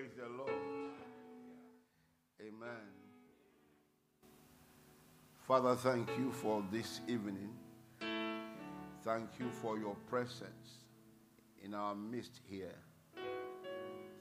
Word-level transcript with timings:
Praise 0.00 0.12
the 0.16 0.34
Lord. 0.34 0.50
Amen. 2.40 2.86
Father, 5.46 5.74
thank 5.76 6.08
you 6.16 6.32
for 6.32 6.64
this 6.72 7.02
evening. 7.06 7.50
Thank 9.04 9.28
you 9.38 9.50
for 9.50 9.78
your 9.78 9.94
presence 10.08 10.86
in 11.62 11.74
our 11.74 11.94
midst 11.94 12.40
here. 12.48 12.78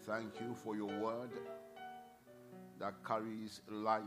Thank 0.03 0.41
you 0.41 0.53
for 0.53 0.75
your 0.75 0.91
word 0.99 1.29
that 2.77 2.95
carries 3.07 3.61
life, 3.69 4.03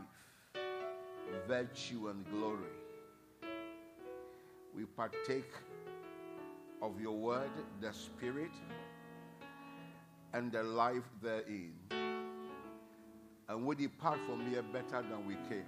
virtue, 1.47 2.09
and 2.09 2.23
glory. 2.29 2.77
We 4.75 4.85
partake 4.85 5.53
of 6.83 7.01
your 7.01 7.17
word, 7.17 7.49
the 7.81 7.91
spirit, 7.93 8.51
and 10.33 10.51
the 10.51 10.63
life 10.63 11.03
therein. 11.21 11.73
And 13.47 13.65
we 13.65 13.75
depart 13.75 14.19
from 14.27 14.45
here 14.47 14.63
better 14.63 15.03
than 15.03 15.27
we 15.27 15.35
came. 15.47 15.65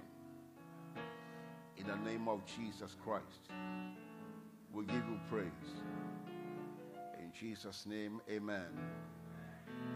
In 1.76 1.86
the 1.86 1.96
name 1.96 2.26
of 2.28 2.40
Jesus 2.46 2.96
Christ, 3.04 3.50
we 4.72 4.84
give 4.86 4.96
you 4.96 5.20
praise. 5.30 5.46
In 7.20 7.30
Jesus' 7.38 7.86
name, 7.86 8.20
amen. 8.28 8.66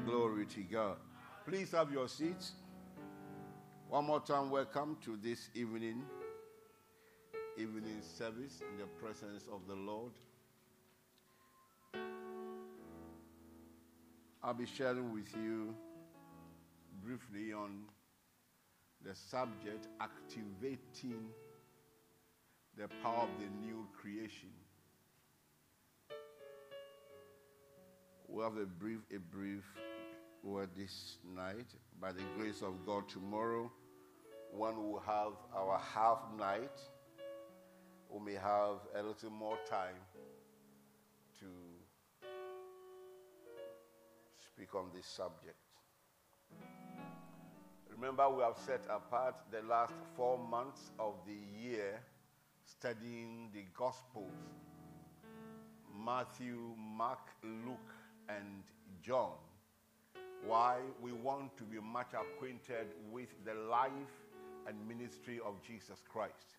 Glory 0.04 0.46
to 0.46 0.60
God. 0.62 0.96
Please 1.46 1.72
have 1.72 1.90
your 1.90 2.06
seats. 2.06 2.52
One 3.88 4.04
more 4.04 4.20
time, 4.20 4.50
welcome 4.50 4.98
to 5.04 5.16
this 5.16 5.48
evening, 5.54 6.02
evening 7.58 8.00
service 8.02 8.60
in 8.70 8.78
the 8.78 8.86
presence 9.02 9.46
of 9.52 9.66
the 9.66 9.74
Lord. 9.74 10.12
I'll 14.42 14.54
be 14.54 14.64
sharing 14.64 15.12
with 15.12 15.28
you 15.36 15.74
briefly 17.04 17.52
on 17.52 17.82
the 19.04 19.14
subject 19.14 19.88
activating 20.00 21.26
the 22.78 22.88
power 23.02 23.24
of 23.24 23.28
the 23.38 23.66
new 23.66 23.86
creation. 24.00 24.48
We'll 28.28 28.44
have 28.44 28.56
a 28.56 28.64
brief, 28.64 29.00
a 29.14 29.18
brief 29.18 29.64
word 30.42 30.70
this 30.74 31.18
night. 31.36 31.66
By 32.00 32.12
the 32.12 32.22
grace 32.38 32.62
of 32.62 32.86
God, 32.86 33.10
tomorrow, 33.10 33.70
one 34.52 34.90
will 34.90 35.00
have 35.00 35.32
our 35.54 35.78
half 35.94 36.20
night. 36.38 36.80
We 38.08 38.24
may 38.24 38.38
have 38.40 38.78
a 38.96 39.02
little 39.02 39.30
more 39.30 39.58
time 39.68 39.96
speak 44.60 44.74
on 44.74 44.90
this 44.94 45.06
subject. 45.06 45.56
Remember, 47.90 48.28
we 48.28 48.42
have 48.42 48.58
set 48.58 48.82
apart 48.90 49.34
the 49.50 49.66
last 49.66 49.94
four 50.14 50.38
months 50.38 50.90
of 50.98 51.14
the 51.26 51.38
year 51.58 51.98
studying 52.66 53.48
the 53.54 53.64
Gospels 53.74 54.28
Matthew, 56.04 56.74
Mark, 56.76 57.30
Luke, 57.42 57.94
and 58.28 58.62
John. 59.02 59.32
Why? 60.46 60.76
We 61.00 61.12
want 61.12 61.56
to 61.56 61.64
be 61.64 61.78
much 61.80 62.12
acquainted 62.12 62.88
with 63.10 63.30
the 63.46 63.54
life 63.54 63.92
and 64.66 64.76
ministry 64.86 65.40
of 65.42 65.54
Jesus 65.66 66.02
Christ. 66.06 66.58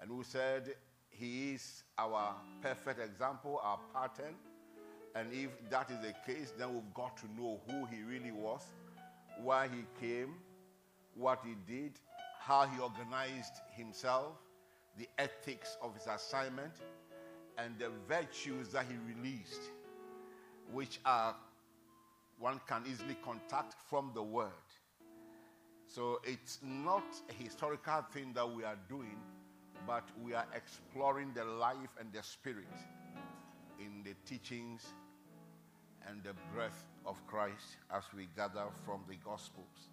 And 0.00 0.08
we 0.16 0.22
said 0.22 0.74
he 1.10 1.54
is 1.54 1.82
our 1.98 2.36
perfect 2.62 3.00
example, 3.00 3.60
our 3.64 3.80
pattern. 3.92 4.34
And 5.14 5.32
if 5.32 5.50
that 5.70 5.90
is 5.90 5.98
the 5.98 6.14
case, 6.26 6.52
then 6.58 6.72
we've 6.72 6.94
got 6.94 7.16
to 7.18 7.26
know 7.38 7.60
who 7.68 7.84
he 7.86 8.02
really 8.02 8.32
was, 8.32 8.62
why 9.42 9.68
he 9.68 9.84
came, 10.00 10.34
what 11.14 11.40
he 11.44 11.54
did, 11.66 11.92
how 12.38 12.66
he 12.66 12.80
organized 12.80 13.54
himself, 13.76 14.32
the 14.98 15.08
ethics 15.18 15.76
of 15.82 15.94
his 15.94 16.06
assignment, 16.06 16.72
and 17.58 17.78
the 17.78 17.90
virtues 18.08 18.68
that 18.68 18.86
he 18.86 18.94
released, 19.14 19.60
which 20.72 20.98
are 21.04 21.36
one 22.38 22.60
can 22.66 22.82
easily 22.90 23.16
contact 23.22 23.74
from 23.88 24.10
the 24.14 24.22
word. 24.22 24.50
So 25.86 26.20
it's 26.24 26.58
not 26.62 27.04
a 27.28 27.42
historical 27.42 28.02
thing 28.12 28.32
that 28.34 28.50
we 28.50 28.64
are 28.64 28.78
doing, 28.88 29.18
but 29.86 30.04
we 30.22 30.32
are 30.32 30.46
exploring 30.54 31.32
the 31.34 31.44
life 31.44 31.90
and 32.00 32.10
the 32.12 32.22
spirit 32.22 32.66
in 33.78 34.02
the 34.02 34.14
teachings 34.24 34.86
and 36.08 36.22
the 36.22 36.34
breath 36.54 36.84
of 37.06 37.16
Christ 37.26 37.76
as 37.94 38.04
we 38.16 38.28
gather 38.36 38.64
from 38.84 39.02
the 39.08 39.16
Gospels. 39.16 39.88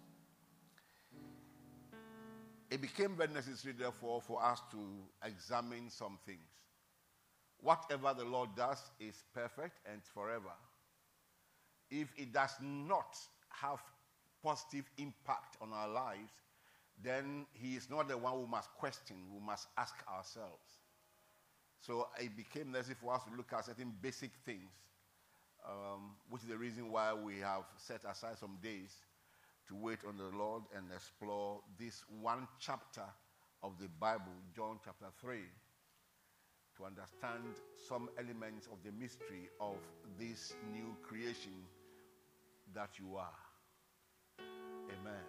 It 2.70 2.80
became 2.80 3.16
very 3.16 3.32
necessary, 3.32 3.74
therefore, 3.76 4.20
for 4.20 4.42
us 4.42 4.60
to 4.70 4.78
examine 5.24 5.90
some 5.90 6.18
things. 6.24 6.38
Whatever 7.60 8.14
the 8.16 8.24
Lord 8.24 8.50
does 8.56 8.78
is 9.00 9.24
perfect 9.34 9.78
and 9.90 10.00
forever. 10.14 10.54
If 11.90 12.08
it 12.16 12.32
does 12.32 12.54
not 12.62 13.16
have 13.48 13.82
positive 14.42 14.88
impact 14.98 15.56
on 15.60 15.72
our 15.72 15.88
lives, 15.88 16.32
then 17.02 17.46
He 17.52 17.74
is 17.74 17.90
not 17.90 18.08
the 18.08 18.16
one 18.16 18.34
who 18.34 18.46
must 18.46 18.70
question, 18.74 19.16
we 19.34 19.44
must 19.44 19.66
ask 19.76 19.94
ourselves. 20.08 20.78
So 21.80 22.08
it 22.18 22.36
became 22.36 22.70
necessary 22.72 22.96
for 23.02 23.14
us 23.14 23.22
to 23.24 23.36
look 23.36 23.52
at 23.52 23.64
certain 23.64 23.92
basic 24.00 24.30
things, 24.44 24.70
um, 25.66 26.12
which 26.28 26.42
is 26.42 26.48
the 26.48 26.56
reason 26.56 26.90
why 26.90 27.12
we 27.14 27.38
have 27.40 27.64
set 27.76 28.02
aside 28.08 28.38
some 28.38 28.58
days 28.62 28.94
to 29.68 29.74
wait 29.76 29.98
on 30.06 30.16
the 30.16 30.36
Lord 30.36 30.62
and 30.76 30.86
explore 30.94 31.60
this 31.78 32.04
one 32.20 32.46
chapter 32.58 33.04
of 33.62 33.72
the 33.78 33.88
Bible, 34.00 34.32
John 34.54 34.78
chapter 34.84 35.06
3, 35.20 35.38
to 36.76 36.84
understand 36.84 37.44
some 37.88 38.08
elements 38.18 38.66
of 38.72 38.78
the 38.84 38.92
mystery 38.92 39.48
of 39.60 39.76
this 40.18 40.54
new 40.72 40.96
creation 41.02 41.52
that 42.74 42.90
you 42.98 43.16
are. 43.16 43.38
Amen. 44.40 45.24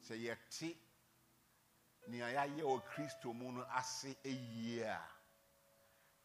Sɛ 0.00 0.14
yɛte 0.16 0.74
nea 2.08 2.28
yɛayɛ 2.30 2.62
wɔ 2.62 2.82
kristo 2.84 3.34
mu 3.34 3.52
no 3.52 3.66
ase 3.76 4.14
yie 4.24 4.82
a 4.82 5.00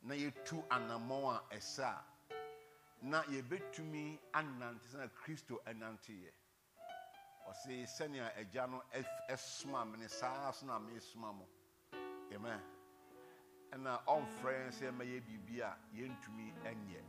na 0.03 0.13
yɛtu 0.15 0.63
anammɔn 0.69 1.41
a 1.51 1.55
na 3.01 3.23
yɛbɛtumi 3.23 4.19
anante 4.33 4.85
sɛ 4.87 4.97
na 4.97 5.07
kristo 5.07 5.61
ɛnanteɛ 5.65 6.31
ɔse 7.49 7.85
sɛnea 7.85 8.35
agya 8.37 8.67
no 8.67 8.83
ɛsoma 9.27 9.89
me 9.91 9.97
ne 9.97 10.07
saa 10.07 10.51
so 10.51 10.65
na 10.65 10.79
mesoma 10.79 11.33
mo. 11.33 11.47
Amen. 12.33 12.61
Ɛna 13.71 14.03
ɔmfrɛ 14.05 14.51
yɛn 14.53 14.71
sɛ 14.71 14.91
mɛyɛ 14.91 15.21
biribi 15.25 15.59
a 15.61 15.75
yɛntumi 15.95 16.53
ɛnyɛ 16.63 17.01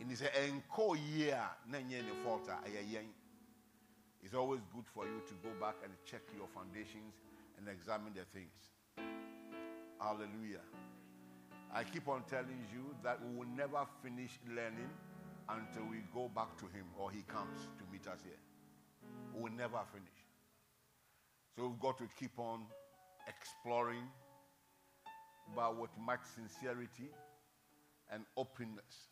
ɛni 0.00 0.14
sɛ 0.16 0.30
ɛnkɔɔ 0.32 0.96
yie 0.96 1.30
a 1.32 1.56
na 1.66 1.78
ɛnyɛ 1.78 2.04
ne 2.04 2.22
fault 2.22 2.48
a 2.48 2.62
ɛyɛ 2.64 2.82
yɛn. 2.92 3.12
It's 4.22 4.34
always 4.34 4.60
good 4.74 4.86
for 4.86 5.06
you 5.06 5.20
to 5.26 5.34
go 5.42 5.50
back 5.60 5.76
and 5.84 5.92
check 6.04 6.22
your 6.36 6.48
foundations 6.48 7.14
and 7.56 7.68
examine 7.68 8.14
the 8.14 8.24
things. 8.26 8.70
Hallelujah 10.00 10.62
i 11.74 11.84
keep 11.84 12.08
on 12.08 12.22
telling 12.28 12.64
you 12.72 12.94
that 13.02 13.18
we 13.24 13.36
will 13.38 13.52
never 13.56 13.84
finish 14.02 14.38
learning 14.48 14.90
until 15.48 15.88
we 15.90 15.98
go 16.14 16.30
back 16.34 16.56
to 16.56 16.64
him 16.66 16.84
or 16.98 17.10
he 17.10 17.22
comes 17.22 17.68
to 17.78 17.84
meet 17.92 18.06
us 18.06 18.20
here 18.24 18.38
we 19.34 19.42
will 19.42 19.56
never 19.56 19.78
finish. 19.92 20.08
So 21.56 21.68
we've 21.68 21.80
got 21.80 21.98
to 21.98 22.08
keep 22.18 22.38
on 22.38 22.62
exploring, 23.26 24.04
but 25.54 25.78
with 25.78 25.90
much 25.98 26.20
sincerity 26.34 27.10
and 28.12 28.24
openness. 28.36 29.08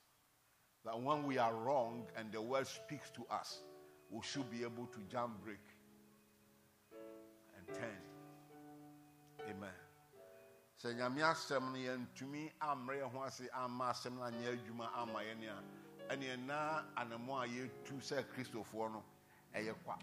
That 0.84 1.00
when 1.00 1.26
we 1.26 1.38
are 1.38 1.54
wrong 1.54 2.06
and 2.16 2.30
the 2.30 2.41
world 2.41 2.66
speaks 2.66 3.10
to 3.10 3.26
us, 3.30 3.59
we 4.10 4.20
should 4.22 4.48
be 4.50 4.62
able 4.62 4.86
to 4.86 4.98
jump 5.10 5.42
break 5.42 5.59
and 7.59 7.76
turn. 7.76 7.98
Amen. 9.50 9.85
Sɛ 10.78 10.92
nyame 10.94 11.22
asɛm 11.22 11.72
no 11.72 11.78
yɛntumi 11.78 12.52
ammere 12.60 12.98
yɛn 13.00 13.10
ho 13.10 13.22
ase 13.22 13.48
amma 13.52 13.90
asɛm 13.90 14.14
no 14.14 14.22
anyɛ 14.22 14.52
adwuma 14.52 14.90
ama 14.94 15.20
yɛn 15.20 15.42
a 15.48 16.14
ɛneɛ 16.14 16.46
na 16.46 16.82
anammɔ 16.96 17.42
a 17.42 17.46
yɛtu 17.48 17.96
sɛ 18.00 18.24
kristofoɔ 18.28 18.92
no 18.92 19.04
ɛyɛ 19.54 19.74
kwa. 19.84 19.98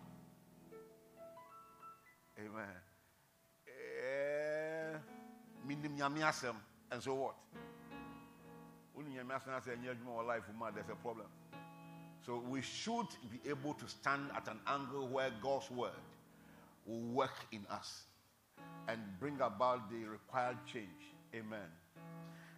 Amen. 2.39 2.81
Menim 5.67 5.95
nyame 5.95 6.21
asɛm 6.21 6.55
and 6.91 7.03
so 7.03 7.13
what? 7.13 7.35
Wonim 8.97 9.13
nyame 9.13 9.31
asɛm 9.39 9.53
asɛ 9.61 9.77
ɛnyɛ 9.77 9.91
adwuma 9.95 10.17
wɔ 10.17 10.25
life 10.25 10.49
mu 10.53 10.65
a 10.65 10.71
there's 10.71 10.89
a 10.89 10.95
problem. 10.95 11.27
So 12.25 12.39
we 12.39 12.61
should 12.61 13.07
be 13.29 13.49
able 13.49 13.73
to 13.75 13.87
stand 13.87 14.31
at 14.31 14.47
an 14.47 14.59
angle 14.65 15.07
where 15.07 15.29
god's 15.41 15.69
word 15.69 15.91
will 16.85 17.01
work 17.13 17.45
in 17.51 17.65
us 17.69 18.05
and 18.87 18.99
bring 19.19 19.35
about 19.41 19.89
the 19.89 20.05
required 20.05 20.57
change 20.71 20.87
amen 21.35 21.69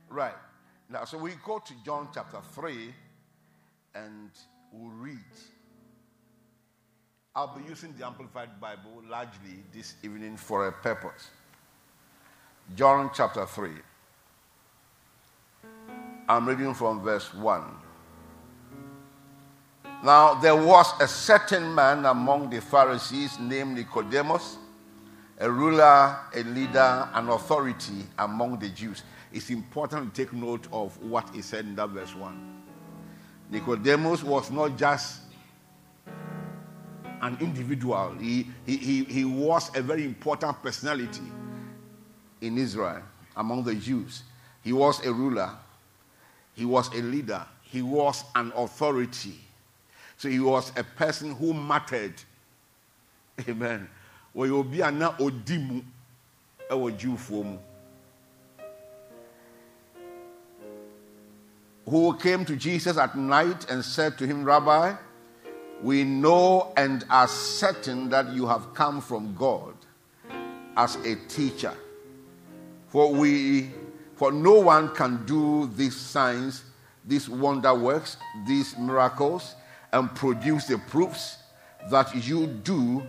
right 0.09 0.35
now 0.89 1.05
so 1.05 1.17
we 1.17 1.31
go 1.45 1.59
to 1.59 1.73
john 1.85 2.07
chapter 2.13 2.39
3 2.53 2.93
and 3.95 4.29
we'll 4.71 4.91
read 4.91 5.19
I'll 7.37 7.53
be 7.53 7.67
using 7.67 7.93
the 7.99 8.05
Amplified 8.05 8.61
Bible 8.61 9.03
largely 9.09 9.61
this 9.73 9.95
evening 10.03 10.37
for 10.37 10.69
a 10.69 10.71
purpose. 10.71 11.31
John 12.77 13.11
chapter 13.13 13.45
3. 13.45 13.71
I'm 16.29 16.47
reading 16.47 16.73
from 16.73 17.01
verse 17.01 17.33
1. 17.33 17.61
Now, 20.01 20.35
there 20.35 20.55
was 20.55 20.93
a 21.01 21.07
certain 21.09 21.75
man 21.75 22.05
among 22.05 22.49
the 22.49 22.61
Pharisees 22.61 23.37
named 23.37 23.75
Nicodemus, 23.75 24.57
a 25.39 25.49
ruler, 25.49 26.17
a 26.33 26.43
leader, 26.43 27.09
an 27.13 27.29
authority 27.29 28.05
among 28.17 28.59
the 28.59 28.69
Jews. 28.69 29.03
It's 29.33 29.49
important 29.49 30.13
to 30.13 30.23
take 30.25 30.33
note 30.33 30.67
of 30.71 30.97
what 31.03 31.33
is 31.35 31.45
said 31.45 31.65
in 31.65 31.75
that 31.75 31.89
verse 31.89 32.15
1. 32.15 32.63
Nicodemus 33.51 34.23
was 34.23 34.49
not 34.49 34.77
just 34.77 35.21
an 37.21 37.37
individual, 37.41 38.15
he, 38.19 38.47
he, 38.65 38.77
he, 38.77 39.03
he 39.05 39.25
was 39.25 39.75
a 39.75 39.81
very 39.81 40.05
important 40.05 40.61
personality 40.61 41.23
in 42.41 42.57
Israel 42.57 43.01
among 43.35 43.63
the 43.63 43.75
Jews. 43.75 44.23
He 44.63 44.73
was 44.73 45.05
a 45.05 45.11
ruler, 45.11 45.51
he 46.53 46.65
was 46.65 46.87
a 46.93 47.01
leader, 47.01 47.45
he 47.61 47.81
was 47.81 48.23
an 48.35 48.51
authority 48.55 49.39
so 50.17 50.29
he 50.29 50.39
was 50.39 50.71
a 50.75 50.83
person 50.83 51.35
who 51.35 51.53
mattered. 51.53 52.13
Amen. 53.47 53.89
Wɔyɛ 54.35 54.51
obi 54.51 54.81
a 54.81 54.91
na 54.91 55.15
mu 55.19 55.81
ɛwɔ 56.69 56.97
Jewfoɔ 56.97 57.43
mu. 57.45 57.57
Who 61.87 62.17
came 62.17 62.43
to 62.45 62.55
Jesus 62.55 62.97
at 62.97 63.15
night 63.15 63.69
and 63.69 63.85
said 63.85 64.17
to 64.17 64.25
him, 64.25 64.43
Rabbi, 64.43 64.95
we 65.81 66.03
know 66.03 66.73
and 66.75 67.05
are 67.09 67.27
certain 67.27 68.09
that 68.09 68.33
you 68.33 68.47
have 68.47 68.73
come 68.73 69.01
from 69.01 69.35
God 69.35 69.75
as 70.75 70.95
a 71.05 71.15
teacher. 71.27 71.73
For 72.87 73.13
we 73.13 73.69
for 74.15 74.31
no 74.31 74.59
one 74.59 74.95
can 74.95 75.25
do 75.25 75.69
these 75.75 75.95
signs, 75.95 76.63
these 77.05 77.29
wonder 77.29 77.73
works, 77.75 78.17
these 78.47 78.77
miracles 78.77 79.55
and 79.91 80.13
produce 80.15 80.67
the 80.67 80.77
proofs 80.77 81.37
that 81.89 82.15
you 82.25 82.47
do 82.47 83.03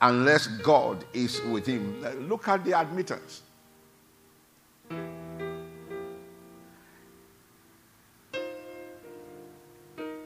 unless 0.00 0.46
God 0.46 1.04
is 1.12 1.40
with 1.42 1.66
him. 1.66 2.00
Look 2.28 2.48
at 2.48 2.64
the 2.64 2.78
admittance. 2.78 3.42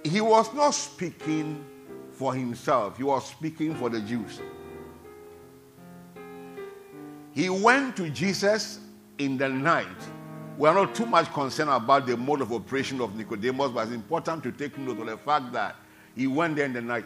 He 0.05 0.20
was 0.20 0.53
not 0.55 0.70
speaking 0.70 1.65
for 2.12 2.35
himself, 2.35 2.97
he 2.97 3.05
was 3.05 3.29
speaking 3.29 3.75
for 3.75 3.88
the 3.88 4.00
Jews. 4.00 4.41
He 7.32 7.49
went 7.49 7.97
to 7.99 8.11
Jesus 8.11 8.81
in 9.19 9.37
the 9.38 9.49
night. 9.49 9.87
We 10.56 10.69
are 10.69 10.75
not 10.75 10.93
too 10.93 11.06
much 11.06 11.32
concerned 11.32 11.71
about 11.71 12.06
the 12.06 12.17
mode 12.17 12.41
of 12.41 12.53
operation 12.53 13.00
of 13.00 13.14
Nicodemus, 13.14 13.71
but 13.71 13.87
it's 13.87 13.93
important 13.93 14.43
to 14.43 14.50
take 14.50 14.76
note 14.76 14.99
of 14.99 15.06
the 15.06 15.17
fact 15.17 15.53
that 15.53 15.76
he 16.17 16.26
went 16.26 16.56
there 16.56 16.64
in 16.64 16.73
the 16.73 16.81
night. 16.81 17.05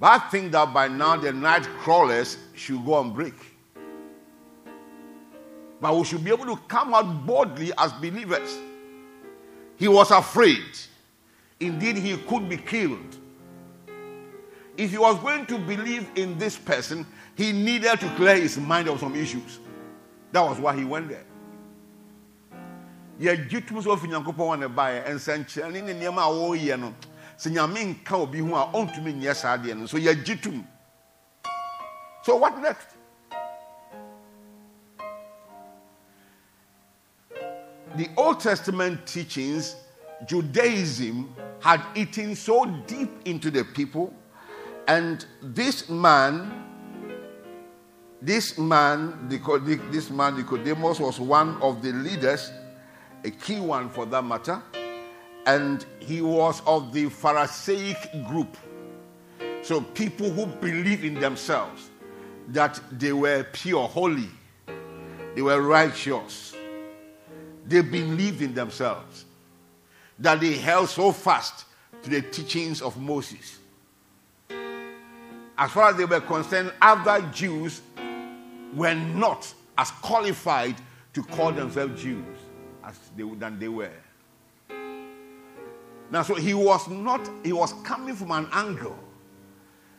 But 0.00 0.06
I 0.06 0.18
think 0.30 0.52
that 0.52 0.72
by 0.72 0.88
now 0.88 1.16
the 1.16 1.32
night 1.32 1.68
crawlers 1.80 2.38
should 2.54 2.84
go 2.84 2.94
on 2.94 3.12
break. 3.12 3.34
But 5.80 5.96
we 5.96 6.04
should 6.04 6.24
be 6.24 6.30
able 6.30 6.46
to 6.46 6.56
come 6.66 6.94
out 6.94 7.26
boldly 7.26 7.72
as 7.76 7.92
believers. 7.92 8.58
He 9.76 9.88
was 9.88 10.10
afraid. 10.10 10.64
Indeed, 11.60 11.96
he 11.96 12.16
could 12.16 12.48
be 12.48 12.56
killed. 12.56 13.18
If 14.76 14.90
he 14.90 14.98
was 14.98 15.18
going 15.18 15.44
to 15.46 15.58
believe 15.58 16.08
in 16.16 16.38
this 16.38 16.56
person, 16.56 17.06
he 17.36 17.52
needed 17.52 18.00
to 18.00 18.08
clear 18.16 18.36
his 18.36 18.56
mind 18.58 18.88
of 18.88 18.98
some 19.00 19.14
issues. 19.14 19.60
That 20.32 20.42
was 20.42 20.58
why 20.58 20.76
he 20.76 20.84
went 20.84 21.08
there 21.08 21.24
sɛ 27.40 27.50
nyame 27.50 27.96
obi 28.12 28.40
a 28.40 29.12
nyɛ 29.12 29.34
saa 29.34 29.56
no. 29.56 29.86
So 29.86 29.96
yɛgye 29.96 30.64
so 32.22 32.36
what 32.36 32.58
next? 32.58 32.86
The 37.96 38.08
old 38.16 38.40
testament 38.40 39.06
teachings 39.06 39.74
judaism 40.26 41.34
had 41.60 41.80
eaten 41.94 42.36
so 42.36 42.66
deep 42.86 43.10
into 43.24 43.50
the 43.50 43.64
people 43.64 44.12
and 44.86 45.24
this 45.42 45.88
man 45.88 46.66
this 48.20 48.58
man 48.58 49.28
this 49.28 50.10
man 50.10 50.36
nicodemus 50.36 51.00
was 51.00 51.18
one 51.18 51.56
of 51.62 51.80
the 51.80 51.90
leaders 51.92 52.52
a 53.24 53.30
key 53.30 53.60
one 53.60 53.88
for 53.88 54.06
that 54.06 54.22
matter. 54.24 54.62
And 55.46 55.84
he 55.98 56.20
was 56.20 56.62
of 56.66 56.92
the 56.92 57.08
Pharisaic 57.08 57.96
group. 58.26 58.56
So 59.62 59.80
people 59.80 60.30
who 60.30 60.46
believe 60.46 61.04
in 61.04 61.14
themselves 61.14 61.90
that 62.48 62.80
they 62.92 63.12
were 63.12 63.44
pure, 63.52 63.86
holy, 63.86 64.28
they 65.34 65.42
were 65.42 65.60
righteous. 65.60 66.54
They 67.66 67.82
believed 67.82 68.42
in 68.42 68.54
themselves 68.54 69.24
that 70.18 70.40
they 70.40 70.56
held 70.56 70.88
so 70.88 71.12
fast 71.12 71.64
to 72.02 72.10
the 72.10 72.22
teachings 72.22 72.82
of 72.82 72.96
Moses. 73.00 73.58
As 75.58 75.70
far 75.70 75.90
as 75.90 75.96
they 75.96 76.04
were 76.04 76.20
concerned, 76.20 76.72
other 76.80 77.20
Jews 77.32 77.82
were 78.74 78.94
not 78.94 79.52
as 79.76 79.90
qualified 79.90 80.76
to 81.12 81.22
call 81.22 81.52
themselves 81.52 82.00
Jews 82.02 82.24
as 82.84 82.98
they, 83.16 83.22
than 83.22 83.58
they 83.58 83.68
were. 83.68 83.92
Now, 86.10 86.22
so 86.22 86.34
he 86.34 86.54
was 86.54 86.88
not, 86.88 87.28
he 87.44 87.52
was 87.52 87.72
coming 87.84 88.14
from 88.14 88.32
an 88.32 88.48
angle 88.52 88.98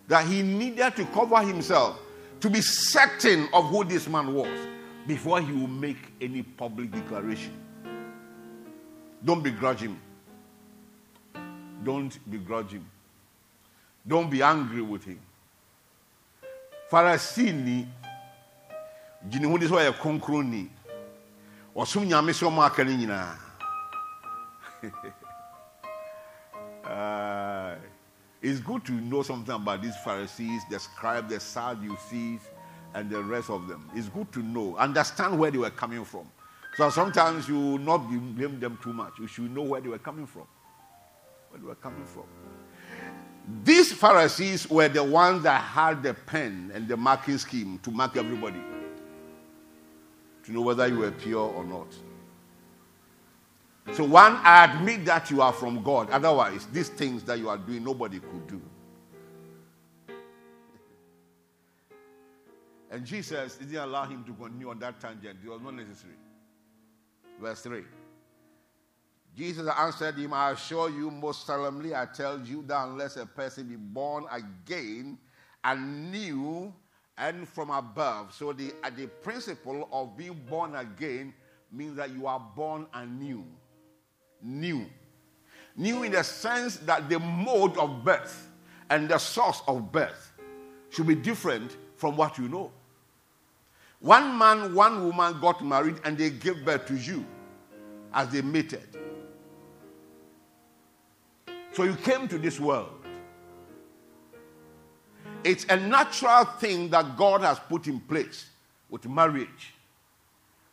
that 0.08 0.28
he 0.28 0.42
needed 0.42 0.96
to 0.98 1.06
cover 1.06 1.42
himself 1.42 2.00
to 2.42 2.50
be 2.50 2.62
certain 2.62 3.48
of 3.54 3.70
who 3.70 3.84
this 3.86 4.08
man 4.08 4.34
was 4.34 4.68
before 5.08 5.40
he 5.42 5.54
would 5.54 5.70
make 5.70 5.98
any 6.20 6.44
public 6.44 6.92
declaration. 6.92 7.54
Don't 9.24 9.42
begrudge 9.42 9.80
him. 9.80 10.00
Don't 11.84 12.18
begrudge 12.30 12.72
him. 12.72 12.86
Don't 14.06 14.30
be 14.30 14.42
angry 14.42 14.82
with 14.82 15.06
him. 15.06 15.20
Pharisee 16.92 17.54
ni, 17.54 17.88
gyina 19.30 19.48
hu 19.48 19.58
de 19.58 19.68
sɛ 19.68 19.76
ɔyɛ 19.78 19.94
kronkron 19.94 20.50
ni 20.50 20.70
ɔsom 21.76 22.06
nyinaa 22.06 23.38
uh, 26.92 27.76
it's 28.42 28.60
good 28.60 28.84
to 28.86 28.92
know 28.94 29.24
something 29.24 29.54
about 29.54 29.82
these 29.82 29.96
Pharisees, 29.98 30.64
the 30.70 30.80
scribes, 30.80 31.32
the 31.32 31.40
Sadducees, 31.40 32.42
and 32.94 33.10
the 33.10 33.24
rest 33.24 33.50
of 33.50 33.68
them. 33.68 33.90
It's 33.96 34.10
good 34.10 34.32
to 34.34 34.40
know, 34.40 34.76
understand 34.78 35.40
where 35.40 35.52
they 35.52 35.58
were 35.58 35.70
coming 35.70 36.04
from. 36.04 36.30
So 36.76 36.90
sometimes 36.90 37.48
you 37.48 37.60
will 37.60 37.78
not 37.78 37.98
blame 38.10 38.60
them 38.60 38.80
too 38.82 38.94
much. 38.94 39.14
You 39.20 39.28
should 39.28 39.54
know 39.54 39.64
where 39.64 39.82
they 39.82 39.90
were 39.90 40.00
coming 40.00 40.26
from. 40.26 40.48
Where 41.50 41.60
they 41.60 41.68
were 41.68 41.76
coming 41.76 42.06
from. 42.06 42.24
These 43.64 43.94
Pharisees 43.94 44.70
were 44.70 44.88
the 44.88 45.04
ones 45.04 45.44
that 45.44 45.62
had 45.62 46.04
the 46.04 46.14
pen 46.14 46.72
and 46.74 46.88
the 46.88 46.96
marking 46.96 47.38
scheme 47.38 47.80
to 47.80 47.92
mark 47.92 48.16
everybody 48.16 48.62
to 50.44 50.52
know 50.52 50.62
whether 50.62 50.88
you 50.88 51.00
were 51.00 51.12
pure 51.12 51.50
or 51.50 51.64
not. 51.64 51.88
So, 53.94 54.06
one, 54.06 54.34
I 54.44 54.66
admit 54.66 55.06
that 55.06 55.30
you 55.32 55.42
are 55.42 55.52
from 55.52 55.84
God. 55.84 56.10
Otherwise, 56.12 56.68
these 56.72 56.90
things 56.90 57.24
that 57.24 57.40
you 57.40 57.50
are 57.50 57.58
doing, 57.58 57.84
nobody 57.84 58.20
could 58.20 58.48
do. 58.48 58.62
And 62.92 63.06
Jesus 63.06 63.56
didn't 63.56 63.76
allow 63.78 64.06
him 64.06 64.24
to 64.26 64.34
continue 64.34 64.70
on 64.70 64.80
that 64.80 65.00
tangent. 65.00 65.40
It 65.44 65.50
was 65.50 65.62
not 65.62 65.74
necessary. 65.74 66.14
Verse 67.40 67.62
3. 67.62 67.84
Jesus 69.36 69.68
answered 69.78 70.16
him, 70.16 70.34
I 70.34 70.52
assure 70.52 70.90
you, 70.90 71.10
most 71.10 71.46
solemnly, 71.46 71.96
I 71.96 72.06
tell 72.06 72.40
you 72.42 72.64
that 72.68 72.88
unless 72.88 73.16
a 73.16 73.26
person 73.26 73.68
be 73.68 73.78
born 73.78 74.26
again 74.32 75.18
and 75.64 76.12
new 76.12 76.74
and 77.18 77.48
from 77.48 77.70
above. 77.70 78.34
So 78.34 78.52
the, 78.52 78.74
the 78.96 79.08
principle 79.08 79.88
of 79.92 80.18
being 80.18 80.40
born 80.50 80.76
again 80.76 81.34
means 81.72 81.96
that 81.96 82.12
you 82.12 82.28
are 82.28 82.40
born 82.56 82.88
anew. 82.94 83.46
New. 84.44 84.86
New 85.76 86.04
in 86.04 86.12
the 86.12 86.24
sense 86.24 86.78
that 86.78 87.10
the 87.10 87.20
mode 87.20 87.78
of 87.78 88.04
birth 88.04 88.50
and 88.90 89.08
the 89.10 89.18
source 89.18 89.62
of 89.68 89.92
birth 89.92 90.34
should 90.90 91.08
be 91.08 91.16
different 91.16 91.78
from 91.96 92.18
what 92.18 92.38
you 92.38 92.50
know. 92.50 92.72
One 94.00 94.38
man, 94.38 94.74
one 94.74 95.06
woman 95.06 95.40
got 95.40 95.64
married 95.64 95.98
and 96.04 96.18
they 96.18 96.32
gave 96.32 96.66
birth 96.66 96.88
to 96.88 96.96
you 96.96 97.26
as 98.14 98.30
they 98.30 98.42
mated. 98.42 98.88
So 101.74 101.84
you 101.84 101.96
came 101.96 102.28
to 102.28 102.38
this 102.38 102.60
world 102.60 103.02
It's 105.44 105.66
a 105.70 105.78
natural 105.78 106.46
thing 106.46 106.90
that 106.90 107.18
God 107.18 107.42
has 107.42 107.60
put 107.60 107.88
in 107.88 108.00
place 108.02 108.50
with 108.90 109.08
marriage. 109.08 109.74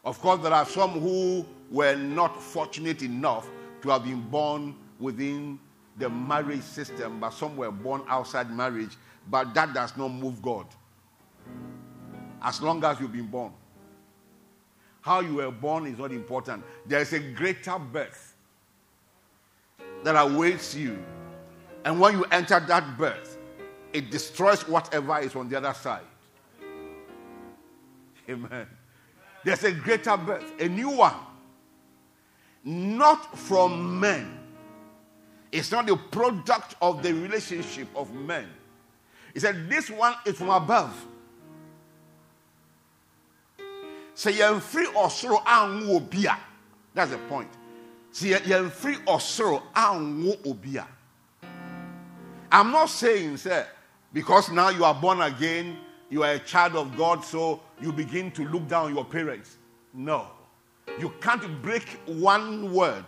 Of 0.05 0.21
course, 0.21 0.43
there 0.43 0.53
are 0.53 0.67
some 0.67 0.91
who 0.91 1.45
were 1.71 1.97
not 1.97 2.41
fortunate 2.41 3.03
enough 3.03 3.49
to 3.83 3.91
have 3.91 4.05
been 4.05 4.21
born 4.29 4.75
within 4.99 5.59
the 5.97 6.09
marriage 6.09 6.63
system, 6.63 7.21
but 7.21 7.31
some 7.31 7.57
were 7.57 7.71
born 7.71 8.03
outside 8.09 8.51
marriage. 8.51 8.97
But 9.31 9.53
that 9.55 9.75
does 9.75 9.97
not 9.97 10.09
move 10.09 10.41
God. 10.41 10.67
As 12.41 12.63
long 12.63 12.83
as 12.85 13.01
you've 13.01 13.13
been 13.13 13.27
born. 13.27 13.53
How 15.01 15.21
you 15.21 15.37
were 15.37 15.51
born 15.51 15.87
is 15.87 15.99
not 15.99 16.13
important. 16.13 16.65
There 16.87 17.01
is 17.01 17.13
a 17.13 17.19
greater 17.19 17.79
birth 17.79 18.37
that 20.05 20.15
awaits 20.15 20.75
you. 20.75 20.99
And 21.85 22.01
when 22.01 22.19
you 22.19 22.25
enter 22.25 22.61
that 22.61 22.99
birth, 22.99 23.39
it 23.93 24.11
destroys 24.11 24.67
whatever 24.69 25.19
is 25.21 25.35
on 25.35 25.49
the 25.49 25.57
other 25.57 25.75
side. 25.75 26.03
Amen. 28.29 28.67
There's 29.45 29.65
a 29.65 29.73
greater 29.73 30.17
birth, 30.17 30.61
a 30.61 30.69
new 30.69 30.91
one. 30.91 31.15
Not 32.69 33.35
from 33.39 33.99
men. 33.99 34.39
It's 35.51 35.73
not 35.73 35.87
the 35.87 35.97
product 35.97 36.75
of 36.83 37.03
the 37.03 37.15
relationship 37.15 37.89
of 37.97 38.13
men. 38.13 38.47
He 39.33 39.41
said, 39.41 39.71
This 39.71 39.89
one 39.89 40.13
is 40.27 40.37
from 40.37 40.51
above. 40.51 41.07
Say, 44.15 44.33
free 44.61 44.87
or 44.95 45.09
sorrow, 45.09 45.43
That's 46.93 47.11
the 47.11 47.17
point. 47.31 47.49
See, 48.13 48.35
free 48.35 48.97
or 49.07 49.19
sorrow, 49.19 49.63
I'm 49.75 50.31
not 52.53 52.91
saying, 52.91 53.39
sir, 53.39 53.67
because 54.13 54.51
now 54.51 54.69
you 54.69 54.85
are 54.85 54.95
born 54.95 55.23
again, 55.23 55.79
you 56.11 56.23
are 56.23 56.33
a 56.33 56.39
child 56.39 56.77
of 56.77 56.95
God, 56.99 57.25
so 57.25 57.63
you 57.81 57.95
begin 57.95 58.31
to 58.33 58.45
look 58.47 58.69
down 58.69 58.95
your 58.95 59.07
parents. 59.07 59.57
No. 59.95 60.27
You 60.99 61.13
can't 61.21 61.63
break 61.63 61.89
one 62.07 62.73
word 62.73 63.05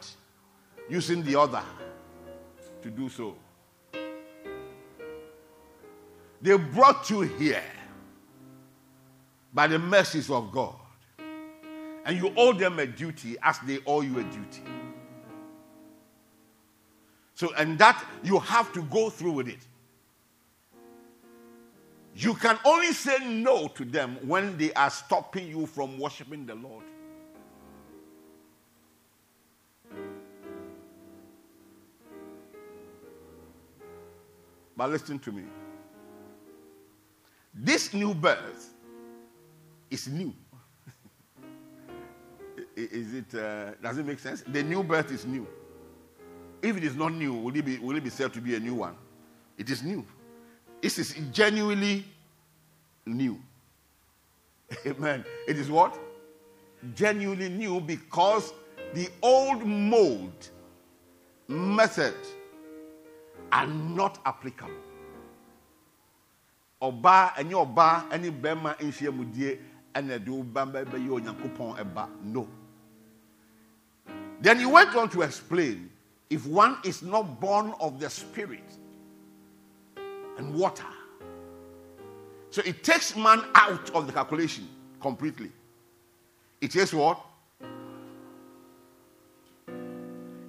using 0.88 1.22
the 1.22 1.38
other 1.38 1.62
to 2.82 2.90
do 2.90 3.08
so. 3.08 3.36
They 6.42 6.56
brought 6.56 7.10
you 7.10 7.20
here 7.20 7.62
by 9.52 9.66
the 9.66 9.78
mercies 9.78 10.30
of 10.30 10.50
God. 10.52 10.74
And 12.04 12.16
you 12.16 12.32
owe 12.36 12.52
them 12.52 12.78
a 12.78 12.86
duty 12.86 13.36
as 13.42 13.58
they 13.60 13.78
owe 13.86 14.00
you 14.00 14.18
a 14.18 14.24
duty. 14.24 14.62
So, 17.34 17.52
and 17.56 17.78
that 17.78 18.02
you 18.22 18.38
have 18.38 18.72
to 18.72 18.82
go 18.82 19.10
through 19.10 19.32
with 19.32 19.48
it. 19.48 19.66
You 22.14 22.34
can 22.34 22.58
only 22.64 22.92
say 22.92 23.18
no 23.26 23.68
to 23.68 23.84
them 23.84 24.18
when 24.26 24.56
they 24.58 24.72
are 24.72 24.90
stopping 24.90 25.48
you 25.48 25.66
from 25.66 25.98
worshiping 25.98 26.46
the 26.46 26.54
Lord. 26.54 26.84
But 34.80 34.88
listen 34.88 35.18
to 35.18 35.30
me. 35.30 35.42
This 37.52 37.92
new 37.92 38.14
birth 38.14 38.72
is 39.90 40.08
new. 40.08 40.32
is 42.76 43.12
it, 43.12 43.34
uh, 43.34 43.72
does 43.82 43.98
it 43.98 44.06
make 44.06 44.18
sense? 44.18 44.42
The 44.46 44.62
new 44.62 44.82
birth 44.82 45.12
is 45.12 45.26
new. 45.26 45.46
If 46.62 46.78
it 46.78 46.84
is 46.84 46.96
not 46.96 47.12
new, 47.12 47.34
will 47.34 47.54
it 47.54 47.62
be, 47.62 47.76
will 47.76 47.94
it 47.94 48.02
be 48.02 48.08
said 48.08 48.32
to 48.32 48.40
be 48.40 48.54
a 48.54 48.58
new 48.58 48.74
one? 48.74 48.96
It 49.58 49.68
is 49.68 49.82
new. 49.82 50.02
This 50.80 50.98
is 50.98 51.14
genuinely 51.30 52.06
new. 53.04 53.38
Amen. 54.86 55.26
It 55.46 55.58
is 55.58 55.70
what? 55.70 56.00
Genuinely 56.94 57.50
new 57.50 57.82
because 57.82 58.54
the 58.94 59.10
old 59.20 59.62
mold 59.62 60.48
method 61.48 62.14
are 63.52 63.66
not 63.66 64.18
applicable. 64.24 64.74
Ọbaa 66.82 67.34
ɛnyɛ 67.36 67.54
ɔbaa 67.66 68.08
ɛne 68.10 68.30
bɛrima 68.40 68.76
nhyia 68.78 69.12
mu 69.14 69.24
die 69.24 69.58
ɛna 69.94 70.18
ɛde 70.18 70.28
ɔba 70.28 70.72
bɛyɛ 70.86 71.10
onyankopɔn 71.10 71.76
ɛba 71.78 72.08
no. 72.22 72.48
Then 74.40 74.58
he 74.58 74.66
went 74.66 74.94
on 74.96 75.10
to 75.10 75.22
explain 75.22 75.90
if 76.30 76.46
one 76.46 76.78
is 76.84 77.02
not 77.02 77.40
born 77.40 77.74
of 77.80 78.00
the 78.00 78.08
spirit 78.08 78.64
and 80.38 80.54
water. 80.54 80.86
So 82.50 82.62
it 82.64 82.82
takes 82.82 83.14
man 83.14 83.44
out 83.54 83.90
of 83.90 84.06
the 84.06 84.12
calculation 84.12 84.66
completely. 85.00 85.52
It 86.60 86.74
is 86.76 86.94
what? 86.94 87.20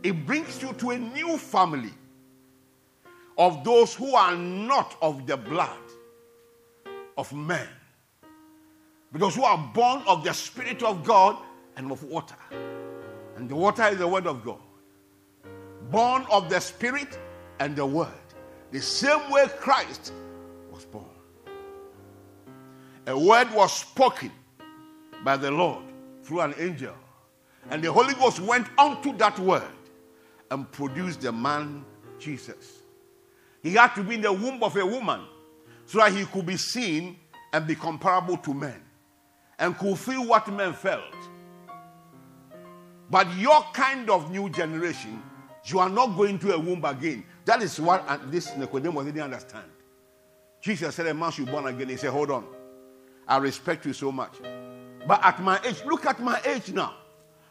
It 0.03 0.25
brings 0.25 0.61
you 0.61 0.73
to 0.73 0.91
a 0.91 0.97
new 0.97 1.37
family 1.37 1.91
of 3.37 3.63
those 3.63 3.93
who 3.93 4.15
are 4.15 4.35
not 4.35 4.95
of 5.01 5.25
the 5.25 5.37
blood 5.37 5.77
of 7.17 7.31
men, 7.33 7.67
because 9.11 9.35
who 9.35 9.43
are 9.43 9.71
born 9.73 10.01
of 10.07 10.23
the 10.23 10.33
Spirit 10.33 10.83
of 10.83 11.03
God 11.03 11.37
and 11.77 11.91
of 11.91 12.03
water. 12.03 12.35
And 13.37 13.49
the 13.49 13.55
water 13.55 13.83
is 13.83 13.97
the 13.97 14.07
Word 14.07 14.27
of 14.27 14.43
God. 14.43 14.59
Born 15.89 16.25
of 16.31 16.49
the 16.49 16.59
Spirit 16.59 17.17
and 17.59 17.75
the 17.75 17.85
Word. 17.85 18.07
The 18.71 18.81
same 18.81 19.29
way 19.29 19.47
Christ 19.59 20.13
was 20.71 20.85
born. 20.85 21.05
A 23.07 23.17
word 23.17 23.51
was 23.53 23.73
spoken 23.73 24.31
by 25.23 25.35
the 25.35 25.51
Lord 25.51 25.83
through 26.23 26.41
an 26.41 26.53
angel. 26.57 26.93
And 27.69 27.83
the 27.83 27.91
Holy 27.91 28.13
Ghost 28.13 28.39
went 28.39 28.67
onto 28.77 29.15
that 29.17 29.37
word 29.39 29.63
and 30.49 30.71
produced 30.71 31.21
the 31.21 31.31
man 31.31 31.83
Jesus. 32.19 32.80
He 33.61 33.73
had 33.73 33.93
to 33.95 34.03
be 34.03 34.15
in 34.15 34.21
the 34.21 34.33
womb 34.33 34.63
of 34.63 34.75
a 34.75 34.85
woman 34.85 35.21
so 35.85 35.99
that 35.99 36.13
he 36.13 36.25
could 36.25 36.45
be 36.45 36.57
seen 36.57 37.17
and 37.53 37.67
be 37.67 37.75
comparable 37.75 38.37
to 38.37 38.53
men 38.53 38.81
and 39.59 39.77
could 39.77 39.97
feel 39.97 40.25
what 40.25 40.51
men 40.51 40.73
felt. 40.73 41.15
But 43.09 43.35
your 43.37 43.61
kind 43.73 44.09
of 44.09 44.31
new 44.31 44.49
generation, 44.49 45.21
you 45.65 45.79
are 45.79 45.89
not 45.89 46.17
going 46.17 46.39
to 46.39 46.53
a 46.53 46.59
womb 46.59 46.83
again. 46.85 47.23
That 47.45 47.61
is 47.61 47.79
what 47.79 48.31
this 48.31 48.55
Nicodemus 48.55 49.05
didn't 49.05 49.21
understand. 49.21 49.69
Jesus 50.61 50.95
said, 50.95 51.07
A 51.07 51.13
man 51.13 51.31
should 51.31 51.45
be 51.45 51.51
born 51.51 51.67
again. 51.67 51.89
He 51.89 51.97
said, 51.97 52.11
Hold 52.11 52.31
on. 52.31 52.45
I 53.27 53.37
respect 53.37 53.85
you 53.85 53.93
so 53.93 54.11
much. 54.11 54.33
But 55.07 55.23
at 55.23 55.41
my 55.41 55.59
age, 55.65 55.83
look 55.85 56.05
at 56.05 56.19
my 56.19 56.39
age 56.45 56.71
now. 56.71 56.95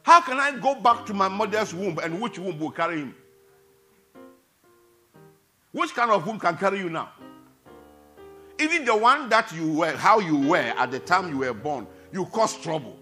How 0.03 0.21
can 0.23 0.41
I 0.41 0.59
go 0.59 0.77
back 0.77 1.05
to 1.07 1.15
my 1.15 1.29
mother's 1.29 1.75
womb 1.75 1.99
and 1.99 2.21
which 2.21 2.39
womb 2.39 2.59
will 2.59 2.71
carry 2.71 3.01
him? 3.01 3.15
Which 5.73 5.95
kind 5.95 6.11
of 6.11 6.27
womb 6.27 6.39
can 6.39 6.57
carry 6.57 6.79
you 6.79 6.91
now? 6.91 7.11
Even 8.59 8.85
the 8.85 8.97
one 8.97 9.29
that 9.29 9.53
you 9.53 9.73
were, 9.73 9.97
how 9.97 10.19
you 10.19 10.37
were 10.37 10.57
at 10.57 10.91
the 10.91 10.99
time 10.99 11.31
you 11.31 11.39
were 11.39 11.55
born, 11.55 11.87
you 12.13 12.27
cause 12.27 12.57
trouble. 12.61 12.99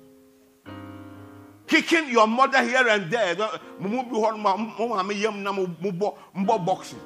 Kicking 1.67 2.09
your 2.09 2.27
mother 2.27 2.63
here 2.63 2.87
and 2.89 3.11
there. 3.11 3.35
boxing. 6.59 7.01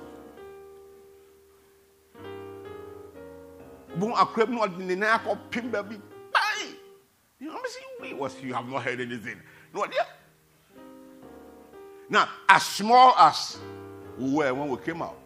You 7.41 7.49
know, 7.49 8.29
you 8.43 8.55
have 8.55 8.69
not 8.69 8.83
heard 8.83 9.01
anything. 9.01 9.41
No 9.75 9.85
idea. 9.85 10.07
Now, 12.09 12.29
as 12.49 12.63
small 12.65 13.15
as 13.17 13.59
we 14.19 14.31
were 14.35 14.55
when 14.55 14.69
we 14.69 14.77
came 14.79 15.03
out, 15.03 15.22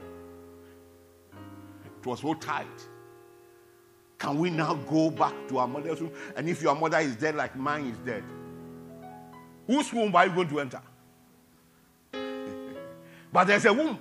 was 2.07 2.21
so 2.21 2.35
tight. 2.35 2.67
Can 4.19 4.39
we 4.39 4.49
now 4.51 4.75
go 4.75 5.11
back 5.11 5.35
to 5.49 5.59
our 5.59 5.69
mother's 5.69 6.01
womb? 6.01 6.13
And 6.37 6.49
if 6.49 6.63
your 6.63 6.75
mother 6.75 6.99
is 6.99 7.17
dead, 7.17 7.35
like 7.35 7.57
mine 7.57 7.89
is 7.89 7.99
dead, 7.99 8.25
whose 9.67 9.93
womb 9.93 10.15
are 10.17 10.27
you 10.27 10.33
going 10.33 10.49
to 10.49 10.61
enter? 10.61 10.83
but 13.33 13.45
there's 13.45 13.67
a 13.67 13.73
womb 13.73 13.99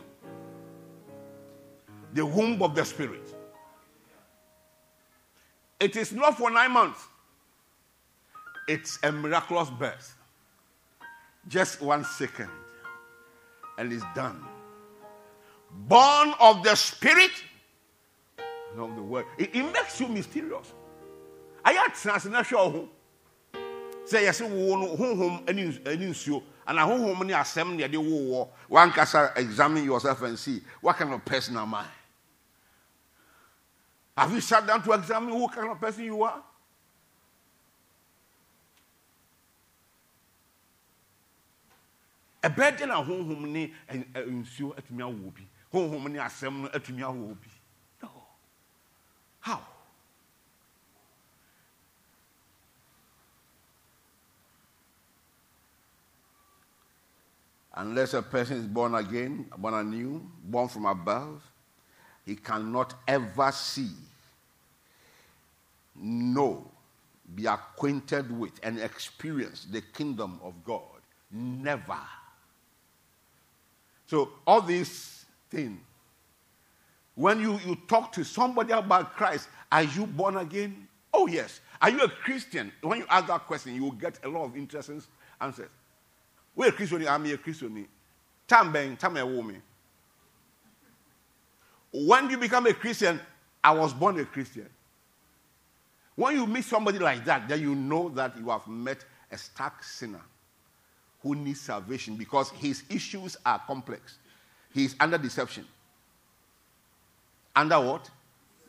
the 2.15 2.25
womb 2.25 2.63
of 2.63 2.73
the 2.73 2.83
Spirit. 2.83 3.35
It 5.79 5.97
is 5.97 6.13
not 6.13 6.37
for 6.37 6.49
nine 6.49 6.71
months, 6.71 7.05
it's 8.67 8.97
a 9.03 9.11
miraculous 9.11 9.69
birth. 9.69 10.15
Just 11.47 11.81
one 11.81 12.03
second, 12.05 12.49
and 13.77 13.93
it's 13.93 14.03
done. 14.15 14.43
Born 15.71 16.33
of 16.39 16.63
the 16.63 16.73
Spirit 16.75 17.31
of 18.77 18.95
the 18.95 19.01
word. 19.01 19.25
It, 19.37 19.55
it 19.55 19.63
makes 19.63 19.99
you 19.99 20.07
mysterious. 20.07 20.73
I 21.63 21.73
had 21.73 21.93
transnational 21.93 22.89
sɛ 24.05 24.21
yɛsɛ 24.21 24.49
wo 24.49 24.75
no 24.77 24.95
honhom 24.95 25.49
ani 25.49 26.05
nsuo 26.07 26.43
ana 26.67 26.81
honhom 26.85 27.25
ne 27.25 27.33
asɛm 27.33 27.75
ne 27.75 27.83
yɛde 27.83 27.97
wowɔ 27.97 28.47
wankasa 28.69 29.35
examine 29.37 29.83
yourself 29.83 30.21
and 30.21 30.37
see 30.37 30.61
what 30.81 30.95
kind 30.95 31.11
of 31.13 31.25
person 31.25 31.57
am 31.57 31.73
I 31.73 31.85
Have 34.17 34.31
you 34.31 34.39
sat 34.41 34.65
down 34.65 34.81
to 34.83 34.91
examine 34.93 35.31
who 35.35 35.47
kind 35.49 35.69
of 35.71 35.79
person 35.81 36.05
you 36.05 36.21
are? 36.23 36.41
ɛbɛɛ 42.43 42.77
de 42.77 42.85
na 42.85 43.03
honhom 43.03 43.41
ne 43.47 43.73
nsuo 43.89 44.75
atumi 44.75 45.01
awo 45.01 45.33
bi 45.33 45.41
honhom 45.73 46.11
ne 46.11 46.19
asɛm 46.19 46.61
no 46.61 46.67
atumi 46.69 47.01
awo 47.01 47.35
bi 47.41 47.49
how? 49.45 49.61
Unless 57.75 58.15
a 58.15 58.23
person 58.23 58.57
is 58.57 58.65
born 58.65 58.95
again 58.95 59.45
born 59.55 59.75
anew 59.75 60.19
born 60.43 60.67
from 60.67 60.87
above 60.87 61.43
he 62.25 62.35
cannot 62.35 62.95
ever 63.07 63.51
see 63.51 63.91
know 65.95 66.65
be 67.35 67.45
acquainted 67.45 68.35
with 68.35 68.59
and 68.63 68.79
experience 68.79 69.67
the 69.69 69.81
kingdom 69.81 70.39
of 70.43 70.53
god. 70.63 70.81
Never. 71.31 71.99
So 74.07 74.31
all 74.47 74.61
these 74.61 75.25
things, 75.51 75.79
when 77.15 77.39
you, 77.39 77.59
you 77.65 77.77
talk 77.87 78.11
to 78.13 78.23
somebody 78.23 78.73
about 78.73 79.15
Christ, 79.15 79.47
are 79.71 79.83
you 79.83 80.05
born 80.05 80.37
again? 80.37 80.87
Oh, 81.13 81.27
yes. 81.27 81.61
Are 81.81 81.89
you 81.89 82.01
a 82.01 82.09
Christian? 82.09 82.71
When 82.81 82.99
you 82.99 83.05
ask 83.09 83.27
that 83.27 83.47
question, 83.47 83.73
you 83.73 83.83
will 83.83 83.91
get 83.91 84.19
a 84.23 84.29
lot 84.29 84.45
of 84.45 84.57
interesting 84.57 85.01
answers. 85.39 85.69
We're 86.55 86.69
a 86.69 86.71
Christian, 86.71 87.07
I'm 87.07 87.25
a 87.25 87.37
Christian. 87.37 87.87
Time 88.47 88.71
bang, 88.71 88.97
time 88.97 89.17
a 89.17 89.25
woman. 89.25 89.61
When 91.91 92.29
you 92.29 92.37
become 92.37 92.67
a 92.67 92.73
Christian, 92.73 93.19
I 93.63 93.71
was 93.71 93.93
born 93.93 94.19
a 94.19 94.25
Christian. 94.25 94.67
When 96.15 96.35
you 96.35 96.45
meet 96.45 96.65
somebody 96.65 96.99
like 96.99 97.25
that, 97.25 97.47
then 97.47 97.61
you 97.61 97.75
know 97.75 98.09
that 98.09 98.37
you 98.37 98.49
have 98.49 98.67
met 98.67 99.03
a 99.31 99.37
stark 99.37 99.83
sinner 99.83 100.21
who 101.21 101.35
needs 101.35 101.61
salvation 101.61 102.15
because 102.15 102.51
his 102.51 102.83
issues 102.89 103.37
are 103.45 103.59
complex. 103.65 104.17
He 104.73 104.85
is 104.85 104.95
under 104.99 105.17
deception. 105.17 105.65
Under 107.55 107.79
what? 107.79 108.09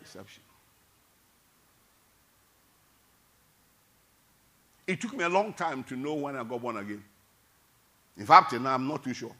Deception. 0.00 0.42
It 4.86 5.00
took 5.00 5.14
me 5.14 5.24
a 5.24 5.28
long 5.28 5.52
time 5.52 5.82
to 5.84 5.96
know 5.96 6.14
when 6.14 6.36
I 6.36 6.44
got 6.44 6.62
born 6.62 6.76
again. 6.76 7.02
In 8.16 8.24
fact, 8.24 8.52
now 8.52 8.74
I'm 8.74 8.86
not 8.86 9.02
too 9.02 9.12
sure. 9.12 9.34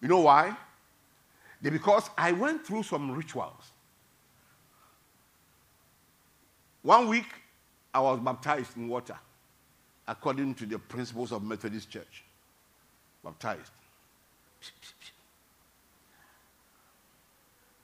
You 0.00 0.08
know 0.08 0.20
why? 0.20 0.54
Because 1.62 2.10
I 2.16 2.32
went 2.32 2.66
through 2.66 2.82
some 2.82 3.10
rituals. 3.10 3.72
One 6.82 7.08
week, 7.08 7.26
I 7.92 8.00
was 8.00 8.20
baptized 8.20 8.76
in 8.76 8.88
water 8.88 9.16
according 10.08 10.54
to 10.54 10.66
the 10.66 10.78
principles 10.78 11.32
of 11.32 11.42
Methodist 11.42 11.90
Church. 11.90 12.24
Baptized. 13.22 13.72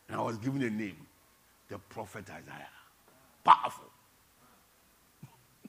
And 0.09 0.19
I 0.19 0.23
was 0.23 0.39
given 0.39 0.63
a 0.63 0.71
name, 0.71 0.97
the 1.69 1.79
prophet 1.79 2.25
Isaiah. 2.31 2.69
Powerful. 3.45 3.91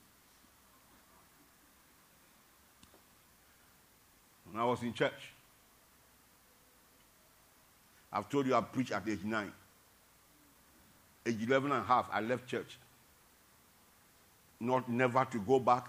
when 4.52 4.62
I 4.62 4.66
was 4.66 4.84
in 4.84 4.94
church, 4.94 5.34
I've 8.12 8.30
told 8.30 8.46
you 8.48 8.56
I 8.56 8.62
preached 8.62 8.92
at 8.92 9.08
age 9.08 9.24
9. 9.24 9.52
Age 11.26 11.44
11 11.46 11.72
and 11.72 11.82
a 11.82 11.84
half, 11.84 12.08
I 12.12 12.22
left 12.22 12.48
church. 12.48 12.78
Not 14.60 14.90
never 14.90 15.26
to 15.26 15.40
go 15.40 15.60
back 15.60 15.88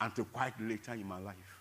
until 0.00 0.24
quite 0.26 0.60
later 0.60 0.92
in 0.94 1.06
my 1.06 1.18
life. 1.18 1.59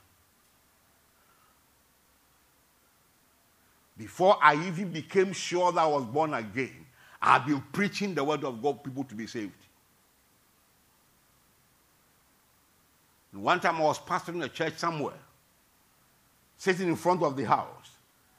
Before 4.00 4.38
I 4.42 4.56
even 4.66 4.94
became 4.94 5.34
sure 5.34 5.74
that 5.74 5.82
I 5.82 5.86
was 5.86 6.06
born 6.06 6.34
again, 6.34 6.86
I 7.22 7.34
had 7.34 7.46
been 7.46 7.62
preaching 7.74 8.16
the 8.16 8.24
word 8.24 8.46
of 8.46 8.64
God 8.64 8.82
people 8.82 9.04
to 9.04 9.14
be 9.14 9.28
saved. 9.28 9.52
And 13.34 13.44
one 13.44 13.60
time 13.60 13.76
I 13.76 13.82
was 13.82 14.00
pastoring 14.00 14.42
a 14.42 14.48
church 14.48 14.78
somewhere, 14.78 15.20
sitting 16.56 16.88
in 16.88 16.96
front 16.96 17.22
of 17.24 17.36
the 17.36 17.44
house, 17.44 17.92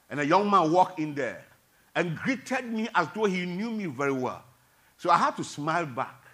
and 0.09 0.19
a 0.19 0.25
young 0.25 0.49
man 0.49 0.71
walked 0.71 0.99
in 0.99 1.13
there 1.13 1.45
and 1.93 2.17
greeted 2.17 2.65
me 2.65 2.89
as 2.95 3.07
though 3.13 3.25
he 3.25 3.45
knew 3.45 3.69
me 3.69 3.85
very 3.85 4.11
well. 4.11 4.43
So 4.97 5.11
I 5.11 5.17
had 5.17 5.37
to 5.37 5.43
smile 5.43 5.85
back. 5.85 6.25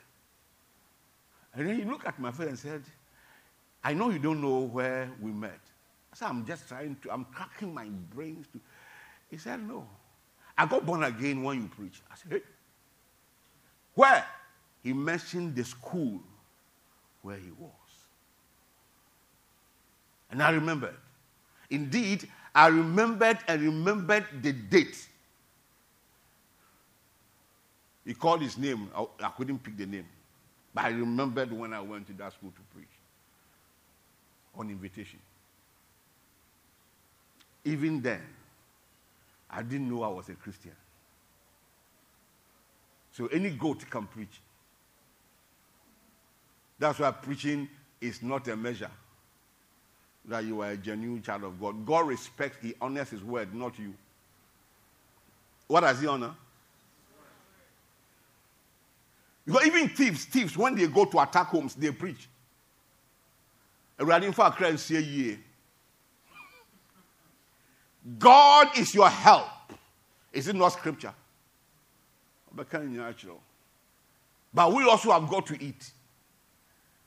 And 1.54 1.68
then 1.68 1.76
he 1.76 1.84
looked 1.84 2.08
at 2.08 2.18
my 2.18 2.32
face 2.32 2.48
and 2.48 2.60
said, 2.60 2.84
I 3.84 3.94
know 3.94 4.10
you 4.10 4.20
don't 4.20 4.42
know 4.42 4.62
where 4.62 5.12
we 5.22 5.32
met. 5.32 5.60
I 6.14 6.16
said, 6.16 6.30
I'm 6.30 6.46
just 6.46 6.70
trying 6.70 6.96
to, 7.02 7.12
I'm 7.12 7.26
cracking 7.26 7.74
my 7.74 7.90
brains 8.16 8.48
to. 8.54 8.62
He 9.30 9.38
said, 9.38 9.68
No. 9.68 9.88
I 10.58 10.66
got 10.66 10.86
born 10.86 11.04
again 11.04 11.44
when 11.44 11.62
you 11.62 11.68
preached. 11.68 12.02
I 12.12 12.16
said, 12.16 12.32
Hey. 12.32 12.42
Where? 13.94 14.26
He 14.84 14.94
mentioned 14.94 15.56
the 15.56 15.64
school 15.64 16.22
where 17.22 17.38
he 17.38 17.52
was. 17.52 17.72
And 20.32 20.42
I 20.42 20.52
remembered. 20.52 20.96
Indeed, 21.70 22.28
I 22.54 22.68
remembered 22.68 23.40
and 23.48 23.62
remembered 23.62 24.26
the 24.42 24.54
date. 24.54 25.08
He 28.06 28.14
called 28.14 28.42
his 28.42 28.58
name. 28.58 28.90
I, 28.96 29.06
I 29.22 29.30
couldn't 29.30 29.60
pick 29.60 29.78
the 29.78 29.86
name. 29.86 30.08
But 30.74 30.86
I 30.86 30.90
remembered 30.90 31.52
when 31.52 31.74
I 31.74 31.82
went 31.82 32.08
to 32.08 32.14
that 32.14 32.34
school 32.34 32.52
to 32.52 32.62
preach 32.74 32.88
on 34.56 34.70
invitation. 34.70 35.20
Even 37.66 38.02
then, 38.02 38.22
I 39.50 39.62
didn't 39.64 39.90
know 39.90 40.04
I 40.04 40.10
was 40.10 40.30
a 40.30 40.34
Christian. 40.34 40.74
So 43.12 43.28
any 43.28 43.50
goat 43.50 43.90
can 43.90 44.06
preach. 44.06 44.42
That's 46.80 47.00
why 47.00 47.12
preaching 47.12 47.68
is 48.00 48.22
not 48.22 48.48
a 48.48 48.56
measure 48.56 48.92
that 50.26 50.44
you 50.44 50.62
are 50.62 50.72
a 50.72 50.78
genuine 50.78 51.22
child 51.22 51.44
of 51.44 51.60
God. 51.60 51.86
God 51.86 52.08
respects, 52.08 52.58
He 52.62 52.76
honors 52.80 53.10
His 53.10 53.24
word, 53.24 53.56
not 53.56 53.80
you. 53.80 53.94
What 55.68 55.82
does 55.82 56.00
He 56.00 56.08
honor? 56.08 56.36
Because 59.46 59.66
even 59.66 59.90
thieves, 59.90 60.26
thieves, 60.26 60.58
when 60.58 60.76
they 60.76 60.88
go 60.88 61.06
to 61.06 61.20
attack 61.20 61.48
homes, 61.48 61.74
they 61.74 61.92
preach 61.92 62.28
awurade 64.00 64.28
mfa 64.28 64.46
akra 64.46 64.72
nsie 64.72 65.02
yie 65.02 65.40
god 68.20 68.78
is 68.78 68.94
your 68.94 69.10
help. 69.10 69.48
Is 70.34 70.48
it 70.48 70.56
not 70.56 70.70
scripture? 70.70 71.14
But 74.54 74.74
we 74.74 74.84
also 74.90 75.12
have 75.12 75.30
got 75.30 75.46
to 75.48 75.64
eat. 75.64 75.92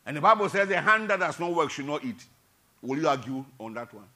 And 0.06 0.16
the 0.16 0.20
bible 0.20 0.48
says 0.48 0.68
the 0.68 0.80
hand 0.80 1.10
that 1.10 1.20
does 1.20 1.38
not 1.38 1.54
work 1.54 1.70
should 1.70 1.86
not 1.86 2.04
eat. 2.04 2.24
Will 2.82 2.98
you 2.98 3.08
argue 3.08 3.44
on 3.58 3.74
that 3.74 3.92
one? 3.92 4.06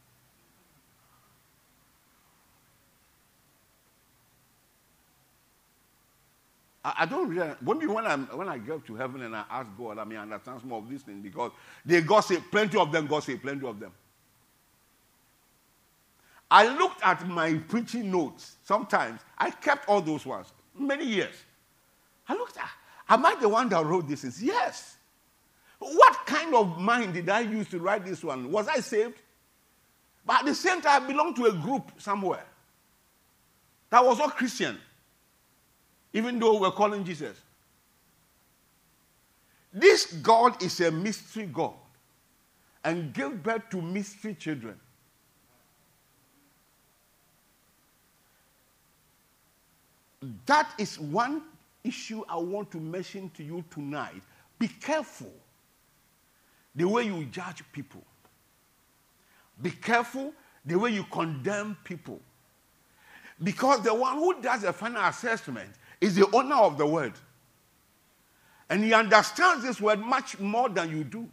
I, 6.87 7.07
don't 7.07 7.29
really, 7.31 7.51
maybe 7.62 7.87
when, 7.87 8.05
i 8.05 8.16
when 8.16 8.47
I 8.47 8.59
get 8.59 8.85
to 8.87 8.94
heaven 8.94 9.23
and 9.23 9.35
I 9.35 9.44
ask 9.51 9.68
God, 9.79 9.99
I 9.99 10.05
mean, 10.05 10.18
I 10.18 10.23
understand 10.23 10.61
some 10.61 10.73
of 10.73 10.88
these 10.88 11.01
things 11.01 11.23
because 11.23 11.51
they 11.85 12.03
gossip, 12.03 12.42
plenty 12.51 12.77
of 12.79 12.92
them 12.92 13.07
gossip, 13.07 13.40
plenty 13.40 13.66
of 13.66 13.81
them. 13.81 13.90
I 16.50 16.68
looked 16.76 17.02
at 17.02 17.26
my 17.26 17.54
preaching 17.68 18.11
notes 18.11 18.57
sometimes. 18.64 19.20
I 19.38 19.50
kept 19.50 19.88
all 19.88 20.00
those 20.00 20.24
ones 20.24 20.52
many 20.78 21.04
years. 21.04 21.35
I 22.28 22.35
looked 22.35 22.57
at, 22.57 22.70
am 23.09 23.24
I 23.26 23.35
the 23.40 23.48
one 23.48 23.68
that 23.70 23.85
wrote 23.85 24.09
this? 24.09 24.40
Yes. 24.40 24.96
What 25.78 26.26
kind 26.26 26.54
of 26.54 26.78
mind 26.78 27.14
did 27.14 27.28
I 27.28 27.40
use 27.40 27.68
to 27.70 27.78
write 27.78 28.04
this 28.04 28.22
one? 28.22 28.50
Was 28.50 28.68
I 28.68 28.76
saved? 28.76 29.20
But 30.24 30.40
at 30.40 30.46
the 30.46 30.54
same 30.54 30.80
time, 30.80 31.02
I 31.02 31.07
belonged 31.07 31.37
to 31.37 31.46
a 31.46 31.52
group 31.52 31.92
somewhere 31.98 32.44
that 33.90 34.04
was 34.04 34.18
not 34.18 34.37
Christian 34.37 34.78
even 36.14 36.38
though 36.38 36.59
we're 36.61 36.70
calling 36.70 37.04
Jesus. 37.04 37.37
This 39.72 40.07
God 40.07 40.62
is 40.62 40.80
a 40.80 40.90
mystery 40.90 41.46
God 41.46 41.74
and 42.85 43.12
gave 43.12 43.42
birth 43.42 43.68
to 43.70 43.83
mystery 43.83 44.35
children. 44.35 44.78
That 50.46 50.70
is 50.78 50.98
one 50.98 51.42
issue 51.82 52.22
I 52.28 52.37
want 52.37 52.70
to 52.72 52.78
mention 52.78 53.30
to 53.37 53.42
you 53.42 53.64
tonight. 53.70 54.22
Be 54.58 54.68
careful 54.68 55.32
the 56.74 56.84
way 56.88 57.04
you 57.04 57.24
judge 57.26 57.62
people. 57.72 58.02
Be 59.60 59.70
careful 59.70 60.32
the 60.64 60.78
way 60.78 60.90
you 60.90 61.04
condemn 61.04 61.76
people. 61.84 62.20
Because 63.42 63.82
the 63.82 63.94
one 63.94 64.16
who 64.16 64.40
does 64.40 64.64
a 64.64 64.72
final 64.72 65.02
assessment 65.04 65.70
is 66.00 66.14
the 66.14 66.28
owner 66.34 66.56
of 66.56 66.78
the 66.78 66.87
word. 66.87 67.12
And 68.70 68.82
he 68.82 68.94
understands 68.94 69.62
this 69.64 69.80
word 69.80 69.98
much 69.98 70.38
more 70.38 70.68
than 70.68 70.90
you 70.90 71.04
do. 71.04 71.28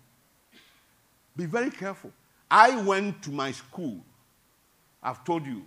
Be 1.37 1.45
very 1.45 1.71
careful. 1.71 2.11
I 2.49 2.81
went 2.81 3.21
to 3.23 3.31
my 3.31 3.51
school. 3.51 3.97
I've 5.01 5.23
told 5.23 5.45
you. 5.45 5.63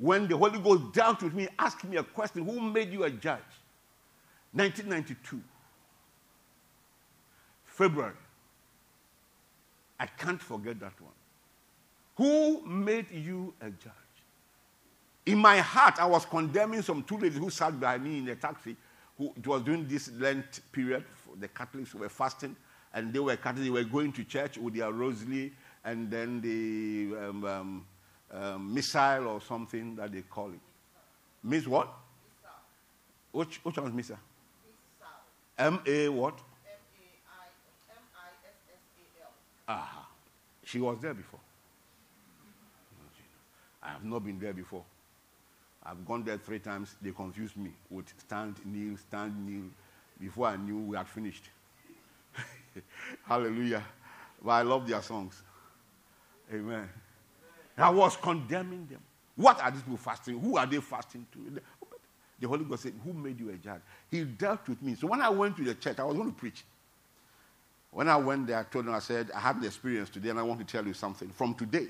When 0.00 0.26
the 0.26 0.36
Holy 0.36 0.58
Ghost 0.58 0.94
dealt 0.94 1.22
with 1.22 1.34
me, 1.34 1.46
asked 1.58 1.84
me 1.84 1.98
a 1.98 2.02
question 2.02 2.44
Who 2.44 2.58
made 2.58 2.90
you 2.90 3.04
a 3.04 3.10
judge? 3.10 3.38
1992. 4.52 5.40
February. 7.64 8.14
I 9.98 10.06
can't 10.06 10.40
forget 10.40 10.80
that 10.80 10.98
one. 11.00 11.12
Who 12.16 12.66
made 12.66 13.10
you 13.10 13.52
a 13.60 13.66
judge? 13.66 13.92
In 15.26 15.38
my 15.38 15.58
heart, 15.58 15.98
I 15.98 16.06
was 16.06 16.24
condemning 16.24 16.80
some 16.80 17.02
two 17.02 17.18
ladies 17.18 17.38
who 17.38 17.50
sat 17.50 17.78
by 17.78 17.98
me 17.98 18.18
in 18.18 18.28
a 18.30 18.34
taxi, 18.34 18.76
who 19.18 19.32
it 19.36 19.46
was 19.46 19.62
during 19.62 19.86
this 19.86 20.10
Lent 20.18 20.60
period. 20.72 21.04
The 21.38 21.48
Catholics 21.48 21.94
were 21.94 22.08
fasting, 22.08 22.56
and 22.94 23.12
they 23.12 23.18
were 23.18 23.36
Catholics. 23.36 23.64
They 23.64 23.70
were 23.70 23.84
going 23.84 24.12
to 24.14 24.24
church 24.24 24.56
with 24.56 24.74
their 24.74 24.90
rosary 24.90 25.52
and 25.84 26.10
then 26.10 26.40
the 26.40 27.16
um, 27.16 27.44
um, 27.44 27.86
um, 28.32 28.72
missal 28.72 29.26
or 29.28 29.40
something 29.40 29.96
that 29.96 30.12
they 30.12 30.22
call 30.22 30.50
it. 30.50 30.60
Miss 31.42 31.66
what? 31.66 31.88
Which, 33.32 33.60
which 33.62 33.76
one 33.76 33.88
is 33.88 33.92
missal? 33.94 34.18
M 35.58 35.78
A 35.86 36.08
what? 36.08 36.38
Ah, 39.68 40.08
she 40.64 40.80
was 40.80 40.98
there 41.00 41.14
before. 41.14 41.38
I 43.82 43.90
have 43.90 44.04
not 44.04 44.24
been 44.24 44.38
there 44.38 44.52
before. 44.52 44.84
I've 45.82 46.04
gone 46.04 46.24
there 46.24 46.38
three 46.38 46.58
times. 46.58 46.96
They 47.00 47.12
confused 47.12 47.56
me 47.56 47.70
with 47.88 48.12
stand, 48.18 48.56
kneel, 48.64 48.96
stand, 48.96 49.46
kneel. 49.46 49.70
Before 50.20 50.48
I 50.48 50.56
knew 50.56 50.78
we 50.78 50.96
had 50.96 51.08
finished. 51.08 51.44
Hallelujah. 53.26 53.82
But 54.42 54.50
I 54.50 54.62
love 54.62 54.86
their 54.86 55.00
songs. 55.02 55.42
Amen. 56.52 56.88
I 57.76 57.90
was 57.90 58.16
condemning 58.16 58.86
them. 58.90 59.00
What 59.36 59.60
are 59.62 59.70
these 59.70 59.82
people 59.82 59.96
fasting? 59.96 60.38
Who 60.38 60.56
are 60.56 60.66
they 60.66 60.80
fasting 60.80 61.26
to? 61.32 61.60
The 62.40 62.48
Holy 62.48 62.64
Ghost 62.64 62.82
said, 62.84 62.94
Who 63.04 63.12
made 63.12 63.38
you 63.38 63.50
a 63.50 63.54
judge? 63.54 63.80
He 64.10 64.24
dealt 64.24 64.68
with 64.68 64.82
me. 64.82 64.94
So 64.94 65.06
when 65.06 65.20
I 65.20 65.28
went 65.28 65.56
to 65.58 65.64
the 65.64 65.74
church, 65.74 65.98
I 65.98 66.04
was 66.04 66.16
going 66.16 66.30
to 66.30 66.36
preach. 66.36 66.64
When 67.92 68.08
I 68.08 68.16
went 68.16 68.46
there, 68.46 68.58
I 68.58 68.62
told 68.62 68.86
them, 68.86 68.94
I 68.94 69.00
said, 69.00 69.30
I 69.34 69.40
had 69.40 69.60
the 69.60 69.66
experience 69.66 70.10
today 70.10 70.30
and 70.30 70.38
I 70.38 70.42
want 70.42 70.60
to 70.60 70.66
tell 70.66 70.86
you 70.86 70.94
something. 70.94 71.28
From 71.30 71.54
today, 71.54 71.88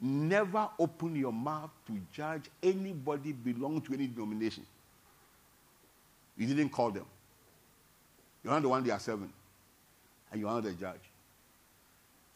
never 0.00 0.68
open 0.78 1.14
your 1.14 1.32
mouth 1.32 1.70
to 1.86 2.00
judge 2.12 2.44
anybody 2.62 3.32
belonging 3.32 3.82
to 3.82 3.94
any 3.94 4.06
denomination. 4.06 4.64
You 6.36 6.46
didn't 6.46 6.70
call 6.70 6.90
them. 6.90 7.04
You're 8.42 8.54
not 8.54 8.62
the 8.62 8.68
one 8.68 8.82
they 8.82 8.90
are 8.90 8.98
serving. 8.98 9.32
And 10.30 10.40
you 10.40 10.48
are 10.48 10.54
not 10.54 10.64
the 10.64 10.72
judge. 10.72 11.00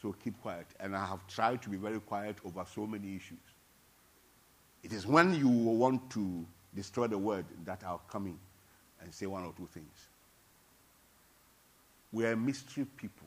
So 0.06 0.14
keep 0.22 0.40
quiet. 0.40 0.68
And 0.78 0.94
I 0.94 1.04
have 1.04 1.26
tried 1.26 1.62
to 1.62 1.68
be 1.68 1.76
very 1.76 1.98
quiet 1.98 2.36
over 2.44 2.64
so 2.72 2.86
many 2.86 3.16
issues. 3.16 3.40
It 4.84 4.92
is 4.92 5.04
when 5.04 5.34
you 5.34 5.48
want 5.48 6.08
to 6.10 6.46
destroy 6.76 7.08
the 7.08 7.18
word 7.18 7.44
that 7.64 7.82
I'll 7.84 8.04
come 8.08 8.26
in 8.26 8.38
and 9.00 9.12
say 9.12 9.26
one 9.26 9.42
or 9.42 9.52
two 9.56 9.68
things. 9.74 10.06
We 12.12 12.24
are 12.24 12.36
mystery 12.36 12.86
people. 12.96 13.26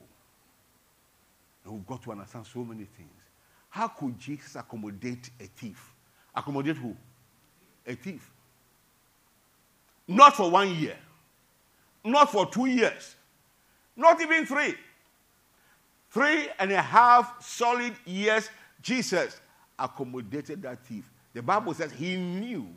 And 1.65 1.73
we've 1.73 1.85
got 1.85 2.01
to 2.03 2.13
understand 2.13 2.45
so 2.45 2.63
many 2.63 2.85
things. 2.85 3.19
How 3.67 3.89
could 3.89 4.17
Jesus 4.17 4.55
accommodate 4.55 5.31
a 5.37 5.47
thief? 5.47 5.93
Accommodate 6.33 6.77
who? 6.77 6.95
A 7.87 7.93
thief. 7.93 8.31
Not 10.07 10.37
for 10.37 10.49
one 10.49 10.73
year, 10.73 10.95
not 12.05 12.31
for 12.31 12.45
two 12.45 12.67
years, 12.67 13.17
not 13.97 14.21
even 14.21 14.45
three. 14.45 14.75
Three 16.09 16.49
and 16.57 16.71
a 16.71 16.81
half 16.81 17.43
solid 17.43 17.93
years, 18.05 18.49
Jesus 18.81 19.39
accommodated 19.77 20.61
that 20.63 20.79
thief. 20.85 21.09
The 21.33 21.41
Bible 21.41 21.73
says 21.73 21.91
he 21.91 22.15
knew 22.15 22.67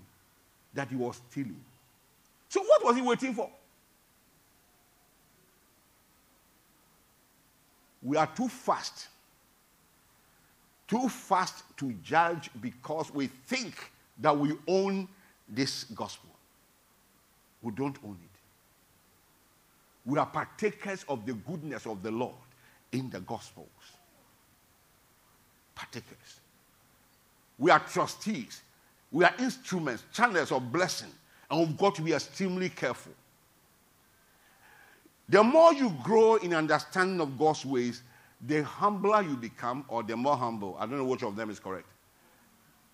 that 0.74 0.88
he 0.88 0.96
was 0.96 1.20
stealing. 1.30 1.60
So, 2.48 2.62
what 2.62 2.84
was 2.84 2.96
he 2.96 3.02
waiting 3.02 3.32
for? 3.32 3.50
We 8.02 8.16
are 8.16 8.26
too 8.26 8.48
fast, 8.48 9.08
too 10.86 11.08
fast 11.08 11.64
to 11.78 11.92
judge 12.02 12.50
because 12.60 13.14
we 13.14 13.28
think 13.28 13.74
that 14.18 14.36
we 14.36 14.56
own 14.66 15.08
this 15.48 15.84
gospel. 15.84 16.30
We 17.62 17.72
don't 17.72 17.96
own 18.04 18.18
it. 18.22 18.38
We 20.04 20.18
are 20.18 20.26
partakers 20.26 21.04
of 21.08 21.24
the 21.24 21.34
goodness 21.34 21.86
of 21.86 22.02
the 22.02 22.10
Lord 22.10 22.34
in 22.92 23.10
the 23.10 23.20
Gospels. 23.20 23.68
Partakers. 25.74 26.40
We 27.58 27.70
are 27.70 27.80
trustees. 27.80 28.62
We 29.10 29.24
are 29.24 29.34
instruments, 29.38 30.04
channels 30.12 30.52
of 30.52 30.72
blessing, 30.72 31.10
and 31.50 31.60
we've 31.60 31.76
got 31.76 31.94
to 31.96 32.02
be 32.02 32.12
extremely 32.12 32.68
careful. 32.68 33.12
The 35.28 35.42
more 35.42 35.72
you 35.72 35.94
grow 36.02 36.36
in 36.36 36.54
understanding 36.54 37.20
of 37.20 37.38
God's 37.38 37.64
ways, 37.64 38.02
the 38.46 38.62
humbler 38.62 39.22
you 39.22 39.36
become, 39.36 39.84
or 39.88 40.02
the 40.02 40.16
more 40.16 40.36
humble. 40.36 40.76
I 40.78 40.86
don't 40.86 40.98
know 40.98 41.04
which 41.04 41.22
of 41.22 41.36
them 41.36 41.50
is 41.50 41.60
correct. 41.60 41.86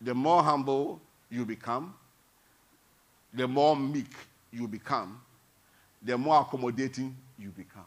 The 0.00 0.14
more 0.14 0.42
humble 0.42 1.00
you 1.30 1.44
become, 1.44 1.94
the 3.32 3.48
more 3.48 3.76
meek 3.76 4.12
you 4.52 4.68
become, 4.68 5.20
the 6.02 6.16
more 6.16 6.40
accommodating 6.40 7.16
you 7.38 7.50
become 7.50 7.86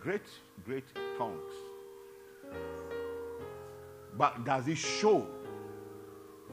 great 0.00 0.22
great 0.64 0.84
tongues 1.18 1.52
but 4.16 4.44
does 4.44 4.68
it 4.68 4.76
show 4.78 5.26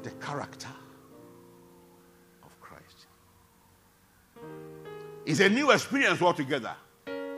the 0.03 0.10
character 0.12 0.69
of 2.43 2.60
christ 2.62 3.08
it's 5.25 5.39
a 5.39 5.49
new 5.49 5.71
experience 5.71 6.21
altogether 6.21 6.75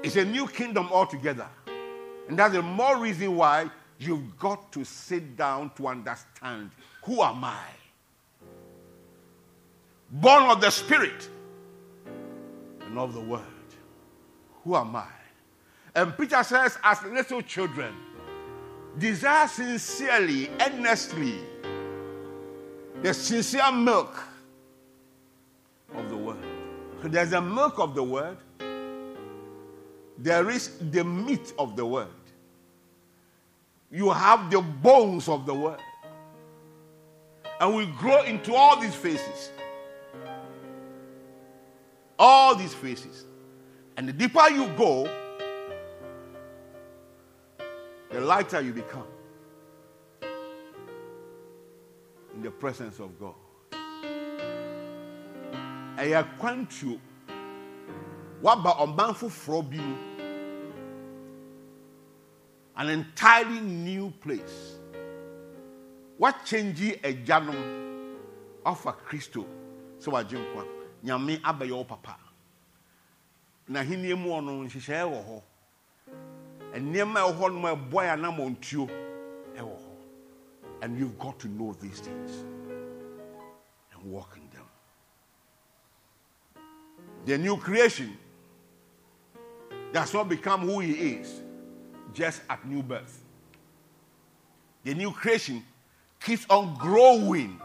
it's 0.04 0.16
a 0.16 0.24
new 0.26 0.48
kingdom 0.48 0.88
altogether 0.92 1.48
and 2.30 2.38
that's 2.40 2.54
the 2.54 2.62
more 2.62 2.98
reason 2.98 3.36
why 3.36 3.70
You've 4.02 4.40
got 4.40 4.72
to 4.72 4.84
sit 4.84 5.38
down 5.38 5.70
to 5.76 5.88
understand 5.88 6.72
who 7.04 7.22
am 7.22 7.44
I? 7.44 7.68
Born 10.10 10.50
of 10.50 10.60
the 10.60 10.72
Spirit 10.72 11.30
and 12.82 12.98
of 12.98 13.14
the 13.14 13.22
Word. 13.22 13.42
Who 14.64 14.76
am 14.76 14.96
I? 14.96 15.06
And 15.94 16.18
Peter 16.18 16.42
says, 16.44 16.80
as 16.84 17.04
little 17.04 17.44
children, 17.44 17.94
desire 18.98 19.48
sincerely, 19.48 20.50
earnestly, 20.60 21.36
the 23.04 23.14
sincere 23.14 23.72
milk 23.72 24.20
of 25.94 26.10
the 26.10 26.18
Word. 26.18 26.44
So 27.04 27.08
there's 27.08 27.30
the 27.30 27.42
milk 27.42 27.78
of 27.78 27.94
the 27.94 28.04
Word, 28.04 28.38
there 30.18 30.50
is 30.50 30.80
the 30.90 31.04
meat 31.04 31.54
of 31.60 31.76
the 31.76 31.86
Word 31.86 32.08
you 33.92 34.10
have 34.12 34.50
the 34.50 34.62
bones 34.62 35.28
of 35.28 35.46
the 35.46 35.54
word. 35.54 35.80
And 37.60 37.76
we 37.76 37.86
grow 38.00 38.24
into 38.24 38.54
all 38.56 38.80
these 38.80 38.96
faces. 38.96 39.52
All 42.18 42.56
these 42.56 42.74
faces. 42.74 43.26
And 43.98 44.08
the 44.08 44.14
deeper 44.14 44.50
you 44.50 44.68
go, 44.78 45.08
the 48.10 48.22
lighter 48.22 48.62
you 48.62 48.74
become. 48.74 49.08
in 52.36 52.42
the 52.42 52.52
presence 52.52 53.00
of 53.00 53.20
God. 53.20 53.36
I 55.98 56.06
acquaint 56.16 56.70
ɛyɛ 56.70 56.98
kwantuo 56.98 57.00
waba 58.42 58.72
ɔman 58.80 59.14
foforɔ 59.14 59.70
bi 59.70 59.78
mu 59.78 59.96
an 62.82 62.90
entirely 62.90 63.62
new 63.62 64.10
place. 64.22 64.80
What 66.18 66.36
wakyɛngye 66.46 67.00
agyanom 67.02 67.60
ɔfa 68.66 68.96
kristo 69.06 69.46
sɛ 70.00 70.12
wagye 70.12 70.40
nkwa 70.40 70.66
nyame 71.04 71.40
abɛyɛ 71.42 71.72
wo 71.78 71.84
papa. 71.84 72.18
Na 73.68 73.82
ahenni 73.82 74.16
mu 74.18 74.30
ɔno 74.32 74.66
nhyehyɛeɛ 74.66 75.06
wɔ 75.12 75.26
hɔ. 75.28 75.42
Nneɛma 76.74 77.18
a 77.18 77.32
ɛwɔ 77.32 77.38
hɔ 77.38 77.54
nom 77.54 77.66
a 77.66 77.76
ɛboa 77.76 78.04
yɛ 78.04 78.14
anammɔntuo 78.18 78.90
ɛwɔ 79.56 79.76
hɔ. 79.78 79.92
And 80.82 80.98
you've 80.98 81.20
got 81.20 81.38
to 81.40 81.48
know 81.50 81.74
these 81.74 82.00
things 82.00 82.32
and 83.94 84.12
walk 84.12 84.36
in 84.38 84.50
them. 84.50 84.66
The 87.26 87.38
new 87.38 87.58
creation 87.58 88.18
does 89.94 90.12
not 90.16 90.30
become 90.30 90.62
who 90.62 90.80
he 90.80 90.94
is 90.94 91.44
just 92.14 92.42
at 92.50 92.66
new 92.68 92.84
birth. 92.84 93.24
The 94.84 94.94
new 94.94 95.12
creation 95.12 95.64
keeps 96.20 96.46
on 96.50 96.76
growing 96.78 97.60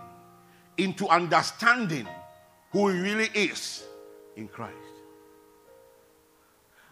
into 0.78 1.08
understanding 1.08 2.06
who 2.70 2.88
he 2.88 3.00
really 3.00 3.30
is 3.34 3.84
in 4.36 4.48
Christ. 4.48 4.74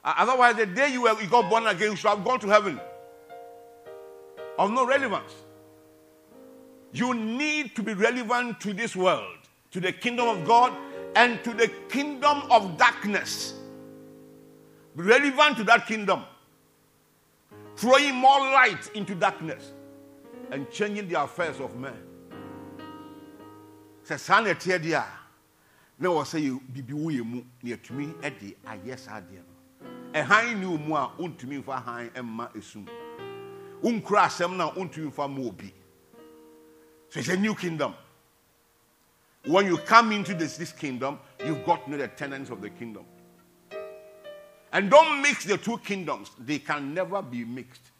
Otherwise, 0.05 0.57
the 0.57 0.67
day 0.67 0.93
you, 0.93 1.03
were, 1.03 1.21
you 1.21 1.29
got 1.29 1.49
born 1.49 1.67
again, 1.67 1.91
you 1.91 1.97
should 1.97 2.09
have 2.09 2.25
gone 2.25 2.39
to 2.41 2.49
heaven. 2.49 2.79
Of 4.59 4.71
no 4.71 4.87
relevance. 4.87 5.33
You 6.93 7.15
need 7.15 7.75
to 7.77 7.83
be 7.83 7.95
relevant 7.95 8.61
to 8.61 8.73
this 8.73 8.95
world, 8.95 9.39
to 9.73 9.81
the 9.81 9.93
kingdom 9.93 10.29
of 10.29 10.47
God, 10.47 10.73
and 11.17 11.43
to 11.45 11.53
the 11.53 11.69
kingdom 11.89 12.43
of 12.51 12.77
darkness. 12.77 13.55
Be 14.97 15.03
relevant 15.03 15.57
to 15.57 15.65
that 15.65 15.87
kingdom. 15.87 16.23
Throwing 17.77 18.15
more 18.15 18.39
light 18.39 18.91
into 18.95 19.15
darkness 19.15 19.73
and 20.51 20.71
changing 20.71 21.09
the 21.09 21.21
affairs 21.21 21.59
of 21.61 21.77
men. 21.77 21.97
Sɛ 24.05 24.19
saa 24.19 24.41
na 24.41 24.51
ɛteɛ 24.51 24.79
deɛ 24.79 24.95
a 24.95 25.07
na 25.99 26.09
wɔ 26.09 26.25
sɛ 26.25 26.41
yɛ 26.41 26.61
bibi 26.73 26.93
wo 26.93 27.11
yɛ 27.11 27.25
mu 27.25 27.43
na 27.63 27.71
yɛtumi 27.77 28.21
de 28.39 28.57
ayɛ 28.67 28.99
saa 28.99 29.21
adeɛ 29.21 29.41
no. 29.43 29.89
Ɛhan 30.13 30.61
ne 30.61 30.67
wo 30.67 30.77
mu 30.79 30.95
a 30.95 31.11
wontumi 31.19 31.63
mfa 31.65 31.83
han 31.83 32.11
mma 32.11 32.53
esum. 32.53 32.87
Wonkura 33.83 34.27
asɛm 34.27 34.57
no 34.57 34.69
a 34.69 34.73
wontumi 34.73 35.11
mfa 35.11 35.29
ma 35.29 35.43
obi. 35.49 35.73
So 37.09 37.21
it's 37.21 37.29
a 37.29 37.37
new 37.37 37.55
kingdom. 37.55 37.95
When 39.47 39.67
you 39.67 39.79
come 39.79 40.13
into 40.13 40.35
this, 40.35 40.57
this 40.57 40.73
kingdom 40.73 41.19
you've 41.45 41.65
got 41.65 41.85
to 41.85 41.91
know 41.91 41.97
the 41.97 42.09
tenets 42.09 42.51
of 42.51 42.61
the 42.61 42.71
kingdom 42.71 43.05
and 44.75 44.91
don't 44.91 45.23
mix 45.23 45.45
the 45.45 45.57
two 45.57 45.79
kingdoms 45.79 46.33
they 46.39 46.59
can 46.59 46.93
never 46.93 47.23
be 47.23 47.45
mixed 47.45 47.91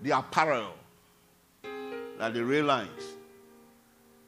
they 0.00 0.10
are 0.10 0.22
parallel 0.30 0.74
like 2.18 2.32
the 2.32 2.44
rail 2.44 2.64
lines 2.64 3.02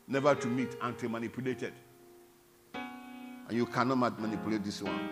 never 0.08 0.34
to 0.34 0.48
meet 0.48 0.76
until 0.82 1.08
manipulated 1.08 1.72
and 2.74 3.56
you 3.56 3.64
cannot 3.66 4.20
manipulate 4.20 4.62
this 4.64 4.82
one 4.82 5.08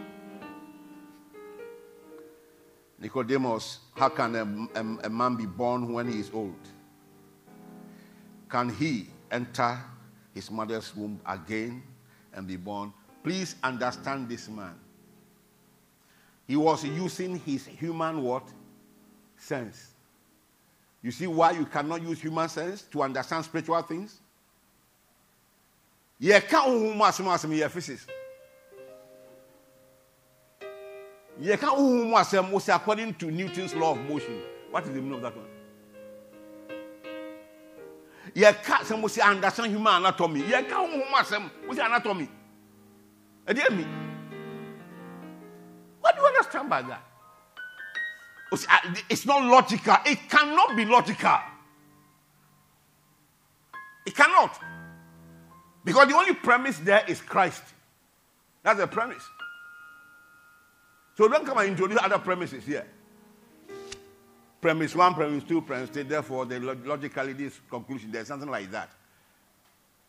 Nicodemus, 3.05 3.81
how 3.97 4.09
can 4.09 4.35
a, 4.35 4.81
a- 4.81 5.07
a 5.07 5.11
man 5.11 5.37
be 5.37 5.45
born 5.45 5.93
when 5.93 6.11
he 6.11 6.21
is 6.21 6.31
old? 6.33 6.55
Can 8.49 8.71
he 8.71 9.09
enter 9.31 9.79
his 10.33 10.51
mother's 10.51 10.95
womb 10.97 11.21
again 11.27 11.83
and 12.33 12.47
be 12.47 12.57
born? 12.57 12.93
Please 13.23 13.57
understand 13.63 14.29
this 14.29 14.49
man. 14.49 14.75
He 16.47 16.57
was 16.57 16.85
using 16.85 17.39
his 17.39 17.67
human 17.67 18.23
what? 18.23 18.47
Sense. 19.37 19.93
You 21.03 21.11
see 21.11 21.27
why 21.27 21.53
you 21.53 21.67
cannot 21.67 22.03
use 22.03 22.21
human 22.21 22.49
sense 22.49 22.83
to 22.83 23.03
understand 23.03 23.45
spiritual 23.45 23.81
things? 23.83 24.21
mu 26.21 27.05
asɛm 27.05 27.27
asɛm 27.29 27.51
yɛ 27.59 27.69
physics 27.71 28.07
asɛm 32.15 32.51
wo 32.51 32.59
sɛ 32.59 32.75
according 32.77 33.13
to 33.15 33.31
newton's 33.31 33.75
law 33.75 33.93
of 33.93 33.99
motion 34.09 34.41
what 34.71 34.85
is 34.85 34.91
the 34.91 34.95
meaning 35.01 35.15
of 35.15 35.23
that 35.23 35.37
one 35.37 35.47
mo 39.01 39.09
sɛ 39.09 39.23
understand 39.23 39.71
human 39.73 39.95
anatomy 39.97 40.41
yɛka 40.43 40.71
honhom 40.71 40.99
mu 40.99 41.17
asɛm 41.17 41.51
wo 41.67 41.75
sɛ 41.75 41.85
anatomy 41.87 42.29
ɛdeɛ 43.47 43.77
mi 43.77 44.04
what 46.05 46.15
do 46.15 46.21
you 46.21 46.27
understand 46.27 46.69
by 46.69 46.83
that 46.83 47.03
it's 49.09 49.27
not 49.27 49.43
logical 49.43 49.97
it 50.05 50.19
cannot 50.29 50.77
be 50.77 50.85
logical 50.85 51.39
it 54.07 54.15
cannot 54.15 54.61
because 55.85 56.09
the 56.09 56.17
only 56.17 56.35
premise 56.35 56.79
there 56.79 57.05
is 57.07 57.21
Christ. 57.21 57.63
That's 58.63 58.79
the 58.79 58.87
premise. 58.87 59.23
So 61.17 61.29
don't 61.29 61.45
come 61.45 61.59
and 61.59 61.69
introduce 61.69 61.99
other 62.03 62.19
premises 62.19 62.65
here. 62.65 62.87
Premise 64.61 64.95
one, 64.95 65.15
premise 65.15 65.45
two, 65.45 65.61
premise 65.61 65.91
three. 65.91 66.05
Therefore, 66.05 66.47
the 66.47 66.59
logically 66.59 67.35
this 67.35 67.61
conclusion, 67.69 68.11
there's 68.11 68.29
something 68.29 68.51
like 68.51 68.71
that. 68.71 68.89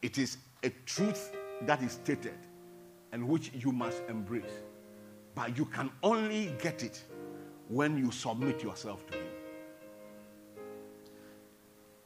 It 0.02 0.18
is 0.18 0.38
a 0.64 0.70
truth 0.86 1.36
that 1.64 1.84
is 1.84 1.92
stated 1.92 2.38
and 3.12 3.28
which 3.28 3.52
you 3.54 3.74
must 3.74 4.02
embrace. 4.08 4.44
But 5.36 5.58
you 5.58 5.66
can 5.66 5.92
only 6.02 6.56
get 6.62 6.82
it 6.82 7.04
when 7.68 7.98
you 7.98 8.10
submit 8.12 8.64
yourself 8.64 9.06
to 9.08 9.18
Him. 9.18 9.28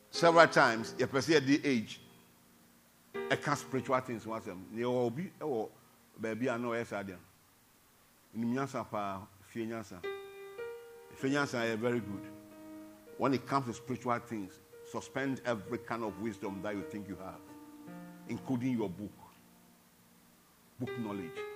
Several 0.10 0.48
times, 0.48 0.96
a 1.00 1.06
person 1.06 1.36
at 1.36 1.46
the 1.46 1.62
age, 1.64 2.02
ɛka 3.14 3.56
spiritual 3.56 4.00
things 4.00 4.26
na 4.26 4.40
yɛwɔ 4.40 5.06
obi 5.06 5.32
wɔ 5.40 5.70
baabi 6.20 6.54
a 6.54 6.58
na 6.58 6.68
ɔyɛ 6.70 6.86
saa 6.88 7.04
deɛ 7.04 7.18
nyansa 8.36 8.90
paa 8.90 9.22
fie 9.42 9.66
nyansa. 9.68 10.02
Fie 11.14 11.30
nyansa 11.30 11.60
yɛ 11.64 11.78
very 11.78 12.00
good. 12.00 12.26
When 13.18 13.34
it 13.34 13.46
comes 13.46 13.68
to 13.68 13.74
spiritual 13.74 14.18
things 14.20 14.60
suspend 14.92 15.42
every 15.46 15.78
kind 15.78 16.04
of 16.04 16.20
wisdom 16.20 16.62
that 16.64 16.76
you 16.76 16.82
think 16.82 17.08
you 17.08 17.18
have 17.18 17.42
including 18.28 18.78
your 18.78 18.90
book. 18.90 19.12
Book 20.80 20.98
knowledge 21.00 21.49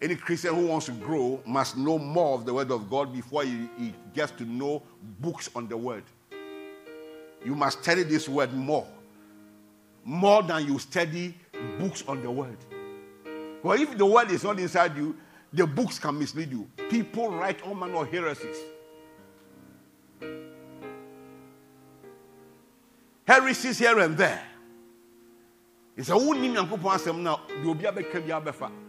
any 0.00 0.14
christian 0.14 0.54
who 0.54 0.66
wants 0.66 0.86
to 0.86 0.92
grow 0.92 1.40
must 1.46 1.76
know 1.76 1.98
more 1.98 2.34
of 2.34 2.44
the 2.44 2.52
word 2.52 2.70
of 2.70 2.88
god 2.90 3.12
before 3.12 3.44
he, 3.44 3.68
he 3.78 3.94
gets 4.14 4.32
to 4.32 4.44
know 4.44 4.82
books 5.20 5.48
on 5.54 5.68
the 5.68 5.76
word 5.76 6.04
you 7.44 7.54
must 7.54 7.82
study 7.82 8.02
this 8.02 8.28
word 8.28 8.52
more 8.52 8.86
more 10.06 10.40
than 10.42 10.64
you 10.64 10.78
study 10.78 11.34
books 11.78 12.04
on 12.06 12.22
the 12.22 12.30
word. 12.30 12.56
Well, 13.62 13.80
if 13.80 13.98
the 13.98 14.06
word 14.06 14.30
is 14.30 14.44
not 14.44 14.58
inside 14.58 14.96
you, 14.96 15.16
the 15.52 15.66
books 15.66 15.98
can 15.98 16.18
mislead 16.18 16.50
you. 16.50 16.68
People 16.88 17.30
write 17.30 17.60
all 17.62 17.74
manner 17.74 18.02
of 18.02 18.10
heresies. 18.10 18.56
Heresies 23.26 23.78
here 23.78 23.98
and 23.98 24.16
there. 24.16 24.42
It's 25.96 26.10
a 26.10 26.12
wonim 26.12 26.54
nyankopɔn 26.54 26.94
asɛm 26.94 27.22
na 27.22 27.36
deɛ 27.48 27.66
obi 27.66 27.84
abɛka 27.84 28.20
bi 28.44 28.85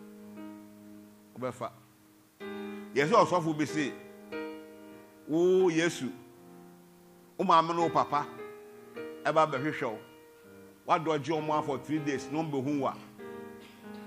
Ɔbɛfa. 1.38 1.72
Yɛsɛ 2.96 3.14
ɔsɔfo 3.14 3.58
bi 3.58 3.66
se, 3.66 3.94
wo 5.28 5.70
Yesu, 5.70 6.12
wo 7.38 7.46
maame 7.46 7.74
ne 7.76 7.82
wo 7.82 7.90
papa 7.90 8.26
ɛba 9.24 9.46
bɛhwehwɛ 9.52 9.84
wo. 9.92 10.00
wadɔgye 10.88 11.34
ɔmo 11.36 11.52
afɔ 11.60 11.84
three 11.84 12.00
days 12.00 12.32
na 12.32 12.40
ɔmo 12.40 12.50
bɛhu 12.52 12.80
wa 12.80 12.94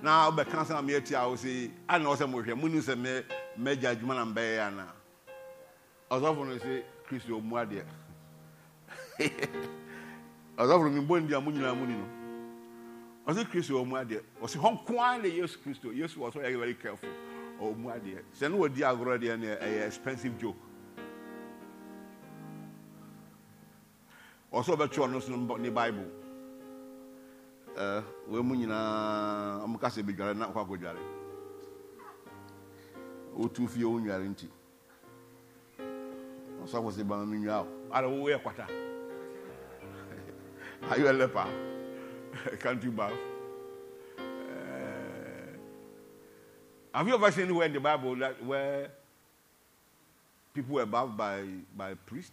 na 0.03 0.31
ɔbɛka 0.31 0.65
sɛ 0.65 0.71
na 0.75 0.83
meyɛ 0.83 1.05
tia 1.05 1.29
wo 1.29 1.35
sɛ 1.37 1.71
ana 1.89 2.05
ɔsɛ 2.09 2.27
mohwɛ 2.27 2.57
mu 2.57 2.69
nim 2.69 2.81
sɛ 2.81 2.95
mɛ 2.97 3.25
mɛgya 3.59 3.91
adwuma 3.95 4.15
na 4.15 4.25
mbɛyɛ 4.25 4.67
ana 4.67 4.87
ɔsɔfo 6.11 6.47
no 6.47 6.57
sɛ 6.57 6.83
kristo 7.07 7.37
ɔmu 7.39 7.53
adeɛ 7.61 7.85
ɔsɔfo 10.57 10.91
no 10.95 11.03
mbɔ 11.03 11.21
ndi 11.21 11.35
a 11.37 11.41
mo 11.41 11.51
nyinaa 11.51 11.75
mu 11.77 11.87
ni 11.87 11.95
no 11.95 12.20
ɔsɛ 13.31 13.45
kristo 13.51 13.75
ɔmu 13.83 13.97
adeɛ. 13.97 14.21
Ɔsɛ 14.43 14.57
hɔ 14.59 14.69
nko 14.75 14.99
ara 14.99 15.19
na 15.23 15.29
yesu 15.29 15.59
kristo 15.59 15.93
yesu 15.95 16.19
wɔ 16.21 16.33
so 16.33 16.41
yɛ 16.41 16.59
very 16.59 16.75
careful. 16.75 17.09
Ɔmu 17.61 17.87
adeɛ. 17.95 18.23
Sɛ 18.35 18.51
ne 18.51 18.59
wɔdi 18.59 18.83
agorɔ 18.83 19.19
deɛ 19.21 19.39
no 19.39 19.47
ɛyɛ 19.47 19.87
expensive 19.87 20.39
joke. 20.39 20.57
Ɔsɛ 24.53 24.77
ɔbɛtwe 24.77 25.07
ɔno 25.07 25.23
so 25.23 25.57
ne 25.57 25.71
bible. 25.71 26.07
Eh, 27.77 28.03
wei 28.27 28.43
mu 28.43 28.57
nyinaa 28.57 29.63
ɔmo 29.65 29.81
kasa 29.81 30.03
bi 30.03 30.13
dware 30.13 30.35
na 30.37 30.49
ɔkɔ 30.51 30.67
akɔdware 30.67 30.99
wotu 33.37 33.69
fie 33.69 33.85
wo 33.85 33.99
nware 34.01 34.27
nti. 34.29 34.49
Ɔsɔfo 36.65 36.91
sɛ 36.91 37.05
bama 37.07 37.25
me 37.27 37.39
nwa 37.39 37.63
o. 37.63 37.67
Ara 37.93 38.09
wo 38.09 38.27
yɛ 38.27 38.43
kwata. 38.43 38.67
Are 40.91 40.99
you 40.99 41.09
a 41.09 41.13
leper? 41.13 41.70
Can't 42.61 42.83
you 42.83 42.91
bath? 42.91 43.13
Uh, 44.19 44.23
have 46.95 47.09
you 47.09 47.15
ever 47.15 47.31
seen 47.31 47.45
anywhere 47.45 47.67
in 47.67 47.73
the 47.73 47.81
Bible 47.81 48.17
that 48.17 48.45
where 48.45 48.91
people 50.55 50.75
were 50.75 50.87
bathed 50.87 51.17
by, 51.17 51.45
by 51.77 51.95
priest? 51.95 52.33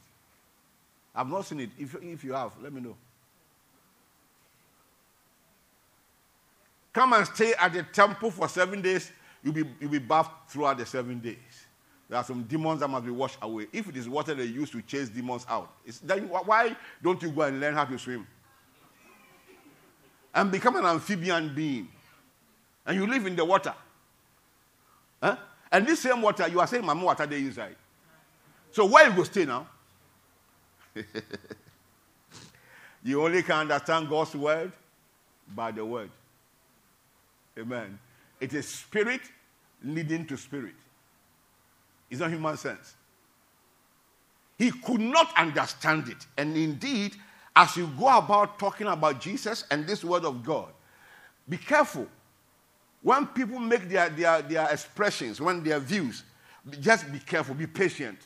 I've 1.15 1.29
not 1.29 1.45
seen 1.45 1.61
it. 1.61 1.69
If, 1.77 1.95
if 2.01 2.23
you 2.23 2.33
have, 2.33 2.51
let 2.61 2.71
me 2.71 2.81
know. 2.81 2.95
Come 6.93 7.13
and 7.13 7.27
stay 7.27 7.53
at 7.59 7.73
the 7.73 7.83
temple 7.83 8.31
for 8.31 8.47
seven 8.47 8.81
days. 8.81 9.11
You'll 9.43 9.53
be, 9.53 9.63
you'll 9.79 9.91
be 9.91 9.99
bathed 9.99 10.29
throughout 10.47 10.77
the 10.77 10.85
seven 10.85 11.19
days. 11.19 11.37
There 12.09 12.17
are 12.17 12.23
some 12.23 12.43
demons 12.43 12.79
that 12.79 12.87
must 12.87 13.05
be 13.05 13.11
washed 13.11 13.37
away. 13.41 13.67
If 13.73 13.89
it 13.89 13.97
is 13.97 14.07
water 14.07 14.33
they 14.33 14.45
use 14.45 14.71
to 14.71 14.81
chase 14.81 15.09
demons 15.09 15.45
out, 15.49 15.73
then 16.03 16.29
why 16.29 16.75
don't 17.03 17.21
you 17.21 17.29
go 17.29 17.41
and 17.41 17.59
learn 17.59 17.73
how 17.73 17.85
to 17.85 17.99
swim? 17.99 18.25
And 20.33 20.51
become 20.51 20.75
an 20.75 20.85
amphibian 20.85 21.53
being. 21.55 21.87
And 22.85 22.95
you 22.95 23.07
live 23.07 23.25
in 23.25 23.35
the 23.35 23.43
water. 23.43 23.73
Huh? 25.21 25.35
And 25.71 25.85
this 25.85 26.01
same 26.01 26.21
water, 26.21 26.47
you 26.47 26.59
are 26.59 26.67
saying, 26.67 26.83
Mami 26.83 27.03
Wata 27.03 27.29
there 27.29 27.39
inside. 27.39 27.75
So 28.71 28.85
where 28.85 29.09
you 29.09 29.15
go 29.15 29.23
stay 29.23 29.45
now? 29.45 29.67
you 33.03 33.21
only 33.23 33.43
can 33.43 33.61
understand 33.61 34.09
God's 34.09 34.35
word 34.35 34.71
by 35.53 35.71
the 35.71 35.85
word. 35.85 36.09
Amen. 37.57 37.97
It 38.39 38.53
is 38.53 38.67
spirit 38.67 39.21
leading 39.83 40.25
to 40.27 40.37
spirit. 40.37 40.75
It's 42.09 42.21
not 42.21 42.29
human 42.29 42.55
sense. 42.57 42.95
He 44.57 44.71
could 44.71 45.01
not 45.01 45.33
understand 45.37 46.07
it. 46.09 46.25
And 46.37 46.55
indeed, 46.57 47.15
as 47.57 47.75
you 47.75 47.89
go 47.97 48.15
about 48.15 48.59
talking 48.59 48.85
about 48.85 49.19
Jesus 49.19 49.65
and 49.71 49.87
this 49.87 50.03
word 50.03 50.25
of 50.25 50.45
God, 50.45 50.67
be 51.49 51.57
careful. 51.57 52.05
When 53.01 53.25
people 53.25 53.57
make 53.57 53.89
their, 53.89 54.09
their, 54.09 54.43
their 54.43 54.69
expressions, 54.69 55.41
when 55.41 55.63
their 55.63 55.79
views, 55.79 56.23
just 56.79 57.11
be 57.11 57.17
careful, 57.17 57.55
be 57.55 57.65
patient. 57.65 58.19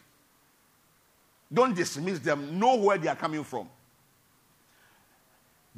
Don't 1.53 1.73
dismiss 1.73 2.19
them. 2.19 2.59
Know 2.59 2.75
where 2.75 2.97
they 2.97 3.07
are 3.07 3.15
coming 3.15 3.45
from. 3.45 3.69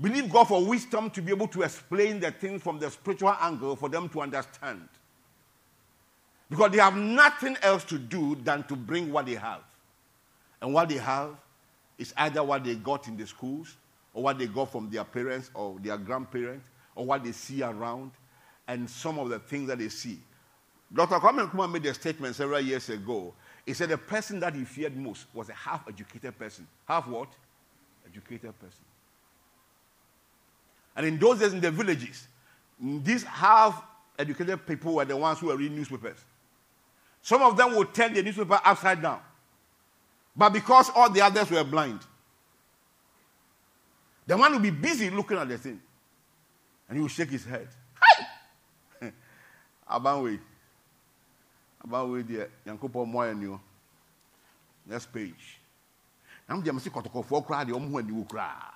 Believe 0.01 0.31
God 0.31 0.45
for 0.45 0.65
wisdom 0.65 1.11
to 1.11 1.21
be 1.21 1.31
able 1.31 1.47
to 1.49 1.61
explain 1.61 2.19
the 2.19 2.31
things 2.31 2.63
from 2.63 2.79
the 2.79 2.89
spiritual 2.89 3.35
angle 3.39 3.75
for 3.75 3.87
them 3.87 4.09
to 4.09 4.21
understand. 4.21 4.87
Because 6.49 6.71
they 6.71 6.79
have 6.79 6.97
nothing 6.97 7.55
else 7.61 7.83
to 7.83 7.99
do 7.99 8.33
than 8.33 8.63
to 8.63 8.75
bring 8.75 9.11
what 9.11 9.27
they 9.27 9.35
have. 9.35 9.61
And 10.59 10.73
what 10.73 10.89
they 10.89 10.97
have 10.97 11.35
is 11.97 12.13
either 12.17 12.43
what 12.43 12.63
they 12.63 12.75
got 12.75 13.07
in 13.07 13.17
the 13.17 13.27
schools, 13.27 13.75
or 14.13 14.23
what 14.23 14.37
they 14.37 14.47
got 14.47 14.71
from 14.71 14.89
their 14.89 15.03
parents 15.03 15.49
or 15.53 15.77
their 15.79 15.97
grandparents, 15.97 16.69
or 16.95 17.05
what 17.05 17.23
they 17.23 17.31
see 17.31 17.63
around, 17.63 18.11
and 18.67 18.89
some 18.89 19.19
of 19.19 19.29
the 19.29 19.39
things 19.39 19.67
that 19.67 19.79
they 19.79 19.89
see. 19.89 20.19
Dr. 20.93 21.15
Kwame 21.15 21.49
Nkrumah 21.49 21.71
made 21.71 21.85
a 21.87 21.93
statement 21.93 22.35
several 22.35 22.61
years 22.61 22.89
ago. 22.89 23.33
He 23.65 23.73
said 23.73 23.89
the 23.89 23.97
person 23.97 24.39
that 24.41 24.53
he 24.53 24.63
feared 24.63 24.95
most 24.95 25.25
was 25.33 25.49
a 25.49 25.53
half 25.53 25.87
educated 25.87 26.37
person. 26.37 26.67
Half 26.87 27.07
what? 27.07 27.29
Educated 28.07 28.57
person. 28.59 28.83
And 30.95 31.07
in 31.07 31.17
those 31.17 31.39
days 31.39 31.53
in 31.53 31.61
the 31.61 31.71
villages, 31.71 32.27
these 32.79 33.23
half 33.23 33.83
educated 34.19 34.65
people 34.67 34.95
were 34.95 35.05
the 35.05 35.17
ones 35.17 35.39
who 35.39 35.47
were 35.47 35.57
reading 35.57 35.77
newspapers. 35.77 36.17
Some 37.21 37.41
of 37.41 37.57
them 37.57 37.75
would 37.75 37.93
turn 37.93 38.13
the 38.13 38.21
newspaper 38.21 38.59
upside 38.63 39.01
down. 39.01 39.21
But 40.35 40.49
because 40.49 40.89
all 40.95 41.09
the 41.09 41.21
others 41.21 41.49
were 41.51 41.63
blind, 41.63 41.99
the 44.25 44.37
man 44.37 44.53
would 44.53 44.61
be 44.61 44.71
busy 44.71 45.09
looking 45.09 45.37
at 45.37 45.47
the 45.47 45.57
thing. 45.57 45.79
And 46.87 46.97
he 46.97 47.01
would 47.01 47.11
shake 47.11 47.29
his 47.29 47.45
head. 47.45 47.67
Hi! 48.01 49.11
Abanwe. 49.91 50.39
Abanwe 51.85 52.23
deɛ 52.23 52.49
nyankopɔn 52.65 53.05
mmoa 53.11 53.33
yɛ. 53.33 53.59
Next 54.85 55.13
page. 55.13 55.59
I'm 56.49 56.63
just 56.63 56.89
kɔtɔkɔfoɔ 56.89 57.45
koraa 57.45 57.65
deɛ 57.65 57.73
ɔmo 57.73 57.91
ho 57.91 58.01
aniwo 58.01 58.27
koraa. 58.27 58.69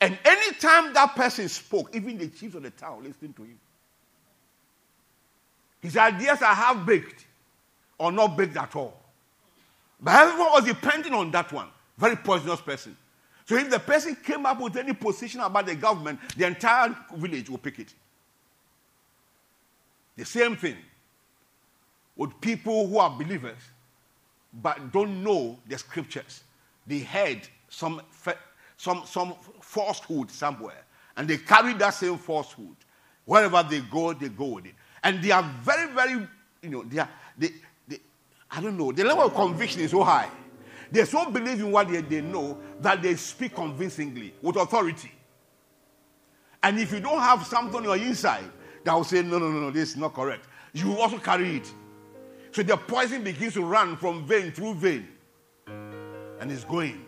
And 0.00 0.18
anytime 0.24 0.92
that 0.94 1.14
person 1.14 1.48
spoke, 1.48 1.94
even 1.94 2.16
the 2.16 2.28
chiefs 2.28 2.54
of 2.54 2.62
the 2.62 2.70
town 2.70 3.04
listened 3.04 3.36
to 3.36 3.42
him. 3.42 3.60
His 5.80 5.96
ideas 5.96 6.40
are 6.40 6.54
half 6.54 6.86
baked 6.86 7.26
or 8.00 8.10
not 8.10 8.36
baked 8.36 8.56
at 8.56 8.74
all. 8.74 8.98
But 10.00 10.14
everyone 10.14 10.52
was 10.52 10.64
depending 10.64 11.12
on 11.12 11.30
that 11.32 11.52
one. 11.52 11.68
Very 11.98 12.16
poisonous 12.16 12.62
person. 12.62 12.96
So 13.44 13.56
if 13.56 13.68
the 13.68 13.78
person 13.78 14.16
came 14.16 14.46
up 14.46 14.58
with 14.58 14.76
any 14.76 14.94
position 14.94 15.40
about 15.40 15.66
the 15.66 15.74
government, 15.74 16.18
the 16.36 16.46
entire 16.46 16.96
village 17.14 17.50
will 17.50 17.58
pick 17.58 17.78
it. 17.78 17.92
The 20.16 20.24
same 20.24 20.56
thing 20.56 20.76
with 22.16 22.40
people 22.40 22.86
who 22.86 22.98
are 22.98 23.10
believers 23.10 23.58
but 24.62 24.92
don't 24.92 25.22
know 25.22 25.58
the 25.68 25.76
scriptures. 25.76 26.42
They 26.86 27.00
heard 27.00 27.42
some 27.68 28.00
some, 28.78 29.02
some 29.04 29.34
falsehood 29.60 30.30
somewhere. 30.30 30.84
And 31.16 31.28
they 31.28 31.36
carry 31.36 31.74
that 31.74 31.90
same 31.90 32.16
falsehood. 32.16 32.76
Wherever 33.26 33.62
they 33.62 33.80
go, 33.80 34.14
they 34.14 34.30
go 34.30 34.46
with 34.46 34.66
it. 34.66 34.74
And 35.04 35.22
they 35.22 35.32
are 35.32 35.42
very, 35.62 35.92
very, 35.92 36.26
you 36.62 36.70
know, 36.70 36.82
they 36.84 36.98
are, 36.98 37.08
they, 37.36 37.50
I 38.50 38.60
don't 38.60 38.76
know, 38.76 38.90
the 38.90 39.04
level 39.04 39.24
of 39.24 39.34
conviction 39.34 39.80
is 39.82 39.92
so 39.92 40.02
high. 40.02 40.28
They 40.90 41.04
so 41.04 41.30
believe 41.30 41.60
in 41.60 41.70
what 41.70 41.88
they, 41.88 42.00
they 42.00 42.20
know 42.20 42.58
that 42.80 43.00
they 43.00 43.14
speak 43.14 43.54
convincingly 43.54 44.34
with 44.42 44.56
authority. 44.56 45.12
And 46.62 46.78
if 46.78 46.92
you 46.92 47.00
don't 47.00 47.20
have 47.20 47.46
something 47.46 47.76
on 47.76 47.84
your 47.84 47.96
inside 47.96 48.44
that 48.84 48.92
will 48.92 49.04
say, 49.04 49.22
no, 49.22 49.38
no, 49.38 49.50
no, 49.50 49.60
no, 49.60 49.70
this 49.70 49.90
is 49.90 49.96
not 49.96 50.14
correct, 50.14 50.46
you 50.72 50.88
will 50.88 51.00
also 51.00 51.18
carry 51.18 51.56
it. 51.56 51.72
So 52.52 52.62
the 52.62 52.76
poison 52.76 53.22
begins 53.22 53.54
to 53.54 53.64
run 53.64 53.96
from 53.96 54.26
vein 54.26 54.50
through 54.50 54.74
vein 54.74 55.08
and 55.68 56.50
is 56.50 56.64
going 56.64 57.04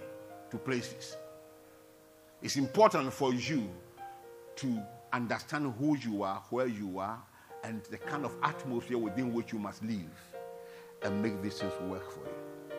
to 0.51 0.59
places. 0.59 1.17
It's 2.41 2.57
important 2.57 3.13
for 3.13 3.35
you 3.35 3.69
to 4.57 4.83
understand 5.13 5.75
who 5.79 5.97
you 5.99 6.23
are, 6.23 6.43
where 6.51 6.67
you 6.67 6.99
are, 7.01 7.21
and 7.65 7.83
the 7.91 7.99
kind 7.99 8.25
of 8.25 8.37
atmosphere 8.43 8.99
within 8.99 9.33
which 9.33 9.53
you 9.53 9.59
must 9.59 9.83
live 9.83 10.11
and 11.05 11.23
make 11.23 11.41
these 11.43 11.59
things 11.59 11.73
work 11.83 12.11
for 12.11 12.21
you. 12.21 12.77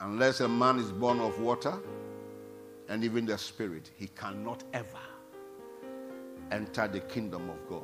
Unless 0.00 0.40
a 0.40 0.48
man 0.48 0.78
is 0.78 0.92
born 0.92 1.20
of 1.20 1.38
water 1.40 1.74
and 2.88 3.02
even 3.02 3.26
the 3.26 3.36
spirit, 3.36 3.90
he 3.96 4.06
cannot 4.08 4.62
ever 4.72 4.98
enter 6.52 6.86
the 6.86 7.00
kingdom 7.00 7.50
of 7.50 7.68
God. 7.68 7.82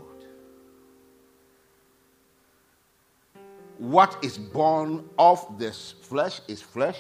What 3.79 4.17
is 4.23 4.39
born 4.39 5.09
of 5.19 5.59
this 5.59 5.95
flesh 6.03 6.41
is 6.47 6.63
flesh, 6.63 6.99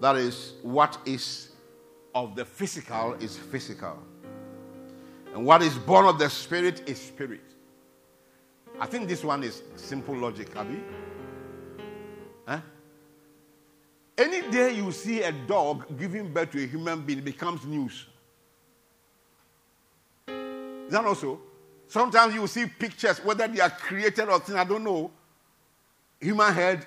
that 0.00 0.16
is, 0.16 0.54
what 0.62 0.98
is 1.06 1.50
of 2.14 2.34
the 2.34 2.44
physical 2.44 3.14
is 3.20 3.36
physical. 3.36 3.98
And 5.36 5.44
what 5.44 5.60
is 5.60 5.74
born 5.76 6.06
of 6.06 6.18
the 6.18 6.30
spirit 6.30 6.88
is 6.88 6.98
spirit. 6.98 7.42
I 8.80 8.86
think 8.86 9.06
this 9.06 9.22
one 9.22 9.42
is 9.42 9.62
simple 9.76 10.16
logic, 10.16 10.48
Abby. 10.56 10.80
Huh? 12.48 12.60
Any 14.16 14.50
day 14.50 14.72
you 14.72 14.90
see 14.92 15.20
a 15.20 15.32
dog 15.32 15.98
giving 15.98 16.32
birth 16.32 16.52
to 16.52 16.64
a 16.64 16.66
human 16.66 17.02
being, 17.02 17.20
becomes 17.20 17.66
news. 17.66 18.06
That 20.26 21.04
also? 21.04 21.38
Sometimes 21.86 22.34
you 22.34 22.46
see 22.46 22.64
pictures, 22.64 23.18
whether 23.18 23.46
they 23.46 23.60
are 23.60 23.68
created 23.68 24.30
or 24.30 24.40
thing, 24.40 24.56
I 24.56 24.64
don't 24.64 24.84
know. 24.84 25.10
Human 26.18 26.54
head, 26.54 26.86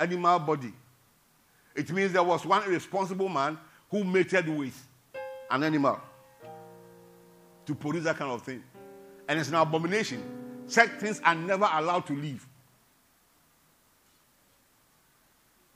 animal 0.00 0.40
body. 0.40 0.72
It 1.76 1.92
means 1.92 2.12
there 2.12 2.24
was 2.24 2.44
one 2.44 2.64
irresponsible 2.64 3.28
man 3.28 3.56
who 3.88 4.02
mated 4.02 4.48
with 4.48 4.84
an 5.48 5.62
animal 5.62 6.00
to 7.66 7.74
produce 7.74 8.04
that 8.04 8.16
kind 8.16 8.30
of 8.30 8.42
thing. 8.42 8.62
And 9.28 9.38
it's 9.38 9.48
an 9.48 9.54
abomination. 9.54 10.22
Such 10.66 10.90
things 10.98 11.20
are 11.24 11.34
never 11.34 11.68
allowed 11.72 12.06
to 12.06 12.14
live. 12.14 12.46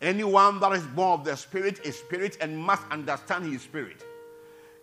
Anyone 0.01 0.61
that 0.61 0.73
is 0.73 0.85
born 0.85 1.21
of 1.21 1.25
the 1.25 1.37
Spirit 1.37 1.81
is 1.85 1.99
spirit 1.99 2.39
and 2.41 2.57
must 2.57 2.83
understand 2.91 3.51
his 3.51 3.63
spirit. 3.63 4.05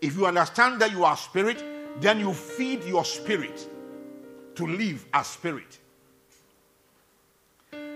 If 0.01 0.17
you 0.17 0.25
understand 0.25 0.81
that 0.81 0.91
you 0.91 1.05
are 1.05 1.15
spirit, 1.15 1.63
then 2.01 2.19
you 2.19 2.33
feed 2.33 2.83
your 2.83 3.05
spirit 3.05 3.69
to 4.55 4.67
live 4.67 5.05
as 5.13 5.27
spirit 5.27 5.79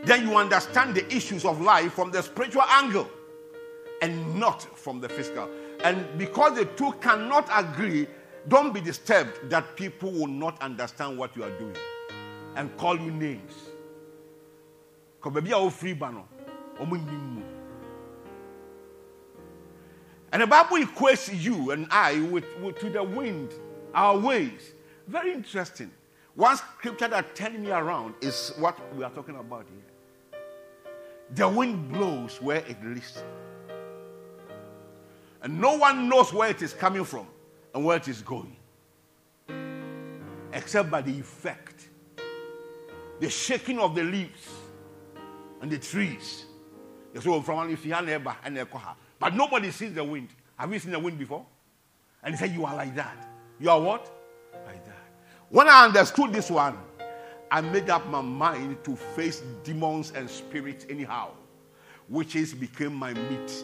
then 0.03 0.28
you 0.28 0.38
understand 0.38 0.95
the 0.95 1.05
issues 1.14 1.45
of 1.45 1.62
life 1.62 1.93
from 1.93 2.12
the 2.12 2.22
spiritual 2.22 2.64
angle 2.64 3.10
and 4.01 4.39
not 4.39 4.62
from 4.78 5.01
the 5.01 5.10
physical. 5.10 5.49
And 5.84 6.05
because 6.18 6.55
the 6.55 6.66
two 6.66 6.93
cannot 7.01 7.49
agree, 7.53 8.07
don't 8.47 8.73
be 8.73 8.81
disturbed 8.81 9.49
that 9.49 9.75
people 9.75 10.11
will 10.11 10.27
not 10.27 10.61
understand 10.61 11.17
what 11.17 11.35
you 11.35 11.43
are 11.43 11.57
doing 11.59 11.75
and 12.55 12.75
call 12.77 12.97
you 12.97 13.11
names. 13.11 13.53
And 20.31 20.41
the 20.41 20.47
Bible 20.47 20.77
equates 20.77 21.41
you 21.41 21.71
and 21.71 21.87
I 21.91 22.21
with, 22.21 22.45
with 22.61 22.79
to 22.79 22.89
the 22.89 23.03
wind, 23.03 23.53
our 23.93 24.17
ways. 24.17 24.73
Very 25.07 25.33
interesting. 25.33 25.91
One 26.35 26.55
scripture 26.55 27.07
that 27.09 27.35
turns 27.35 27.59
me 27.59 27.71
around 27.71 28.13
is 28.21 28.53
what 28.59 28.77
we 28.95 29.03
are 29.03 29.09
talking 29.09 29.35
about 29.35 29.65
here. 29.69 30.41
The 31.35 31.49
wind 31.49 31.91
blows 31.91 32.41
where 32.41 32.63
it 32.67 32.81
lists. 32.83 33.23
And 35.41 35.59
no 35.59 35.77
one 35.77 36.07
knows 36.07 36.31
where 36.31 36.49
it 36.49 36.61
is 36.61 36.73
coming 36.73 37.03
from 37.03 37.27
and 37.74 37.86
where 37.86 37.97
it 37.97 38.07
is 38.07 38.22
going. 38.22 38.55
Except 40.53 40.89
by 40.89 41.01
the 41.01 41.11
effect. 41.20 41.88
The 43.20 43.30
shaking 43.30 43.80
of 43.80 43.95
the 43.95 44.03
leaves 44.03 44.47
and 45.61 45.70
the 45.70 45.78
trees. 45.78 46.45
But 49.20 49.36
nobody 49.36 49.72
sees 49.72 49.93
the 49.93 50.03
wind. 50.03 50.30
Have 50.57 50.72
you 50.74 50.80
seen 50.80 50.91
the 50.91 50.99
wind 50.99 51.17
before? 51.17 51.45
And 52.24 52.34
he 52.34 52.39
said, 52.39 52.51
You 52.51 52.65
are 52.65 52.76
like 52.76 52.95
that. 52.95 53.28
You 53.59 53.70
are 53.70 53.80
what? 53.80 54.11
Like 54.65 54.86
that. 54.86 54.95
When 55.49 55.67
I 55.67 55.86
understood 55.86 56.32
this 56.32 56.49
one, 56.49 56.78
I 57.51 57.61
made 57.61 57.89
up 57.89 58.05
my 58.07 58.22
mind 58.22 58.84
to 58.84 58.95
face 58.95 59.41
demons 59.63 60.11
and 60.15 60.30
spirits 60.30 60.86
anyhow, 60.89 61.32
which 62.07 62.36
is 62.36 62.53
became 62.53 62.93
my 62.93 63.13
meat. 63.13 63.63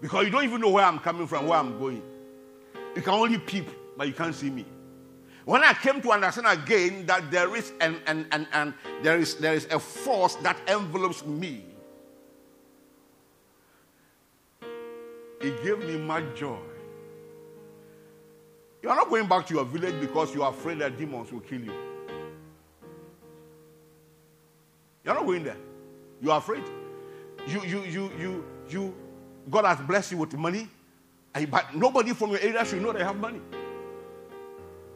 Because 0.00 0.24
you 0.24 0.30
don't 0.30 0.44
even 0.44 0.60
know 0.60 0.70
where 0.70 0.84
I'm 0.84 0.98
coming 0.98 1.26
from, 1.26 1.46
where 1.46 1.58
I'm 1.58 1.78
going. 1.78 2.02
You 2.94 3.02
can 3.02 3.14
only 3.14 3.38
peep, 3.38 3.68
but 3.96 4.06
you 4.06 4.12
can't 4.12 4.34
see 4.34 4.50
me. 4.50 4.64
When 5.44 5.62
I 5.64 5.72
came 5.72 6.00
to 6.02 6.12
understand 6.12 6.46
again 6.46 7.06
that 7.06 7.30
there 7.30 7.56
is 7.56 7.72
an, 7.80 7.96
an, 8.06 8.26
an, 8.32 8.46
an 8.52 8.74
there 9.02 9.18
is 9.18 9.36
there 9.36 9.54
is 9.54 9.66
a 9.70 9.78
force 9.78 10.34
that 10.36 10.58
envelopes 10.66 11.24
me. 11.24 11.64
It 15.40 15.62
gave 15.62 15.78
me 15.78 15.96
much 15.96 16.24
joy. 16.34 16.58
You 18.82 18.90
are 18.90 18.96
not 18.96 19.08
going 19.08 19.26
back 19.26 19.46
to 19.46 19.54
your 19.54 19.64
village 19.64 19.98
because 20.00 20.34
you 20.34 20.42
are 20.42 20.50
afraid 20.50 20.80
that 20.80 20.98
demons 20.98 21.32
will 21.32 21.40
kill 21.40 21.62
you. 21.62 21.72
You're 25.04 25.14
not 25.14 25.24
going 25.24 25.44
there. 25.44 25.56
You 26.20 26.30
are 26.30 26.38
afraid. 26.38 26.64
You 27.46 27.62
you 27.62 27.80
you 27.84 28.10
you 28.18 28.44
you 28.68 28.94
God 29.50 29.64
has 29.64 29.78
blessed 29.86 30.12
you 30.12 30.18
with 30.18 30.34
money, 30.34 30.68
but 31.50 31.74
nobody 31.74 32.12
from 32.12 32.30
your 32.30 32.40
area 32.40 32.64
should 32.64 32.82
know 32.82 32.92
they 32.92 33.04
have 33.04 33.16
money. 33.16 33.40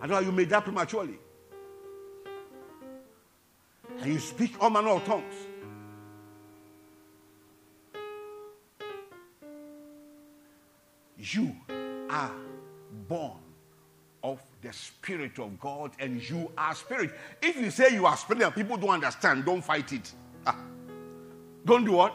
I 0.00 0.06
know 0.06 0.18
you 0.18 0.32
made 0.32 0.50
that 0.50 0.64
prematurely. 0.64 1.18
And 4.00 4.12
you 4.12 4.18
speak 4.18 4.56
all 4.60 4.70
manner 4.70 4.88
of 4.88 5.04
tongues. 5.04 5.34
You 11.16 11.54
are 12.10 12.32
born 13.08 13.38
of 14.24 14.42
the 14.60 14.72
Spirit 14.72 15.38
of 15.38 15.58
God 15.60 15.92
and 16.00 16.20
you 16.28 16.50
are 16.58 16.74
spirit. 16.74 17.12
If 17.40 17.56
you 17.56 17.70
say 17.70 17.94
you 17.94 18.06
are 18.06 18.16
spirit 18.16 18.42
and 18.42 18.54
people 18.54 18.76
don't 18.76 18.90
understand, 18.90 19.44
don't 19.44 19.62
fight 19.62 19.92
it. 19.92 20.12
Ah. 20.46 20.56
Don't 21.64 21.84
do 21.84 21.92
what? 21.92 22.14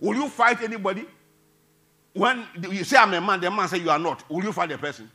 Will 0.00 0.14
you 0.14 0.28
fight 0.28 0.62
anybody? 0.62 1.06
When 2.12 2.46
you 2.70 2.84
say 2.84 2.98
I'm 2.98 3.14
a 3.14 3.20
man, 3.20 3.40
the 3.40 3.50
man 3.50 3.68
say 3.68 3.78
you 3.78 3.90
are 3.90 3.98
not. 3.98 4.28
Will 4.30 4.44
you 4.44 4.52
find 4.52 4.70
the 4.70 4.78
person? 4.78 5.10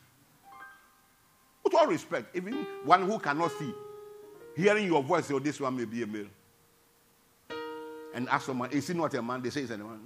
With 1.63 1.75
all 1.75 1.87
respect, 1.87 2.35
even 2.35 2.53
one 2.85 3.07
who 3.07 3.19
cannot 3.19 3.51
see, 3.51 3.73
hearing 4.55 4.87
your 4.87 5.03
voice, 5.03 5.29
oh, 5.31 5.39
this 5.39 5.59
one 5.59 5.75
may 5.77 5.85
be 5.85 6.01
a 6.01 6.07
male. 6.07 6.25
And 8.15 8.27
ask 8.29 8.45
someone, 8.47 8.71
is 8.71 8.87
he 8.87 8.93
not 8.95 9.13
a 9.13 9.21
man? 9.21 9.41
They 9.41 9.49
say 9.51 9.61
he's 9.61 9.71
a 9.71 9.77
man. 9.77 9.99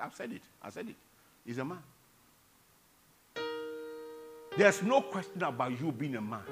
I've 0.00 0.14
said 0.14 0.30
it. 0.30 0.42
I 0.62 0.70
said 0.70 0.88
it. 0.88 0.94
He's 1.44 1.58
a 1.58 1.64
man. 1.64 1.82
There's 4.56 4.82
no 4.82 5.00
question 5.00 5.42
about 5.42 5.80
you 5.80 5.90
being 5.90 6.14
a 6.14 6.20
man. 6.20 6.44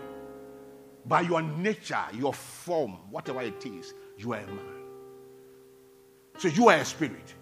By 1.06 1.20
your 1.20 1.42
nature, 1.42 2.02
your 2.14 2.32
form, 2.32 2.98
whatever 3.10 3.42
it 3.42 3.64
is, 3.64 3.94
you 4.18 4.32
are 4.32 4.40
a 4.40 4.46
man. 4.46 4.82
So 6.38 6.48
you 6.48 6.68
are 6.68 6.76
a 6.76 6.84
spirit. 6.84 7.34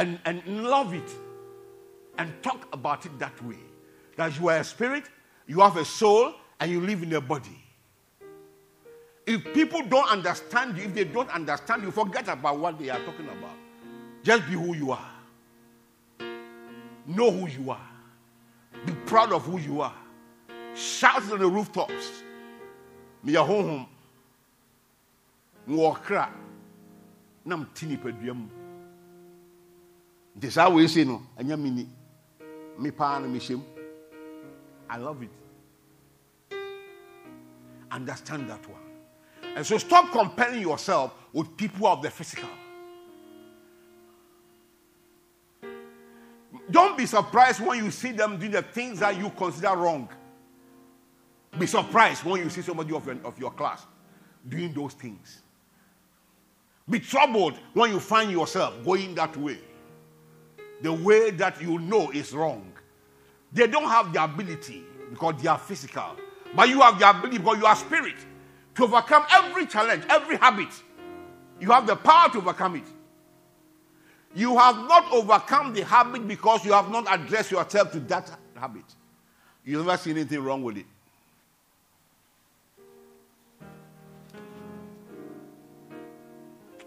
And, 0.00 0.18
and 0.24 0.64
love 0.64 0.94
it. 0.94 1.10
And 2.16 2.32
talk 2.42 2.66
about 2.72 3.04
it 3.04 3.18
that 3.18 3.44
way. 3.44 3.58
That 4.16 4.38
you 4.40 4.48
are 4.48 4.56
a 4.56 4.64
spirit, 4.64 5.04
you 5.46 5.60
have 5.60 5.76
a 5.76 5.84
soul, 5.84 6.32
and 6.58 6.70
you 6.70 6.80
live 6.80 7.02
in 7.02 7.12
a 7.12 7.20
body. 7.20 7.62
If 9.26 9.44
people 9.52 9.82
don't 9.82 10.08
understand 10.10 10.78
you, 10.78 10.84
if 10.84 10.94
they 10.94 11.04
don't 11.04 11.28
understand 11.28 11.82
you, 11.82 11.90
forget 11.90 12.28
about 12.28 12.58
what 12.58 12.78
they 12.78 12.88
are 12.88 12.98
talking 13.00 13.26
about. 13.26 13.56
Just 14.22 14.46
be 14.46 14.54
who 14.54 14.74
you 14.74 14.92
are. 14.92 15.10
Know 17.06 17.30
who 17.30 17.46
you 17.46 17.70
are. 17.70 17.88
Be 18.86 18.92
proud 19.04 19.32
of 19.32 19.44
who 19.44 19.58
you 19.58 19.82
are. 19.82 19.94
Shout 20.74 21.30
on 21.30 21.40
the 21.40 21.46
rooftops. 21.46 22.22
Me 23.22 23.34
home. 23.34 23.86
Mwokra. 25.68 26.30
Nam 27.44 27.68
tini 27.74 27.98
pedwam. 27.98 28.48
Nti 30.40 30.50
saa 30.50 30.70
wei 30.70 30.88
sei 30.88 31.04
no, 31.04 31.20
ɛnyɛ 31.38 31.58
me 31.60 31.70
ni. 31.70 31.88
Me 32.78 32.90
paa 32.90 33.18
na 33.18 33.28
mehyɛm. 33.28 33.62
I 34.88 34.96
love 34.96 35.22
it. 35.22 35.30
Understand 37.90 38.48
that 38.48 38.66
one. 38.66 38.80
And 39.54 39.66
so 39.66 39.76
stop 39.76 40.10
comparing 40.10 40.62
yourself 40.62 41.12
with 41.34 41.54
people 41.58 41.86
of 41.86 42.00
the 42.00 42.10
physical. 42.10 42.48
Don't 46.70 46.96
be 46.96 47.04
surprised 47.04 47.60
when 47.60 47.84
you 47.84 47.90
see 47.90 48.12
them 48.12 48.38
doing 48.38 48.52
the 48.52 48.62
things 48.62 49.00
that 49.00 49.18
you 49.18 49.28
consider 49.36 49.76
wrong. 49.76 50.08
Be 51.58 51.66
surprised 51.66 52.24
when 52.24 52.42
you 52.42 52.48
see 52.48 52.62
somebody 52.62 52.94
of 52.94 53.04
your, 53.04 53.16
of 53.24 53.38
your 53.38 53.50
class 53.50 53.84
doing 54.48 54.72
those 54.72 54.94
things. 54.94 55.42
Be 56.88 56.98
troubled 56.98 57.58
when 57.74 57.90
you 57.90 58.00
find 58.00 58.30
yourself 58.30 58.82
going 58.82 59.14
that 59.16 59.36
way. 59.36 59.58
The 60.82 60.92
way 60.92 61.30
that 61.32 61.60
you 61.60 61.78
know 61.78 62.10
is 62.10 62.32
wrong. 62.32 62.72
They 63.52 63.66
don't 63.66 63.88
have 63.88 64.12
the 64.12 64.24
ability 64.24 64.84
because 65.10 65.42
they 65.42 65.48
are 65.48 65.58
physical. 65.58 66.16
But 66.54 66.68
you 66.68 66.80
have 66.80 66.98
the 66.98 67.10
ability 67.10 67.38
because 67.38 67.58
you 67.58 67.66
are 67.66 67.76
spirit 67.76 68.16
to 68.76 68.84
overcome 68.84 69.24
every 69.30 69.66
challenge, 69.66 70.04
every 70.08 70.36
habit. 70.36 70.68
You 71.60 71.70
have 71.70 71.86
the 71.86 71.96
power 71.96 72.30
to 72.30 72.38
overcome 72.38 72.76
it. 72.76 72.84
You 74.34 74.56
have 74.56 74.76
not 74.76 75.12
overcome 75.12 75.74
the 75.74 75.84
habit 75.84 76.26
because 76.26 76.64
you 76.64 76.72
have 76.72 76.88
not 76.90 77.06
addressed 77.12 77.50
yourself 77.50 77.92
to 77.92 78.00
that 78.00 78.30
habit. 78.54 78.84
You've 79.64 79.84
never 79.84 79.98
seen 79.98 80.16
anything 80.16 80.42
wrong 80.42 80.62
with 80.62 80.78
it. 80.78 80.86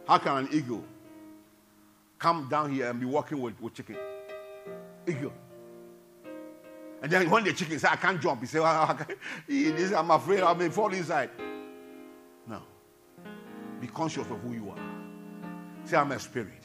How 0.08 0.18
can 0.18 0.38
an 0.38 0.50
eagle 0.52 0.84
come 2.24 2.48
down 2.48 2.72
here 2.72 2.90
and 2.90 3.02
be 3.02 3.06
walking 3.06 3.42
with, 3.42 3.60
with 3.60 3.74
chicken? 3.74 3.98
Eagle. 5.06 5.34
And 7.02 7.12
then 7.12 7.30
when 7.30 7.44
the 7.44 7.52
chicken 7.52 7.78
say, 7.78 7.90
I 7.92 7.98
can't 7.98 8.22
jump, 8.22 8.40
he 8.40 8.48
say, 8.48 8.62
well, 8.62 8.98
I'm 9.98 10.10
afraid 10.10 10.42
I 10.42 10.54
may 10.54 10.70
fall 10.70 10.94
inside. 10.94 11.32
No. 12.48 12.62
Be 13.82 13.88
conscious 13.88 14.26
of 14.32 14.40
who 14.40 14.54
you 14.54 14.70
are. 14.70 14.80
Say, 15.84 15.98
I'm 15.98 16.14
a 16.14 16.20
spirit. 16.20 16.62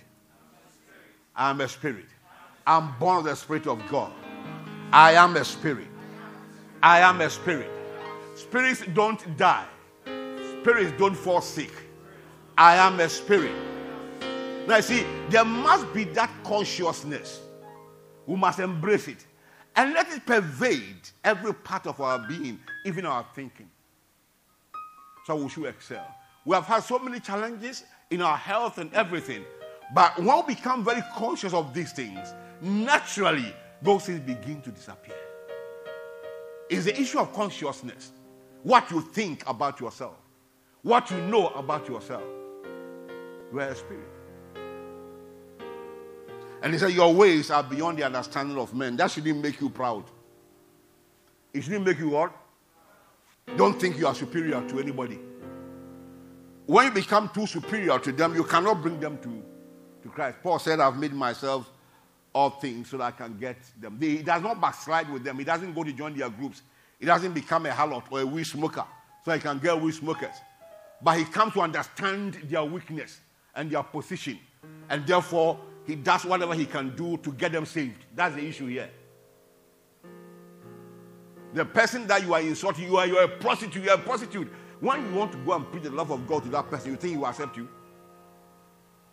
I 1.34 1.50
am 1.50 1.60
a 1.60 1.66
spirit. 1.66 2.06
I'm 2.64 2.96
born 3.00 3.18
of 3.18 3.24
the 3.24 3.34
Spirit 3.34 3.66
of 3.66 3.82
God. 3.88 4.12
I 4.92 5.14
am 5.14 5.36
a 5.36 5.44
spirit. 5.44 5.88
I 6.80 7.00
am 7.00 7.20
a 7.20 7.28
spirit. 7.28 7.70
Spirits 8.36 8.84
don't 8.94 9.36
die, 9.36 9.66
spirits 10.04 10.92
don't 10.96 11.16
fall 11.16 11.40
sick. 11.40 11.72
I 12.56 12.76
am 12.76 13.00
a 13.00 13.08
spirit. 13.08 13.77
Now, 14.68 14.80
see, 14.80 15.02
there 15.30 15.46
must 15.46 15.94
be 15.94 16.04
that 16.04 16.30
consciousness. 16.44 17.40
We 18.26 18.36
must 18.36 18.58
embrace 18.58 19.08
it 19.08 19.24
and 19.74 19.94
let 19.94 20.12
it 20.12 20.26
pervade 20.26 21.08
every 21.24 21.54
part 21.54 21.86
of 21.86 21.98
our 22.02 22.18
being, 22.28 22.60
even 22.84 23.06
our 23.06 23.24
thinking. 23.34 23.70
So 25.24 25.36
we 25.36 25.48
should 25.48 25.64
excel. 25.64 26.06
We 26.44 26.54
have 26.54 26.66
had 26.66 26.80
so 26.80 26.98
many 26.98 27.18
challenges 27.18 27.84
in 28.10 28.20
our 28.20 28.36
health 28.36 28.76
and 28.76 28.92
everything. 28.92 29.42
But 29.94 30.18
when 30.18 30.36
we 30.46 30.54
become 30.54 30.84
very 30.84 31.02
conscious 31.16 31.54
of 31.54 31.72
these 31.72 31.92
things, 31.92 32.34
naturally 32.60 33.54
those 33.80 34.04
things 34.04 34.20
begin 34.20 34.60
to 34.60 34.70
disappear. 34.70 35.16
It's 36.68 36.84
the 36.84 37.00
issue 37.00 37.20
of 37.20 37.32
consciousness. 37.32 38.12
What 38.64 38.90
you 38.90 39.00
think 39.00 39.48
about 39.48 39.80
yourself, 39.80 40.16
what 40.82 41.10
you 41.10 41.16
know 41.22 41.48
about 41.48 41.88
yourself. 41.88 42.24
You 43.50 43.60
are 43.60 43.70
a 43.70 43.74
spirit. 43.74 44.17
And 46.62 46.72
he 46.72 46.78
said, 46.78 46.92
Your 46.92 47.12
ways 47.14 47.50
are 47.50 47.62
beyond 47.62 47.98
the 47.98 48.04
understanding 48.04 48.58
of 48.58 48.74
men. 48.74 48.96
That 48.96 49.10
shouldn't 49.10 49.40
make 49.42 49.60
you 49.60 49.70
proud. 49.70 50.04
It 51.52 51.62
shouldn't 51.62 51.86
make 51.86 51.98
you 51.98 52.10
what? 52.10 52.32
Don't 53.56 53.80
think 53.80 53.98
you 53.98 54.06
are 54.06 54.14
superior 54.14 54.66
to 54.68 54.78
anybody. 54.78 55.18
when 56.66 56.86
you 56.86 56.90
become 56.92 57.30
too 57.30 57.46
superior 57.46 57.98
to 57.98 58.12
them, 58.12 58.34
you 58.34 58.44
cannot 58.44 58.82
bring 58.82 59.00
them 59.00 59.18
to, 59.18 59.42
to 60.02 60.08
Christ. 60.10 60.38
Paul 60.42 60.58
said, 60.58 60.80
I've 60.80 60.98
made 60.98 61.14
myself 61.14 61.70
all 62.34 62.50
things 62.50 62.90
so 62.90 62.98
that 62.98 63.04
I 63.04 63.10
can 63.12 63.38
get 63.38 63.56
them. 63.80 63.96
He 63.98 64.18
does 64.18 64.42
not 64.42 64.60
backslide 64.60 65.10
with 65.10 65.24
them. 65.24 65.38
He 65.38 65.44
doesn't 65.44 65.72
go 65.74 65.82
to 65.82 65.92
join 65.92 66.16
their 66.16 66.28
groups. 66.28 66.62
He 67.00 67.06
doesn't 67.06 67.32
become 67.32 67.64
a 67.66 67.70
harlot 67.70 68.04
or 68.10 68.20
a 68.20 68.26
weed 68.26 68.44
smoker 68.44 68.84
so 69.24 69.32
he 69.32 69.40
can 69.40 69.58
get 69.58 69.80
weed 69.80 69.94
smokers. 69.94 70.34
But 71.00 71.18
he 71.18 71.24
comes 71.24 71.54
to 71.54 71.60
understand 71.62 72.34
their 72.44 72.64
weakness 72.64 73.20
and 73.54 73.70
their 73.70 73.82
position. 73.82 74.38
And 74.90 75.06
therefore, 75.06 75.58
he 75.88 75.94
does 75.94 76.26
whatever 76.26 76.52
he 76.54 76.66
can 76.66 76.94
do 76.94 77.16
to 77.16 77.32
get 77.32 77.50
them 77.50 77.64
saved. 77.64 78.04
That's 78.14 78.34
the 78.34 78.46
issue 78.46 78.66
here. 78.66 78.90
The 81.54 81.64
person 81.64 82.06
that 82.08 82.22
you 82.22 82.34
are 82.34 82.42
insulting, 82.42 82.84
you 82.84 82.98
are, 82.98 83.06
you 83.06 83.16
are 83.16 83.24
a 83.24 83.28
prostitute, 83.28 83.82
you 83.82 83.90
are 83.90 83.94
a 83.96 83.98
prostitute. 83.98 84.52
When 84.80 85.02
you 85.08 85.14
want 85.18 85.32
to 85.32 85.38
go 85.38 85.54
and 85.54 85.66
preach 85.72 85.84
the 85.84 85.90
love 85.90 86.10
of 86.10 86.26
God 86.28 86.42
to 86.42 86.50
that 86.50 86.68
person, 86.68 86.90
you 86.90 86.96
think 86.98 87.12
he 87.12 87.16
will 87.16 87.26
accept 87.26 87.56
you? 87.56 87.66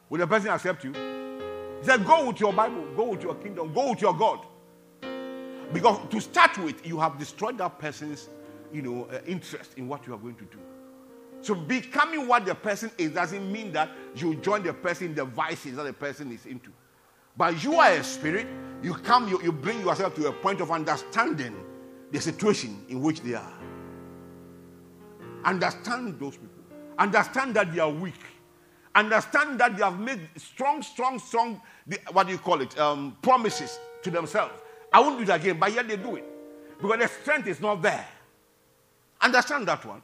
Will 0.09 0.19
the 0.19 0.27
person 0.27 0.49
accept 0.49 0.83
you? 0.83 0.91
He 0.91 1.85
said, 1.85 2.05
Go 2.05 2.27
with 2.27 2.41
your 2.41 2.51
Bible, 2.51 2.85
go 2.93 3.05
with 3.05 3.23
your 3.23 3.35
kingdom, 3.35 3.73
go 3.73 3.91
with 3.91 4.01
your 4.01 4.13
God. 4.13 4.45
Because 5.71 5.97
to 6.09 6.19
start 6.19 6.57
with, 6.57 6.85
you 6.85 6.99
have 6.99 7.17
destroyed 7.17 7.57
that 7.59 7.79
person's 7.79 8.27
you 8.73 8.81
know, 8.81 9.07
uh, 9.13 9.19
interest 9.25 9.71
in 9.77 9.87
what 9.87 10.05
you 10.05 10.13
are 10.13 10.17
going 10.17 10.35
to 10.35 10.43
do. 10.43 10.57
So 11.45 11.53
becoming 11.53 12.27
what 12.27 12.43
the 12.43 12.55
person 12.55 12.89
is 12.97 13.11
doesn't 13.11 13.51
mean 13.51 13.71
that 13.73 13.91
you 14.15 14.33
join 14.37 14.63
the 14.63 14.73
person 14.73 15.09
in 15.09 15.13
the 15.13 15.25
vices 15.25 15.75
that 15.75 15.83
the 15.83 15.93
person 15.93 16.31
is 16.31 16.47
into. 16.47 16.71
But 17.37 17.63
you 17.63 17.75
are 17.75 17.91
a 17.91 18.03
spirit, 18.03 18.47
you 18.81 18.95
come, 18.95 19.27
you, 19.27 19.39
you 19.43 19.51
bring 19.51 19.79
yourself 19.81 20.15
to 20.15 20.27
a 20.27 20.31
point 20.31 20.59
of 20.59 20.71
understanding 20.71 21.55
the 22.11 22.19
situation 22.19 22.83
in 22.89 22.99
which 22.99 23.21
they 23.21 23.35
are. 23.35 23.53
Understand 25.43 26.19
those 26.19 26.35
people. 26.35 26.63
Understand 26.97 27.53
that 27.57 27.71
they 27.71 27.79
are 27.79 27.91
weak. 27.91 28.19
Understand 28.95 29.59
that 29.59 29.77
they 29.77 29.83
have 29.83 29.99
made 29.99 30.21
strong, 30.37 30.81
strong, 30.81 31.19
strong, 31.19 31.61
what 32.11 32.25
do 32.25 32.33
you 32.33 32.39
call 32.39 32.59
it, 32.61 32.75
um, 32.79 33.15
promises 33.21 33.77
to 34.01 34.09
themselves. 34.09 34.55
I 34.91 34.99
won't 34.99 35.23
do 35.23 35.31
it 35.31 35.35
again, 35.35 35.59
but 35.59 35.71
yet 35.71 35.87
they 35.87 35.97
do 35.97 36.15
it. 36.15 36.25
Because 36.81 36.97
the 36.97 37.07
strength 37.07 37.47
is 37.47 37.61
not 37.61 37.83
there. 37.83 38.07
Understand 39.21 39.67
that 39.67 39.85
one. 39.85 40.01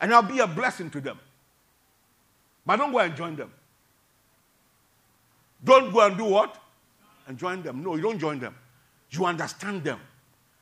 And 0.00 0.12
I'll 0.12 0.22
be 0.22 0.40
a 0.40 0.46
blessing 0.46 0.90
to 0.90 1.00
them. 1.00 1.18
But 2.66 2.76
don't 2.76 2.92
go 2.92 2.98
and 2.98 3.14
join 3.14 3.36
them. 3.36 3.52
Don't 5.62 5.92
go 5.92 6.06
and 6.06 6.16
do 6.16 6.24
what? 6.24 6.60
And 7.26 7.38
join 7.38 7.62
them. 7.62 7.82
No, 7.82 7.96
you 7.96 8.02
don't 8.02 8.18
join 8.18 8.38
them. 8.38 8.54
You 9.10 9.24
understand 9.24 9.84
them 9.84 10.00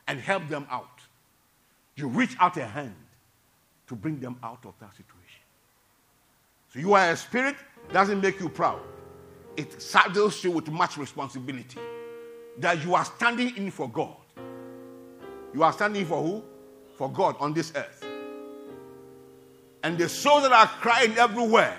and 0.06 0.20
help 0.20 0.48
them 0.48 0.66
out. 0.70 1.00
You 1.96 2.08
reach 2.08 2.36
out 2.38 2.56
a 2.56 2.66
hand 2.66 2.94
to 3.88 3.94
bring 3.94 4.20
them 4.20 4.36
out 4.42 4.64
of 4.64 4.74
that 4.80 4.90
situation. 4.90 5.12
So 6.72 6.78
you 6.78 6.94
are 6.94 7.10
a 7.10 7.16
spirit, 7.16 7.56
doesn't 7.92 8.20
make 8.20 8.40
you 8.40 8.48
proud. 8.48 8.80
It 9.56 9.82
saddles 9.82 10.42
you 10.42 10.50
with 10.50 10.68
much 10.70 10.96
responsibility. 10.96 11.78
That 12.58 12.84
you 12.84 12.94
are 12.94 13.04
standing 13.04 13.56
in 13.56 13.70
for 13.70 13.88
God. 13.88 14.16
You 15.54 15.62
are 15.62 15.72
standing 15.72 16.06
for 16.06 16.22
who? 16.22 16.42
For 16.96 17.10
God 17.10 17.36
on 17.40 17.52
this 17.52 17.72
earth. 17.74 18.04
And 19.82 19.98
the 19.98 20.08
souls 20.08 20.42
that 20.42 20.52
are 20.52 20.66
crying 20.66 21.16
everywhere, 21.18 21.76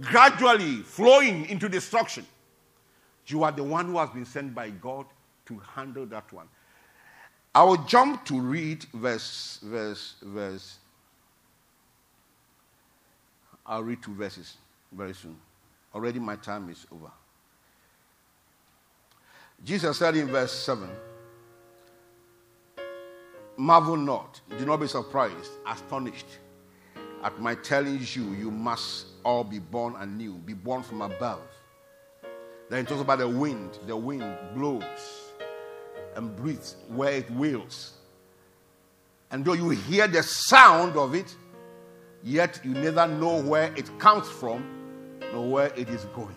gradually 0.00 0.76
flowing 0.76 1.46
into 1.46 1.68
destruction, 1.68 2.26
you 3.26 3.44
are 3.44 3.52
the 3.52 3.62
one 3.62 3.86
who 3.86 3.98
has 3.98 4.10
been 4.10 4.24
sent 4.24 4.54
by 4.54 4.70
God 4.70 5.06
to 5.46 5.58
handle 5.74 6.06
that 6.06 6.32
one. 6.32 6.48
I 7.54 7.62
will 7.64 7.84
jump 7.84 8.24
to 8.26 8.40
read 8.40 8.84
verse, 8.94 9.58
verse, 9.62 10.14
verse. 10.22 10.78
I'll 13.66 13.82
read 13.82 14.02
two 14.02 14.14
verses 14.14 14.56
very 14.90 15.14
soon. 15.14 15.36
Already 15.94 16.18
my 16.18 16.36
time 16.36 16.70
is 16.70 16.86
over. 16.90 17.10
Jesus 19.64 19.98
said 19.98 20.16
in 20.16 20.28
verse 20.28 20.52
7 20.52 20.88
Marvel 23.56 23.96
not, 23.96 24.40
do 24.58 24.64
not 24.64 24.78
be 24.78 24.86
surprised, 24.86 25.52
astonished 25.66 26.26
at 27.22 27.40
my 27.40 27.54
telling 27.54 28.00
you, 28.00 28.32
you 28.32 28.50
must 28.50 29.06
all 29.24 29.44
be 29.44 29.58
born 29.58 29.94
anew, 29.96 30.34
be 30.34 30.54
born 30.54 30.82
from 30.82 31.02
above. 31.02 31.42
Then 32.68 32.80
it 32.80 32.88
talks 32.88 33.00
about 33.00 33.18
the 33.18 33.28
wind. 33.28 33.78
The 33.86 33.96
wind 33.96 34.36
blows 34.54 34.82
and 36.16 36.34
breathes 36.36 36.76
where 36.88 37.12
it 37.12 37.30
wills. 37.30 37.92
And 39.30 39.44
though 39.44 39.52
you 39.52 39.70
hear 39.70 40.08
the 40.08 40.22
sound 40.22 40.96
of 40.96 41.14
it, 41.14 41.34
yet 42.22 42.60
you 42.64 42.72
neither 42.72 43.06
know 43.06 43.42
where 43.42 43.72
it 43.76 43.98
comes 43.98 44.28
from 44.28 44.64
nor 45.32 45.48
where 45.48 45.72
it 45.74 45.88
is 45.88 46.04
going. 46.06 46.36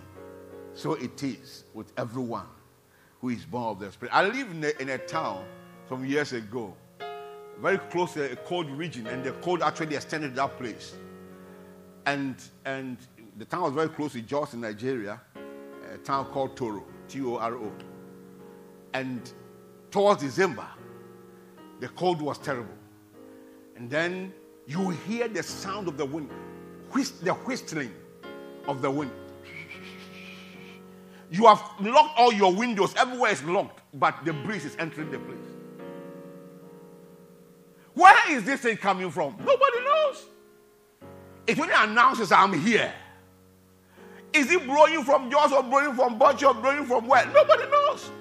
So 0.74 0.94
it 0.94 1.24
is 1.24 1.64
with 1.74 1.92
everyone 1.98 2.48
who 3.22 3.30
is 3.30 3.46
born 3.46 3.72
of 3.72 3.80
the 3.80 3.92
Spirit. 3.92 4.14
I 4.14 4.26
live 4.26 4.52
in 4.52 4.64
a, 4.64 4.82
in 4.82 4.90
a 4.90 4.98
town 4.98 5.46
some 5.88 6.06
years 6.06 6.34
ago, 6.34 6.76
very 7.62 7.78
close 7.78 8.14
to 8.14 8.32
a 8.32 8.36
cold 8.36 8.70
region, 8.70 9.08
and 9.08 9.24
the 9.24 9.32
cold 9.34 9.62
actually 9.62 9.96
extended 9.96 10.30
to 10.30 10.36
that 10.36 10.58
place. 10.58 10.96
And, 12.06 12.36
and 12.66 12.98
the 13.38 13.46
town 13.46 13.64
was 13.64 13.74
very 13.74 13.90
close 13.90 14.14
to 14.14 14.22
Jos 14.22 14.54
in 14.54 14.62
Nigeria, 14.62 15.22
a 15.94 15.98
town 16.00 16.26
called 16.26 16.56
Toro, 16.56 16.84
T 17.08 17.22
O 17.22 17.38
R 17.38 17.56
O. 17.56 17.72
And 18.94 19.32
towards 19.92 20.22
December, 20.22 20.68
the 21.80 21.88
cold 21.90 22.22
was 22.22 22.38
terrible. 22.38 22.74
And 23.76 23.90
then 23.90 24.34
you 24.68 24.90
hear 24.90 25.28
the 25.28 25.44
sound 25.44 25.88
of 25.88 25.98
the 25.98 26.06
wind, 26.06 26.30
whist, 26.92 27.24
the 27.24 27.34
whistling 27.34 27.94
of 28.68 28.82
the 28.82 28.90
wind. 28.90 29.12
You 31.32 31.48
have 31.48 31.62
locked 31.82 32.18
all 32.18 32.32
your 32.32 32.54
windows, 32.54 32.94
everywhere 32.96 33.32
is 33.32 33.44
locked, 33.44 33.82
but 33.94 34.24
the 34.24 34.32
breeze 34.32 34.64
is 34.64 34.76
entering 34.78 35.12
the 35.12 35.20
place. 35.20 35.38
Where 37.96 38.32
is 38.32 38.44
this 38.44 38.60
thing 38.62 38.78
coming 38.78 39.10
from? 39.10 39.36
Nobody 39.40 39.84
knows. 39.84 40.26
It 41.48 41.58
only 41.58 41.74
announces 41.76 42.32
I'm 42.32 42.54
here. 42.54 42.94
Is 44.34 44.52
it 44.52 44.66
blowing 44.66 45.04
from 45.04 45.32
yours 45.32 45.52
or 45.54 45.64
blowing 45.64 45.96
from 45.96 46.20
Bauchi 46.20 46.46
or 46.46 46.54
blowing 46.54 46.86
from 46.86 47.08
where? 47.08 47.26
Nobody 47.28 47.70
knows. 47.72 48.12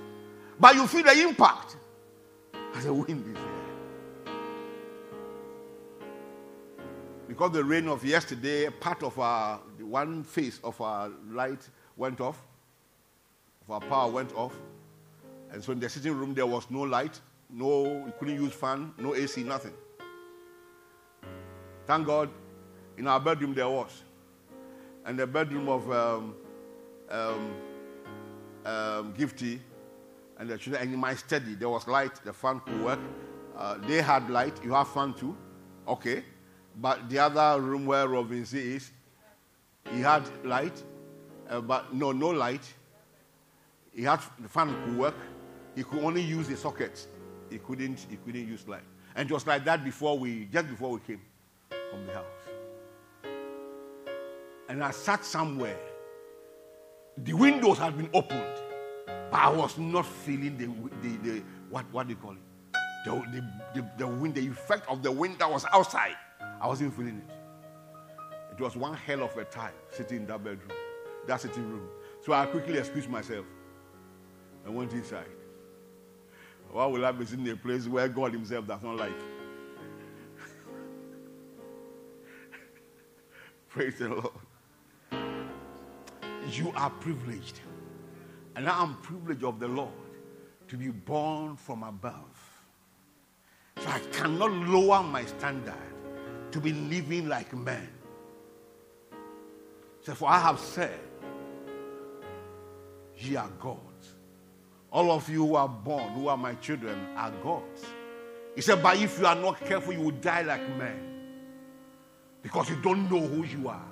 But 0.61 0.77
you 0.77 0.87
feel 0.87 1.03
the 1.03 1.21
impact 1.21 1.77
as 2.77 2.85
the 2.85 2.95
wind 2.95 3.27
is 3.27 3.37
here. 3.37 4.35
Because 7.27 7.51
the 7.51 7.65
rain 7.65 7.89
of 7.89 8.05
yesterday, 8.05 8.71
part 8.71 9.03
of 9.03 9.19
our 9.19 9.59
one 9.81 10.23
face 10.23 10.61
of 10.63 10.81
our 10.81 11.11
light 11.31 11.69
went 11.97 12.21
off, 12.21 12.41
of 13.67 13.71
our 13.73 13.81
power 13.81 14.11
went 14.11 14.33
off. 14.37 14.55
And 15.51 15.65
so 15.65 15.73
in 15.73 15.81
the 15.81 15.89
sitting 15.89 16.13
room 16.13 16.33
there 16.33 16.47
was 16.47 16.71
no 16.71 16.83
light, 16.83 17.21
no, 17.55 17.85
you 18.07 18.13
couldn't 18.19 18.35
use 18.35 18.53
fan, 18.53 18.93
no 18.99 19.15
AC, 19.15 19.43
nothing. 19.45 19.73
Thank 21.87 22.07
God, 22.07 22.29
in 22.99 23.07
our 23.07 23.21
bedroom 23.21 23.55
there 23.55 23.69
was. 23.69 24.03
And 25.05 25.19
the 25.19 25.27
bedroom 25.27 25.69
of 25.69 25.91
um, 25.91 26.35
um, 27.11 27.55
um, 28.65 29.15
Gifty 29.15 29.61
and 30.39 30.49
the 30.51 30.59
children, 30.59 30.83
and 30.83 30.95
in 30.95 30.99
my 30.99 31.15
study, 31.15 31.55
there 31.55 31.69
was 31.69 31.87
light, 31.87 32.13
the 32.25 32.33
fan 32.33 32.61
could 32.61 32.83
work. 32.83 32.99
Uh, 33.57 33.79
they 33.87 34.03
had 34.03 34.29
light, 34.31 34.59
you 34.65 34.73
have 34.73 34.89
fan 34.89 35.15
too. 35.15 35.37
Okay. 35.87 36.25
But 36.81 37.09
the 37.09 37.21
other 37.21 37.61
room 37.61 37.87
where 37.87 38.09
Robinson 38.09 38.59
is, 38.59 38.91
he 39.93 40.01
had 40.01 40.25
light, 40.45 40.83
uh, 41.49 41.61
but 41.61 41.95
no, 41.95 42.11
no 42.11 42.31
light. 42.31 42.65
He 43.95 44.03
had 44.03 44.19
the 44.41 44.49
fan 44.49 44.75
could 44.85 44.99
work. 44.99 45.15
He 45.77 45.85
could 45.85 46.03
only 46.03 46.23
use 46.23 46.49
the 46.49 46.57
sockets. 46.57 47.07
He 47.55 47.61
couldn't. 47.61 48.05
He 48.11 48.17
couldn't 48.17 48.49
use 48.49 48.67
light. 48.67 48.83
And 49.15 49.31
was 49.31 49.47
like 49.47 49.65
that 49.65 49.85
before 49.85 50.19
we, 50.19 50.47
just 50.47 50.69
before 50.69 50.91
we 50.91 50.99
came 50.99 51.21
from 51.71 52.05
the 52.05 52.13
house. 52.13 52.25
And 54.69 54.83
I 54.83 54.91
sat 54.91 55.25
somewhere. 55.25 55.79
The 57.17 57.33
windows 57.33 57.79
had 57.79 57.97
been 57.97 58.11
opened, 58.13 58.61
but 59.07 59.39
I 59.39 59.51
was 59.51 59.79
not 59.79 60.05
feeling 60.05 60.59
the, 60.59 60.67
the, 61.01 61.17
the 61.19 61.43
what, 61.71 61.85
what 61.93 62.09
do 62.09 62.15
you 62.15 62.17
call 62.17 62.33
it? 62.33 62.39
The, 63.05 63.13
the, 63.31 63.81
the, 63.81 63.91
the 63.99 64.07
wind, 64.09 64.35
the 64.35 64.49
effect 64.49 64.89
of 64.89 65.05
the 65.05 65.13
wind 65.13 65.39
that 65.39 65.49
was 65.49 65.65
outside. 65.73 66.17
I 66.61 66.67
wasn't 66.67 66.93
feeling 66.93 67.23
it. 67.25 67.35
It 68.59 68.61
was 68.61 68.75
one 68.75 68.95
hell 68.95 69.23
of 69.23 69.37
a 69.37 69.45
time 69.45 69.75
sitting 69.93 70.17
in 70.19 70.27
that 70.27 70.43
bedroom, 70.43 70.73
that 71.29 71.41
sitting 71.41 71.71
room. 71.71 71.87
So 72.21 72.33
I 72.33 72.47
quickly 72.47 72.79
excused 72.79 73.09
myself 73.09 73.47
and 74.67 74.75
went 74.75 74.93
inside. 74.93 75.29
Why 76.75 76.87
will 76.87 77.07
I 77.07 77.13
be 77.13 77.25
sitting 77.25 77.47
in 77.47 77.53
a 77.53 77.57
place 77.57 77.87
where 77.87 78.09
God 78.09 78.33
Himself 78.33 78.67
does 78.67 78.83
not 78.83 78.97
like? 78.97 79.13
Praise 83.69 83.97
the 83.97 84.09
Lord. 84.09 84.33
You 86.51 86.73
are 86.75 86.91
privileged. 86.91 87.61
And 88.57 88.69
I 88.69 88.83
am 88.83 88.97
privileged 89.03 89.45
of 89.45 89.61
the 89.61 89.69
Lord 89.69 89.93
to 90.67 90.77
be 90.77 90.89
born 90.89 91.55
from 91.55 91.85
above. 91.85 92.41
So 93.79 93.89
I 93.89 94.01
cannot 94.11 94.51
lower 94.51 95.05
my 95.05 95.25
standard 95.27 95.75
to 96.51 96.61
be 96.61 96.73
living 96.73 97.29
like 97.29 97.55
men. 97.55 97.89
For 100.03 100.29
I 100.29 100.41
have 100.41 100.59
said, 100.59 100.99
Ye 103.17 103.37
are 103.37 103.49
gods. 103.61 103.94
All 104.95 105.11
of 105.11 105.29
you 105.29 105.45
who 105.45 105.57
are 105.57 105.69
born, 105.69 106.13
who 106.13 106.29
are 106.29 106.37
my 106.37 106.55
children, 106.55 106.97
are 107.17 107.33
gods. 107.43 107.85
He 108.55 108.61
said, 108.61 108.81
But 108.81 108.97
if 108.97 109.19
you 109.19 109.27
are 109.27 109.35
not 109.35 109.59
careful, 109.59 109.93
you 109.93 110.01
will 110.01 110.13
die 110.13 110.43
like 110.43 110.61
men. 110.79 111.11
Because 112.41 112.71
you 112.71 112.77
don't 112.77 113.11
know 113.11 113.19
who 113.19 113.45
you 113.45 113.69
are. 113.69 113.85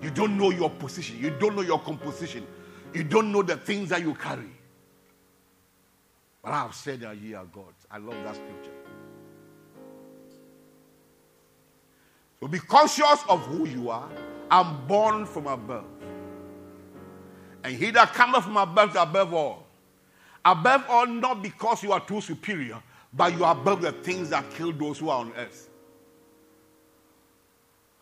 You 0.00 0.10
don't 0.10 0.38
know 0.38 0.50
your 0.50 0.70
position. 0.70 1.18
You 1.18 1.30
don't 1.30 1.56
know 1.56 1.62
your 1.62 1.80
composition. 1.80 2.46
You 2.94 3.02
don't 3.02 3.32
know 3.32 3.42
the 3.42 3.56
things 3.56 3.88
that 3.88 4.02
you 4.02 4.14
carry. 4.14 4.52
But 6.44 6.52
I 6.52 6.62
have 6.62 6.76
said 6.76 7.00
that 7.00 7.16
ye 7.16 7.34
are 7.34 7.44
gods. 7.46 7.84
I 7.90 7.98
love 7.98 8.14
that 8.22 8.36
scripture. 8.36 8.70
So 12.38 12.46
be 12.46 12.60
conscious 12.60 13.24
of 13.28 13.44
who 13.46 13.66
you 13.66 13.90
are. 13.90 14.08
I'm 14.48 14.86
born 14.86 15.26
from 15.26 15.48
above. 15.48 15.86
And 17.64 17.74
he 17.74 17.90
that 17.90 18.14
cometh 18.14 18.44
from 18.44 18.56
above 18.56 18.90
is 18.90 18.96
above 18.96 19.34
all. 19.34 19.66
Above 20.44 20.84
all, 20.88 21.06
not 21.06 21.42
because 21.42 21.82
you 21.82 21.92
are 21.92 22.00
too 22.00 22.20
superior, 22.20 22.82
but 23.12 23.36
you 23.36 23.44
are 23.44 23.52
above 23.52 23.82
the 23.82 23.92
things 23.92 24.30
that 24.30 24.48
kill 24.54 24.72
those 24.72 24.98
who 24.98 25.10
are 25.10 25.20
on 25.20 25.32
earth. 25.36 25.68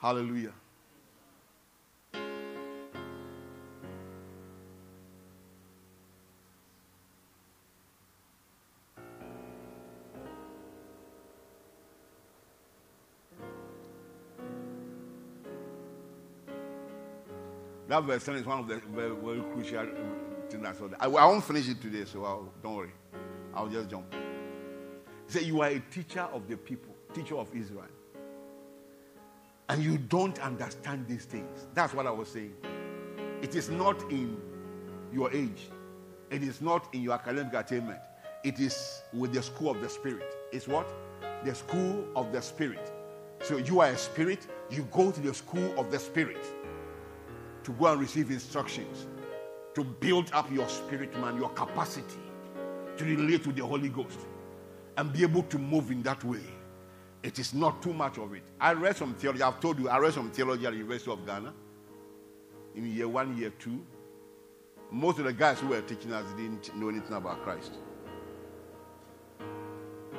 Hallelujah. 0.01 0.53
That 17.89 18.05
verse 18.05 18.29
is 18.29 18.45
one 18.45 18.61
of 18.61 18.69
the 18.69 18.77
very, 18.95 19.17
very 19.17 19.41
crucial 19.55 19.87
things 20.51 20.67
I 20.67 20.73
saw. 20.73 20.89
I, 21.01 21.07
I 21.07 21.27
won't 21.27 21.45
finish 21.45 21.69
it 21.69 21.81
today, 21.81 22.05
so 22.05 22.25
I'll, 22.25 22.53
don't 22.63 22.75
worry. 22.75 22.93
I'll 23.55 23.69
just 23.69 23.91
jump. 23.91 24.13
He 25.27 25.33
said, 25.33 25.43
You 25.43 25.61
are 25.63 25.69
a 25.69 25.81
teacher 25.81 26.23
of 26.33 26.49
the 26.49 26.57
people, 26.57 26.95
teacher 27.15 27.37
of 27.37 27.55
Israel. 27.55 27.87
And 29.69 29.83
you 29.83 29.99
don't 29.99 30.39
understand 30.41 31.07
these 31.07 31.25
things. 31.25 31.67
That's 31.75 31.93
what 31.93 32.07
I 32.07 32.11
was 32.11 32.29
saying. 32.29 32.55
It 33.43 33.55
is 33.55 33.69
not 33.69 34.01
in 34.11 34.41
your 35.13 35.33
age, 35.33 35.69
it 36.31 36.43
is 36.43 36.61
not 36.61 36.93
in 36.95 37.03
your 37.03 37.15
academic 37.15 37.55
attainment. 37.55 38.01
It 38.45 38.61
is 38.61 39.03
with 39.13 39.33
the 39.33 39.43
school 39.43 39.71
of 39.73 39.81
the 39.81 39.89
Spirit. 39.89 40.37
It's 40.53 40.69
what? 40.69 40.89
The 41.45 41.55
school 41.55 42.07
of 42.15 42.33
the 42.33 42.41
Spirit. 42.41 42.93
So 43.43 43.57
you 43.57 43.81
are 43.81 43.89
a 43.89 43.99
spirit, 43.99 44.47
you 44.71 44.87
go 44.93 45.11
to 45.11 45.21
the 45.21 45.35
school 45.35 45.79
of 45.79 45.91
the 45.91 45.99
Spirit 45.99 46.45
to 47.65 47.73
go 47.73 47.87
and 47.87 48.01
receive 48.01 48.31
instructions 48.31 49.07
to 49.79 49.85
build 49.85 50.29
up 50.33 50.51
your 50.51 50.69
spirit 50.69 51.17
man, 51.21 51.37
your 51.37 51.51
capacity 51.51 52.19
to 52.97 53.05
relate 53.05 53.45
to 53.45 53.53
the 53.53 53.65
Holy 53.65 53.89
Ghost 53.89 54.19
and 54.97 55.13
be 55.13 55.23
able 55.23 55.45
to 55.45 55.59
move 55.59 55.93
in 55.93 56.03
that 56.03 56.23
way. 56.25 56.41
It 57.23 57.39
is 57.39 57.55
not 57.55 57.81
too 57.81 57.93
much 57.93 58.19
of 58.19 58.35
it. 58.35 58.43
I 58.61 58.73
read 58.73 58.97
some 58.97 59.15
theology. 59.15 59.43
I've 59.43 59.61
told 59.61 59.79
you, 59.79 59.89
I 59.89 59.99
read 59.99 60.15
some 60.15 60.31
theology 60.33 60.67
at 60.67 60.73
the 60.73 60.79
University 60.79 61.13
of 61.13 61.25
Ghana 61.25 61.53
in 62.75 62.93
year 62.93 63.07
one, 63.07 63.37
year 63.37 63.51
two. 63.51 63.85
Most 64.91 65.21
of 65.21 65.27
the 65.27 65.33
guys 65.33 65.61
who 65.61 65.69
were 65.69 65.81
teaching 65.83 66.13
us 66.13 66.25
didn't 66.33 66.75
know 66.75 66.89
anything 66.89 67.13
about 67.13 67.43
Christ. 67.45 67.75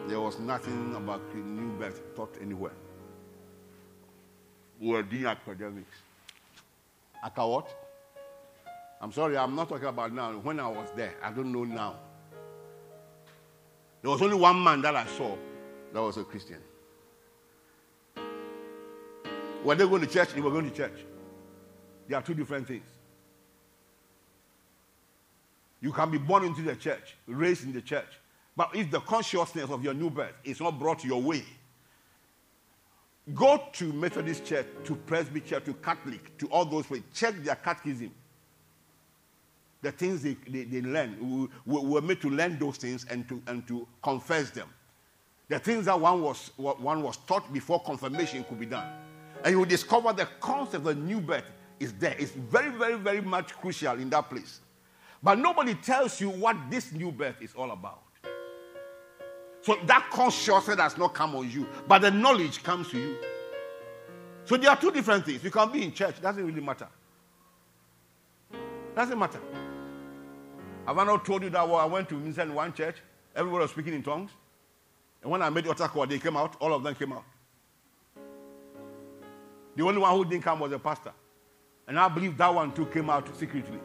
There 0.07 0.21
was 0.21 0.39
nothing 0.39 0.95
about 0.95 1.35
new 1.35 1.77
birth 1.77 2.01
taught 2.15 2.35
anywhere. 2.41 2.73
We 4.79 4.89
were 4.89 5.03
doing 5.03 5.25
academics. 5.25 5.97
Aka 7.21 7.45
what? 7.45 7.88
I'm 9.01 9.11
sorry, 9.11 9.37
I'm 9.37 9.55
not 9.55 9.69
talking 9.69 9.87
about 9.87 10.13
now. 10.13 10.31
When 10.33 10.59
I 10.59 10.67
was 10.67 10.89
there, 10.95 11.13
I 11.23 11.31
don't 11.31 11.51
know 11.51 11.63
now. 11.63 11.95
There 14.01 14.11
was 14.11 14.21
only 14.21 14.35
one 14.35 14.61
man 14.63 14.81
that 14.81 14.95
I 14.95 15.05
saw 15.05 15.35
that 15.93 16.01
was 16.01 16.17
a 16.17 16.23
Christian. 16.23 16.57
Were 19.63 19.75
they 19.75 19.87
going 19.87 20.01
to 20.01 20.07
church? 20.07 20.33
They 20.33 20.41
were 20.41 20.51
going 20.51 20.69
to 20.69 20.75
church. 20.75 21.05
They 22.07 22.15
are 22.15 22.21
two 22.21 22.33
different 22.33 22.67
things. 22.67 22.85
You 25.81 25.91
can 25.91 26.11
be 26.11 26.17
born 26.17 26.43
into 26.43 26.61
the 26.61 26.75
church, 26.75 27.15
raised 27.27 27.63
in 27.63 27.73
the 27.73 27.81
church. 27.81 28.07
But 28.55 28.75
if 28.75 28.91
the 28.91 28.99
consciousness 28.99 29.69
of 29.69 29.83
your 29.83 29.93
new 29.93 30.09
birth 30.09 30.33
is 30.43 30.59
not 30.59 30.77
brought 30.77 31.03
your 31.03 31.21
way, 31.21 31.43
Go 33.33 33.61
to 33.73 33.93
Methodist 33.93 34.45
Church, 34.45 34.65
to 34.85 34.95
Presbyterian, 34.95 35.63
to 35.65 35.73
Catholic, 35.75 36.37
to 36.39 36.47
all 36.47 36.65
those 36.65 36.87
places. 36.87 37.05
Check 37.13 37.35
their 37.43 37.55
catechism. 37.55 38.11
The 39.81 39.91
things 39.91 40.21
they, 40.21 40.35
they, 40.47 40.63
they 40.63 40.81
learn. 40.81 41.49
We, 41.65 41.79
we 41.79 41.87
were 41.87 42.01
made 42.01 42.21
to 42.21 42.29
learn 42.29 42.59
those 42.59 42.77
things 42.77 43.05
and 43.09 43.27
to, 43.29 43.41
and 43.47 43.65
to 43.67 43.87
confess 44.03 44.49
them. 44.49 44.67
The 45.47 45.57
things 45.57 45.85
that 45.85 45.99
one 45.99 46.21
was, 46.21 46.51
one 46.57 47.01
was 47.01 47.17
taught 47.17 47.51
before 47.51 47.81
confirmation 47.81 48.43
could 48.43 48.59
be 48.59 48.65
done. 48.65 48.87
And 49.43 49.57
you 49.57 49.65
discover 49.65 50.13
the 50.13 50.27
concept 50.39 50.85
of 50.85 50.97
new 50.97 51.21
birth 51.21 51.45
is 51.79 51.93
there. 51.93 52.15
It's 52.19 52.31
very, 52.31 52.71
very, 52.77 52.97
very 52.97 53.21
much 53.21 53.53
crucial 53.55 53.93
in 53.93 54.09
that 54.09 54.29
place. 54.29 54.59
But 55.23 55.39
nobody 55.39 55.75
tells 55.75 56.19
you 56.21 56.29
what 56.29 56.55
this 56.69 56.91
new 56.91 57.11
birth 57.11 57.41
is 57.41 57.53
all 57.55 57.71
about. 57.71 58.01
So 59.61 59.77
that 59.85 60.09
consciousness 60.11 60.79
has 60.79 60.97
not 60.97 61.13
come 61.13 61.35
on 61.35 61.49
you, 61.49 61.67
but 61.87 61.99
the 61.99 62.11
knowledge 62.11 62.63
comes 62.63 62.89
to 62.89 62.97
you. 62.97 63.17
So 64.45 64.55
there 64.57 64.69
are 64.69 64.77
two 64.77 64.91
different 64.91 65.25
things. 65.25 65.43
You 65.43 65.51
can 65.51 65.71
be 65.71 65.83
in 65.83 65.93
church, 65.93 66.21
doesn't 66.21 66.45
really 66.45 66.61
matter. 66.61 66.87
Doesn't 68.95 69.19
matter. 69.19 69.39
Have 70.89 70.97
I 70.97 71.03
not 71.03 71.23
told 71.23 71.43
you 71.43 71.51
that 71.51 71.67
well, 71.67 71.77
I 71.77 71.85
went 71.85 72.09
to 72.09 72.15
in 72.15 72.53
one 72.55 72.73
church, 72.73 72.95
everybody 73.35 73.61
was 73.61 73.69
speaking 73.69 73.93
in 73.93 74.01
tongues? 74.01 74.31
And 75.21 75.29
when 75.29 75.39
I 75.43 75.47
made 75.51 75.65
the 75.65 75.69
altar 75.69 75.87
call, 75.87 76.07
they 76.07 76.17
came 76.17 76.35
out, 76.35 76.55
all 76.59 76.73
of 76.73 76.81
them 76.81 76.95
came 76.95 77.13
out. 77.13 77.25
The 79.75 79.83
only 79.83 79.99
one 79.99 80.15
who 80.15 80.25
didn't 80.25 80.41
come 80.41 80.59
was 80.59 80.71
the 80.71 80.79
pastor. 80.79 81.11
And 81.87 81.99
I 81.99 82.07
believe 82.07 82.35
that 82.37 82.51
one 82.51 82.71
too 82.71 82.87
came 82.87 83.07
out 83.07 83.29
secretly. 83.37 83.77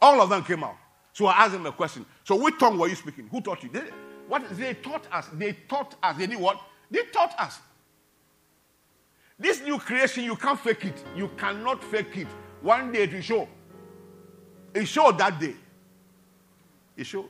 All 0.00 0.22
of 0.22 0.30
them 0.30 0.42
came 0.44 0.64
out. 0.64 0.76
So 1.12 1.26
I 1.26 1.44
asked 1.44 1.54
him 1.54 1.66
a 1.66 1.72
question. 1.72 2.06
So 2.24 2.42
which 2.42 2.58
tongue 2.58 2.78
were 2.78 2.88
you 2.88 2.96
speaking? 2.96 3.28
Who 3.30 3.42
taught 3.42 3.62
you? 3.62 3.68
They, 3.68 3.82
what 4.28 4.48
they 4.56 4.72
taught 4.72 5.04
us. 5.12 5.28
They 5.34 5.52
taught 5.68 5.94
us. 6.02 6.16
They 6.16 6.26
did 6.26 6.40
what? 6.40 6.58
They 6.90 7.02
taught 7.12 7.38
us. 7.38 7.58
This 9.38 9.60
new 9.60 9.78
creation, 9.78 10.24
you 10.24 10.36
can't 10.36 10.58
fake 10.58 10.86
it. 10.86 11.04
You 11.14 11.28
cannot 11.36 11.84
fake 11.84 12.16
it. 12.16 12.28
One 12.62 12.92
day 12.92 13.02
it 13.02 13.12
will 13.12 13.20
show. 13.20 13.48
It 14.74 14.86
showed 14.86 15.18
that 15.18 15.38
day. 15.38 15.54
It 16.96 17.04
showed. 17.04 17.28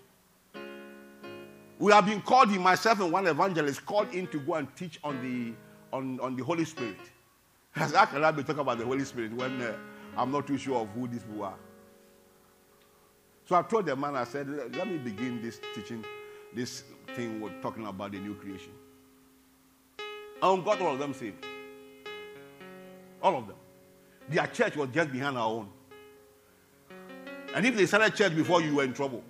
We 1.78 1.92
have 1.92 2.06
been 2.06 2.20
called 2.20 2.50
in, 2.50 2.60
myself 2.60 3.00
and 3.00 3.10
one 3.10 3.26
evangelist, 3.26 3.84
called 3.84 4.14
in 4.14 4.28
to 4.28 4.38
go 4.38 4.54
and 4.54 4.68
teach 4.76 5.00
on 5.02 5.20
the 5.20 5.52
on, 5.96 6.20
on 6.20 6.36
the 6.36 6.44
Holy 6.44 6.64
Spirit. 6.64 6.96
As 7.76 7.94
I 7.94 8.06
can 8.06 8.20
be 8.36 8.42
talking 8.42 8.60
about 8.60 8.78
the 8.78 8.84
Holy 8.84 9.04
Spirit 9.04 9.32
when 9.32 9.60
uh, 9.60 9.74
I'm 10.16 10.30
not 10.30 10.46
too 10.46 10.58
sure 10.58 10.80
of 10.80 10.88
who 10.90 11.08
these 11.08 11.22
people 11.22 11.44
are. 11.44 11.56
So 13.46 13.56
I 13.56 13.62
told 13.62 13.86
the 13.86 13.96
man, 13.96 14.14
I 14.14 14.24
said, 14.24 14.48
let 14.48 14.88
me 14.88 14.98
begin 14.98 15.42
this 15.42 15.60
teaching, 15.74 16.04
this 16.54 16.84
thing 17.14 17.40
we're 17.40 17.50
talking 17.60 17.86
about 17.86 18.12
the 18.12 18.18
new 18.18 18.34
creation. 18.34 18.72
And 20.40 20.64
got 20.64 20.80
all 20.80 20.92
of 20.92 20.98
them 20.98 21.14
saved. 21.14 21.44
All 23.22 23.36
of 23.36 23.46
them. 23.46 23.56
Their 24.28 24.46
church 24.46 24.76
was 24.76 24.88
just 24.92 25.12
behind 25.12 25.36
our 25.36 25.46
own. 25.46 25.68
And 27.54 27.66
if 27.66 27.76
they 27.76 27.86
started 27.86 28.14
church 28.14 28.34
before 28.34 28.62
you 28.62 28.76
were 28.76 28.84
in 28.84 28.94
trouble, 28.94 29.22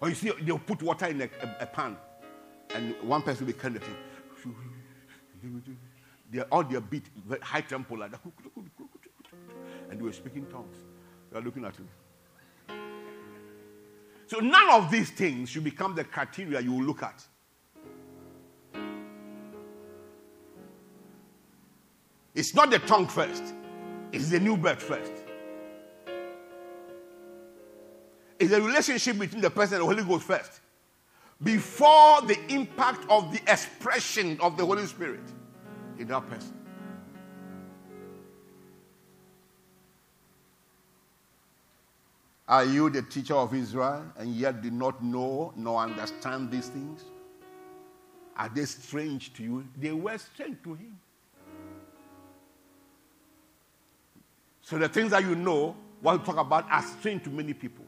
or 0.00 0.08
you 0.08 0.14
see, 0.14 0.32
they'll 0.42 0.58
put 0.58 0.82
water 0.82 1.06
in 1.06 1.20
a, 1.22 1.24
a, 1.24 1.56
a 1.60 1.66
pan, 1.66 1.96
and 2.74 2.94
one 3.02 3.22
person 3.22 3.46
will 3.46 3.52
carry 3.54 3.74
the 3.74 3.80
thing. 3.80 3.96
They're 6.30 6.44
all 6.52 6.64
their 6.64 6.80
beat, 6.80 7.04
high 7.40 7.60
tempo 7.60 7.94
like 7.94 8.10
that. 8.10 8.20
And 9.88 10.00
they 10.00 10.02
were 10.02 10.12
speaking 10.12 10.46
tongues. 10.46 10.76
They 11.30 11.38
are 11.38 11.42
looking 11.42 11.64
at 11.64 11.76
him. 11.76 11.88
So 14.26 14.40
none 14.40 14.70
of 14.70 14.90
these 14.90 15.10
things 15.10 15.50
should 15.50 15.62
become 15.62 15.94
the 15.94 16.02
criteria 16.02 16.60
you 16.60 16.82
look 16.84 17.02
at. 17.04 17.24
It's 22.34 22.54
not 22.54 22.70
the 22.70 22.80
tongue 22.80 23.06
first, 23.06 23.54
it's 24.12 24.28
the 24.30 24.40
new 24.40 24.56
birth 24.56 24.82
first. 24.82 25.12
It's 28.38 28.52
a 28.52 28.60
relationship 28.60 29.18
between 29.18 29.40
the 29.40 29.50
person 29.50 29.76
and 29.76 29.82
the 29.82 29.94
Holy 29.94 30.06
Ghost 30.06 30.26
first. 30.26 30.60
Before 31.42 32.22
the 32.22 32.38
impact 32.48 33.04
of 33.10 33.32
the 33.32 33.40
expression 33.50 34.38
of 34.40 34.56
the 34.56 34.64
Holy 34.64 34.86
Spirit 34.86 35.20
in 35.98 36.08
that 36.08 36.28
person. 36.28 36.54
Are 42.48 42.64
you 42.64 42.90
the 42.90 43.02
teacher 43.02 43.34
of 43.34 43.52
Israel 43.54 44.04
and 44.16 44.34
yet 44.34 44.62
do 44.62 44.70
not 44.70 45.02
know 45.02 45.52
nor 45.56 45.82
understand 45.82 46.50
these 46.50 46.68
things? 46.68 47.04
Are 48.36 48.48
they 48.48 48.64
strange 48.66 49.32
to 49.34 49.42
you? 49.42 49.64
They 49.76 49.92
were 49.92 50.16
strange 50.18 50.58
to 50.62 50.74
him. 50.74 50.98
So 54.60 54.78
the 54.78 54.88
things 54.88 55.10
that 55.10 55.22
you 55.22 55.34
know, 55.34 55.76
what 56.00 56.18
we 56.18 56.24
talk 56.24 56.36
about, 56.36 56.70
are 56.70 56.82
strange 56.82 57.24
to 57.24 57.30
many 57.30 57.52
people. 57.52 57.84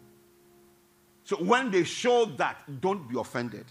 So 1.28 1.36
when 1.36 1.70
they 1.70 1.84
show 1.84 2.24
that, 2.24 2.80
don't 2.80 3.06
be 3.06 3.20
offended. 3.20 3.66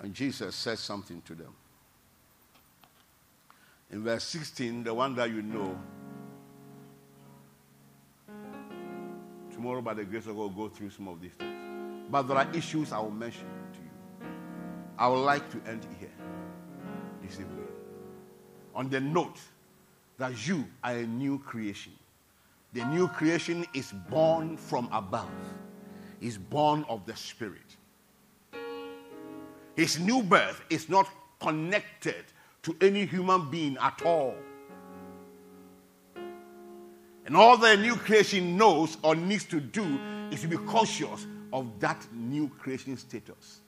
And 0.00 0.14
Jesus 0.14 0.56
says 0.56 0.80
something 0.80 1.20
to 1.26 1.34
them. 1.34 1.52
In 3.90 4.02
verse 4.02 4.24
16, 4.24 4.84
the 4.84 4.94
one 4.94 5.14
that 5.16 5.28
you 5.28 5.42
know, 5.42 5.78
tomorrow 9.52 9.82
by 9.82 9.92
the 9.92 10.04
grace 10.06 10.26
of 10.26 10.36
God, 10.36 10.56
we'll 10.56 10.68
go 10.70 10.74
through 10.74 10.88
some 10.88 11.08
of 11.08 11.20
these 11.20 11.32
things. 11.32 11.54
But 12.10 12.22
there 12.22 12.38
are 12.38 12.48
issues 12.54 12.92
I 12.92 12.98
will 12.98 13.10
mention 13.10 13.44
to 13.74 13.78
you. 13.78 14.28
I 14.98 15.06
would 15.08 15.22
like 15.22 15.50
to 15.50 15.70
end 15.70 15.86
here 16.00 16.08
this 17.20 17.34
evening 17.34 17.68
on 18.74 18.88
the 18.88 19.02
note 19.02 19.38
that 20.16 20.48
you 20.48 20.64
are 20.82 20.96
a 20.96 21.06
new 21.06 21.38
creation. 21.40 21.92
The 22.76 22.84
new 22.84 23.08
creation 23.08 23.64
is 23.72 23.90
born 24.10 24.58
from 24.58 24.90
above, 24.92 25.30
is 26.20 26.36
born 26.36 26.84
of 26.90 27.06
the 27.06 27.16
Spirit. 27.16 27.74
His 29.74 29.98
new 29.98 30.22
birth 30.22 30.60
is 30.68 30.90
not 30.90 31.08
connected 31.40 32.26
to 32.64 32.76
any 32.82 33.06
human 33.06 33.50
being 33.50 33.78
at 33.80 34.02
all. 34.04 34.34
And 37.24 37.34
all 37.34 37.56
the 37.56 37.78
new 37.78 37.96
creation 37.96 38.58
knows 38.58 38.98
or 39.02 39.14
needs 39.14 39.46
to 39.46 39.58
do 39.58 39.98
is 40.30 40.42
to 40.42 40.46
be 40.46 40.58
conscious 40.58 41.26
of 41.54 41.80
that 41.80 42.06
new 42.12 42.50
creation 42.58 42.98
status. 42.98 43.60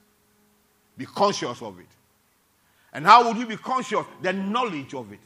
Be 0.99 1.07
conscious 1.07 1.63
of 1.63 1.81
it. 1.81 1.89
And 2.93 3.07
how 3.07 3.27
would 3.27 3.39
you 3.39 3.47
be 3.47 3.57
conscious? 3.57 4.05
The 4.21 4.35
knowledge 4.35 4.93
of 4.93 5.11
it. 5.15 5.21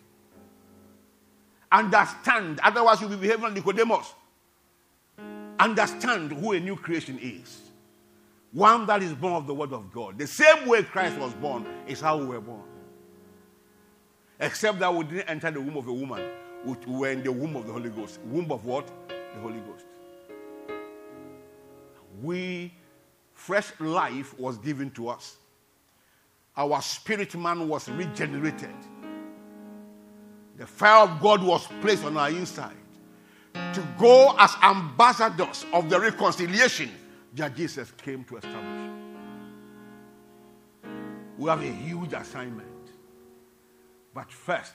Understand. 1.73 2.61
Otherwise, 2.63 3.01
you'll 3.01 3.11
be 3.11 3.17
behaving 3.17 3.43
like 3.45 3.55
Nicodemus. 3.55 4.13
Understand 5.59 6.33
who 6.33 6.53
a 6.53 6.61
new 6.61 6.77
creation 6.77 7.19
is. 7.21 7.63
One 8.53 8.85
that 8.87 9.03
is 9.03 9.15
born 9.15 9.33
of 9.33 9.47
the 9.47 9.55
word 9.55 9.73
of 9.73 9.91
God. 9.91 10.19
The 10.19 10.27
same 10.27 10.69
way 10.69 10.83
Christ 10.83 11.19
was 11.19 11.33
born 11.33 11.67
is 11.87 12.01
how 12.01 12.19
we 12.19 12.27
were 12.27 12.41
born. 12.41 12.63
Except 14.39 14.79
that 14.81 14.95
we 14.95 15.05
didn't 15.05 15.31
enter 15.31 15.51
the 15.51 15.61
womb 15.61 15.79
of 15.79 15.89
a 15.89 15.93
woman. 15.93 16.23
We 16.65 16.75
were 16.87 17.11
in 17.11 17.23
the 17.23 17.33
womb 17.33 17.57
of 17.57 17.67
the 17.67 17.73
Holy 17.73 17.89
Ghost. 17.89 18.21
Womb 18.27 18.53
of 18.53 18.67
what? 18.67 18.87
The 19.09 19.41
Holy 19.41 19.61
Ghost. 19.61 19.87
We, 22.23 22.75
fresh 23.33 23.73
life 23.81 24.39
was 24.39 24.59
given 24.59 24.91
to 24.93 25.09
us. 25.09 25.37
Our 26.55 26.83
spirit 26.83 27.35
man 27.35 27.67
was 27.67 27.89
regenerated. 27.89 28.75
The 30.63 30.69
fire 30.69 31.09
of 31.09 31.21
God 31.21 31.43
was 31.43 31.67
placed 31.81 32.05
on 32.05 32.17
our 32.17 32.31
inside 32.31 32.77
to 33.53 33.85
go 33.99 34.33
as 34.39 34.55
ambassadors 34.63 35.67
of 35.73 35.91
the 35.91 35.99
reconciliation 35.99 36.89
that 37.35 37.57
Jesus 37.57 37.91
came 38.01 38.23
to 38.23 38.37
establish. 38.37 38.91
We 41.37 41.51
have 41.51 41.61
a 41.63 41.65
huge 41.65 42.13
assignment. 42.13 42.69
But 44.15 44.31
first, 44.31 44.75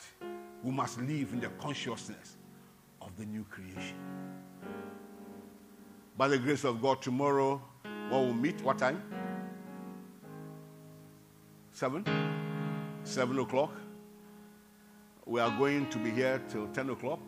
we 0.62 0.72
must 0.74 1.00
live 1.00 1.32
in 1.32 1.40
the 1.40 1.48
consciousness 1.58 2.36
of 3.02 3.16
the 3.16 3.24
new 3.24 3.46
creation. 3.46 3.96
By 6.18 6.28
the 6.28 6.38
grace 6.38 6.66
of 6.66 6.82
God, 6.82 7.02
tomorrow, 7.02 7.62
when 8.10 8.28
we 8.28 8.34
meet, 8.34 8.62
what 8.62 8.78
time? 8.78 9.02
Seven? 11.72 12.04
Seven 13.06 13.40
o'clock. 13.40 13.72
We 15.28 15.42
are 15.42 15.52
going 15.58 15.90
to 15.90 15.98
be 15.98 16.10
here 16.10 16.42
till 16.48 16.68
10 16.68 16.90
o'clock 16.92 17.20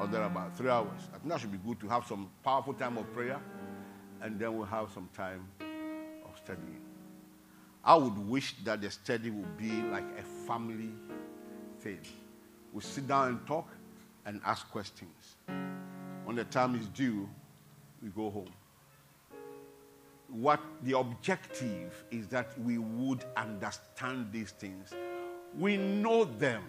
or 0.00 0.06
there 0.06 0.22
about 0.22 0.56
three 0.56 0.70
hours. 0.70 0.98
I 1.14 1.18
think 1.18 1.28
that 1.28 1.40
should 1.40 1.52
be 1.52 1.58
good 1.58 1.78
to 1.80 1.88
have 1.88 2.06
some 2.06 2.30
powerful 2.42 2.72
time 2.72 2.96
of 2.96 3.12
prayer 3.12 3.38
and 4.22 4.38
then 4.38 4.56
we'll 4.56 4.66
have 4.66 4.90
some 4.90 5.10
time 5.14 5.46
of 5.60 6.38
studying. 6.42 6.80
I 7.84 7.96
would 7.96 8.16
wish 8.16 8.54
that 8.64 8.80
the 8.80 8.90
study 8.90 9.28
would 9.28 9.58
be 9.58 9.82
like 9.82 10.06
a 10.18 10.22
family 10.46 10.88
thing. 11.80 12.00
We 12.72 12.80
sit 12.80 13.06
down 13.06 13.28
and 13.28 13.46
talk 13.46 13.68
and 14.24 14.40
ask 14.42 14.66
questions. 14.70 15.36
When 16.24 16.34
the 16.34 16.44
time 16.44 16.76
is 16.76 16.86
due, 16.88 17.28
we 18.02 18.08
go 18.08 18.30
home. 18.30 18.48
What 20.28 20.60
the 20.82 20.98
objective 20.98 22.04
is 22.10 22.26
that 22.28 22.58
we 22.60 22.78
would 22.78 23.22
understand 23.36 24.28
these 24.32 24.52
things. 24.52 24.94
We 25.58 25.76
know 25.76 26.24
them. 26.24 26.62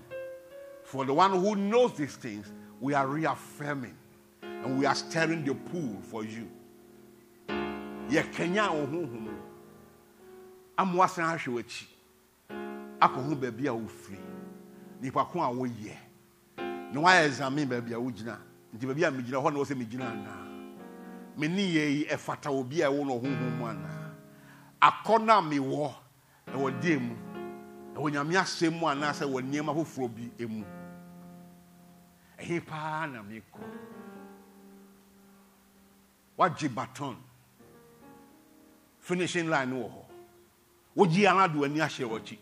For 0.83 1.05
the 1.05 1.13
one 1.13 1.31
who 1.31 1.55
knows 1.55 1.93
these 1.93 2.15
things, 2.15 2.51
we 2.79 2.93
are 2.93 3.07
reaffirming 3.07 3.95
and 4.41 4.77
we 4.77 4.85
are 4.85 4.95
stirring 4.95 5.43
the 5.43 5.55
pool 5.55 5.97
for 6.03 6.23
you. 6.23 6.47
Yɛkanya 8.09 8.71
wo 8.71 8.85
honhom 8.85 9.33
ama 10.77 10.93
wasan 10.99 11.25
ahwɛ 11.25 11.63
w'akyi. 11.63 11.85
Akɔho 13.01 13.35
baabi 13.35 13.65
a 13.67 13.73
wofiri. 13.73 14.19
Nipa 15.01 15.25
ko 15.25 15.39
a 15.41 15.47
woyɛ. 15.47 15.97
Na 16.93 17.01
wayɛ 17.01 17.25
examine 17.25 17.67
baabi 17.67 17.93
a 17.93 17.99
wogyina. 17.99 18.37
Nti 18.77 18.85
baabi 18.85 19.07
a 19.07 19.11
megyina 19.11 19.41
hɔ 19.41 19.53
na 19.53 19.59
wɔ 19.59 19.65
sɛ 19.65 19.75
megyina 19.75 20.11
anaa 20.11 20.45
me 21.37 21.47
ne 21.47 21.61
yɛ 21.61 21.97
yi 21.97 22.05
ɛfata 22.05 22.49
obi 22.49 22.81
a 22.81 22.89
no 22.89 23.03
mu 23.19 23.19
akɔ 24.81 25.25
no 25.25 25.93
ɛwɔ 26.47 26.99
mu 27.01 27.15
ɛwɔ 27.95 28.11
nyame 28.11 28.35
asɛm 28.35 28.73
mu 28.79 28.87
anaasɛ 28.87 29.25
wɔ 29.25 29.41
nneɛma 29.41 29.73
foforɔ 29.73 30.07
bi 30.37 30.45
mu. 30.45 30.65
Ɛhe 32.37 32.65
paa 32.65 33.05
na 33.07 33.21
mekɔ? 33.23 33.63
Wagye 36.37 36.67
baton. 36.67 37.15
Finishing 38.99 39.49
line 39.49 39.71
wɔ 39.71 39.89
hɔ. 39.89 40.05
Wogye 40.97 41.25
anado 41.25 41.63
ani 41.63 41.79
ahyɛ 41.79 42.05
w'akyi 42.09 42.37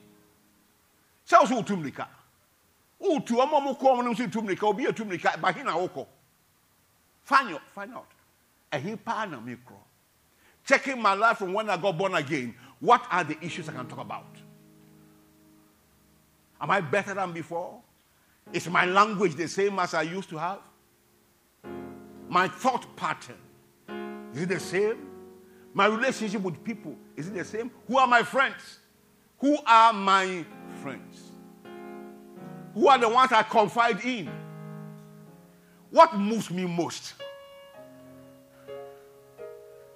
sɛ 1.27 1.39
wo 1.41 1.45
so 1.45 1.55
wotu 1.61 1.77
mmirika. 1.77 2.07
Wotu 2.99 3.37
ɔma 3.37 3.63
mo 3.63 3.75
kɔɔ 3.75 3.95
mo 3.97 4.01
no 4.01 4.11
nso 4.11 4.31
tu 4.31 4.41
mmirika. 4.41 4.63
Obi 4.63 4.85
atu 4.85 5.05
mmirika. 5.05 5.39
Bahe 5.39 5.63
na 5.63 5.77
wokɔ? 5.77 6.07
Find, 7.23 7.59
find 7.73 7.93
out. 7.93 8.11
Ɛhe 8.71 8.97
paa 9.05 9.25
na 9.25 9.37
mekorɔ? 9.39 9.77
Checking 10.65 10.99
my 10.99 11.13
life 11.13 11.37
from 11.37 11.53
when 11.53 11.69
I 11.69 11.77
got 11.77 11.95
born 11.95 12.15
again. 12.15 12.55
What 12.79 13.05
are 13.11 13.23
the 13.23 13.37
issues 13.45 13.69
I 13.69 13.73
can 13.73 13.87
talk 13.87 13.99
about 13.99 14.42
am 16.61 16.71
I 16.71 16.81
better 16.81 17.13
than 17.13 17.31
before 17.31 17.79
is 18.51 18.67
my 18.69 18.85
language 18.85 19.35
the 19.35 19.47
same 19.47 19.79
as 19.79 19.93
I 19.93 20.03
used 20.03 20.29
to 20.29 20.37
have 20.37 20.59
my 22.27 22.47
thought 22.47 22.95
pattern 22.95 23.37
is 24.33 24.41
it 24.41 24.49
the 24.49 24.59
same 24.59 25.13
my 25.73 25.87
relationship 25.87 26.41
with 26.41 26.63
people, 26.63 26.95
is 27.17 27.27
it 27.27 27.33
the 27.33 27.43
same? 27.43 27.71
Who 27.87 27.97
are 27.97 28.07
my 28.07 28.21
friends? 28.21 28.79
Who 29.39 29.57
are 29.65 29.91
my 29.91 30.45
friends? 30.81 31.31
Who 32.75 32.87
are 32.87 32.97
the 32.97 33.09
ones 33.09 33.31
I 33.31 33.43
confide 33.43 34.03
in? 34.05 34.29
What 35.89 36.15
moves 36.15 36.49
me 36.51 36.65
most? 36.65 37.15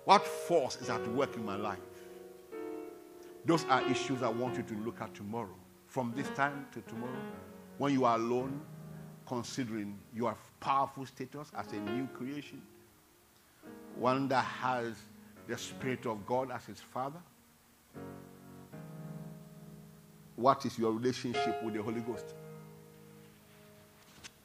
What 0.05 0.25
force 0.25 0.77
is 0.77 0.89
at 0.89 1.05
work 1.09 1.35
in 1.35 1.45
my 1.45 1.55
life? 1.55 1.79
Those 3.45 3.65
are 3.65 3.81
issues 3.89 4.23
I 4.23 4.29
want 4.29 4.57
you 4.57 4.63
to 4.63 4.73
look 4.83 4.99
at 5.01 5.13
tomorrow. 5.13 5.55
From 5.97 6.13
this 6.15 6.29
time 6.35 6.67
to 6.73 6.81
tomorrow, 6.81 7.23
when 7.79 7.91
you 7.91 8.05
are 8.05 8.17
alone, 8.17 8.61
considering 9.25 9.97
your 10.13 10.35
powerful 10.59 11.07
status 11.07 11.49
as 11.57 11.71
a 11.71 11.77
new 11.77 12.05
creation, 12.13 12.61
one 13.95 14.27
that 14.27 14.45
has 14.45 14.93
the 15.47 15.57
Spirit 15.57 16.05
of 16.05 16.23
God 16.27 16.51
as 16.51 16.63
his 16.65 16.79
Father? 16.79 17.17
What 20.35 20.67
is 20.67 20.77
your 20.77 20.91
relationship 20.91 21.63
with 21.63 21.73
the 21.73 21.81
Holy 21.81 22.01
Ghost? 22.01 22.35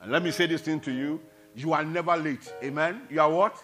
And 0.00 0.10
let 0.10 0.22
me 0.22 0.30
say 0.30 0.46
this 0.46 0.62
thing 0.62 0.80
to 0.80 0.90
you. 0.90 1.20
You 1.54 1.74
are 1.74 1.84
never 1.84 2.16
late. 2.16 2.50
Amen? 2.64 3.02
You 3.10 3.20
are 3.20 3.30
what? 3.30 3.62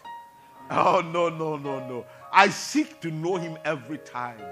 Oh, 0.70 1.00
no, 1.00 1.30
no, 1.30 1.56
no, 1.56 1.88
no. 1.88 2.04
I 2.30 2.50
seek 2.50 3.00
to 3.00 3.10
know 3.10 3.36
him 3.36 3.56
every 3.64 3.96
time. 3.96 4.42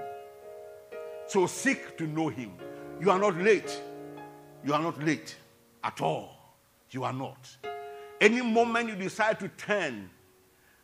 So 1.27 1.47
seek 1.47 1.99
to 1.99 2.07
know 2.07 2.29
him. 2.29 2.57
You 3.01 3.11
are 3.11 3.19
not 3.19 3.37
late. 3.37 3.81
You 4.65 4.75
are 4.75 4.83
not 4.83 5.03
late 5.03 5.37
at 5.85 6.01
all. 6.01 6.31
You 6.91 7.05
are 7.05 7.13
not. 7.13 7.49
Any 8.21 8.41
moment 8.41 8.89
you 8.89 8.97
decide 8.97 9.39
to 9.41 9.49
turn 9.49 10.09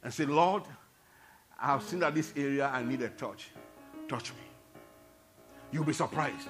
and 0.02 0.12
say, 0.12 0.26
Lord, 0.26 0.64
I 1.58 1.68
have 1.68 1.82
seen 1.82 2.00
that 2.00 2.14
this 2.14 2.32
area 2.36 2.66
I 2.66 2.82
need 2.82 3.00
a 3.02 3.08
touch. 3.08 3.50
Touch 4.08 4.30
me. 4.32 4.40
You'll 5.70 5.84
be 5.84 5.92
surprised. 5.92 6.48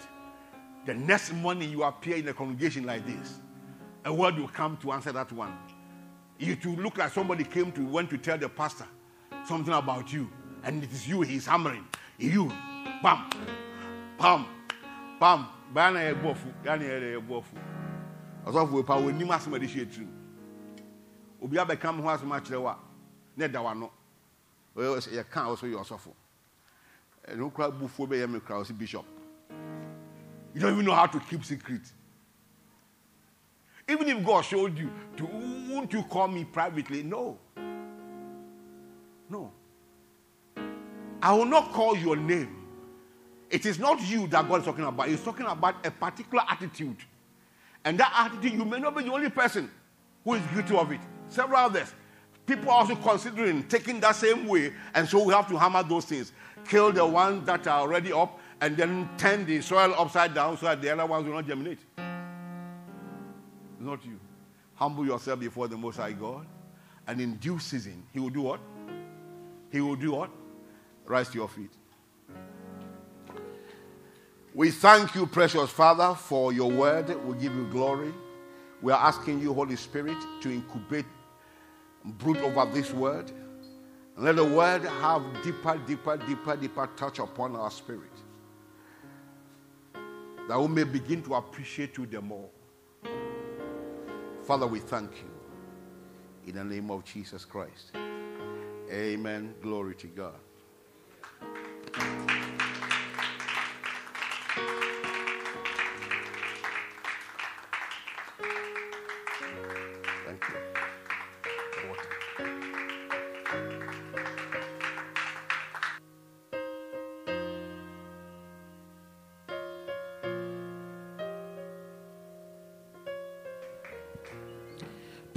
The 0.85 0.95
next 0.95 1.33
morning 1.33 1.71
you 1.71 1.85
appear 1.85 2.17
in 2.17 2.27
a 2.29 2.35
congregation 2.35 2.85
like 2.85 3.07
this, 3.07 3.39
a 4.05 4.13
word 4.13 4.37
will 4.37 4.49
come 4.49 4.77
to 4.79 4.93
answer 4.93 5.13
that 5.13 5.31
one. 5.31 5.57
You 6.39 6.57
to 6.57 6.71
look 6.71 6.99
like 6.99 7.13
somebody 7.13 7.45
came 7.45 7.71
to 7.73 7.87
went 7.87 8.11
to 8.11 8.19
tell 8.19 8.37
the 8.37 8.49
pastor 8.49 8.87
something 9.47 9.73
about 9.73 10.13
you, 10.13 10.29
and 10.65 10.83
it 10.83 10.91
is 10.91 11.07
you 11.07 11.21
he's 11.21 11.47
hammering. 11.47 11.87
You, 12.19 12.49
bam, 13.01 13.31
bam, 14.19 14.47
bam. 15.23 15.47
baa 15.73 15.91
na 15.91 16.01
yɛ 16.01 16.15
bɔfu 16.23 16.49
yaa 16.65 16.77
na 16.77 16.85
yɛ 16.85 17.21
bɔfu 17.21 17.55
ɔsɔfo 18.45 18.85
pa 18.85 18.95
wɔn 18.97 19.17
nim 19.17 19.29
asɛm 19.29 19.55
a 19.55 19.59
hyɛ 19.59 19.87
tirim 19.87 20.11
obi 21.41 21.57
abɛka 21.59 21.95
mo 21.95 22.03
ho 22.03 22.09
asɛm 22.09 22.33
akyerɛ 22.33 22.61
wa 22.61 22.77
na 23.37 23.47
ɛda 23.47 23.63
wa 23.63 23.73
no 23.75 23.91
yɛ 24.77 25.25
ka 25.31 25.45
a 25.45 25.55
ɔsɔ 25.55 25.71
yɛ 25.71 25.79
ɔsɔfo 25.79 26.13
ɛnu 27.29 27.53
kura 27.55 27.71
bufuo 27.71 28.07
bɛ 28.09 28.17
yɛ 28.19 28.29
mi 28.29 28.41
kura 28.41 28.59
ɔsi 28.65 28.77
bishop. 28.77 29.07
You 30.55 30.61
don't 30.61 30.73
even 30.73 30.85
know 30.85 30.93
how 30.95 31.07
to 31.07 31.21
keep 31.21 31.45
secret. 31.45 31.81
Even 33.89 34.09
if 34.09 34.27
God 34.27 34.43
showed 34.43 34.77
you 34.77 34.91
to 35.17 35.25
won't 35.71 35.93
you 35.93 36.03
call 36.03 36.27
me 36.29 36.45
privately? 36.45 37.03
No. 37.05 37.39
No. 39.31 39.53
I 41.23 41.33
will 41.33 41.47
not 41.47 41.73
call 41.73 41.97
your 41.97 42.17
name 42.17 42.62
it 43.53 43.65
is 43.67 43.79
not 43.79 44.01
you 44.09 44.27
that 44.29 44.49
God 44.49 44.61
is 44.61 44.65
talking 44.65 44.85
about 44.85 45.09
he's 45.09 45.23
talking 45.23 45.47
about 45.47 45.87
a 45.87 45.91
particular 45.91 46.43
attitude 46.49 46.97
and 47.85 47.99
that 48.01 48.13
attitude 48.17 48.59
you 48.59 48.65
may 48.65 48.81
not 48.81 48.97
be 48.97 49.05
the 49.05 49.13
only 49.13 49.31
person 49.31 49.71
who 50.25 50.35
is 50.35 50.43
guilty 50.55 50.77
of 50.77 50.91
it 50.91 51.01
several 51.29 51.59
others 51.59 51.95
people 52.47 52.71
are 52.71 52.79
also 52.79 52.97
considering 52.97 53.63
taking 53.65 54.01
that 54.01 54.17
same 54.17 54.49
way 54.49 54.73
and 54.95 55.09
so 55.09 55.23
we 55.23 55.33
have 55.33 55.49
to 55.49 55.57
hammer 55.57 55.83
those 55.85 56.07
things 56.07 56.33
kill 56.65 56.93
the 56.93 57.07
ones 57.07 57.47
that 57.47 57.67
are 57.67 57.81
already 57.81 58.13
up, 58.13 58.39
and 58.61 58.77
then 58.77 59.09
turn 59.19 59.45
the 59.45 59.61
soil 59.61 59.95
upside 59.97 60.35
down 60.35 60.57
so 60.57 60.67
that 60.67 60.81
the 60.81 60.91
other 60.91 61.07
ones 61.07 61.27
will 61.27 61.35
not 61.35 61.47
germinate. 61.47 61.81
Not 63.79 64.05
you. 64.05 64.21
Humble 64.75 65.05
yourself 65.07 65.41
before 65.41 65.69
the 65.69 65.77
Most 65.77 65.97
High 65.97 66.13
God, 66.13 66.47
and 67.07 67.21
in 67.21 67.37
due 67.37 67.59
season, 67.59 68.05
He 68.13 68.21
will 68.21 68.31
do 68.31 68.43
what? 68.43 68.61
He 69.71 69.81
will 69.81 69.97
do 69.97 70.13
what? 70.13 70.31
Rise 71.07 71.29
to 71.31 71.39
your 71.39 71.49
feet. 71.49 71.71
We 74.55 74.71
thank 74.71 75.15
you, 75.15 75.27
precious 75.27 75.71
Father, 75.71 76.15
for 76.15 76.53
your 76.53 76.71
word. 76.71 77.09
We 77.27 77.37
give 77.37 77.55
you 77.55 77.67
glory. 77.71 78.13
We 78.83 78.93
are 78.93 79.01
asking 79.01 79.41
you, 79.41 79.55
Holy 79.55 79.77
Spirit, 79.77 80.19
to 80.43 80.51
incubate, 80.51 81.07
brood 82.05 82.39
over 82.39 82.67
this 82.73 82.93
word 82.93 83.33
and 84.17 84.25
let 84.25 84.37
the 84.37 84.45
word 84.45 84.83
have 84.83 85.23
deeper, 85.43 85.79
deeper, 85.87 86.17
deeper, 86.17 86.57
deeper 86.57 86.91
touch 86.97 87.19
upon 87.19 87.57
our 87.57 87.71
spirit. 87.71 88.11
That 90.49 90.61
we 90.61 90.69
may 90.69 90.85
begin 90.85 91.23
to 91.23 91.35
appreciate 91.35 91.97
you 91.97 92.07
the 92.07 92.21
more. 92.21 92.49
Father, 94.43 94.67
we 94.67 94.81
thank 94.81 95.11
you. 95.13 95.31
In 96.49 96.57
the 96.57 96.65
name 96.65 96.91
of 96.91 97.05
Jesus 97.05 97.45
Christ. 97.45 97.93
Amen. 98.91 99.55
Glory 99.63 99.95
to 99.95 100.09
God. 100.09 100.35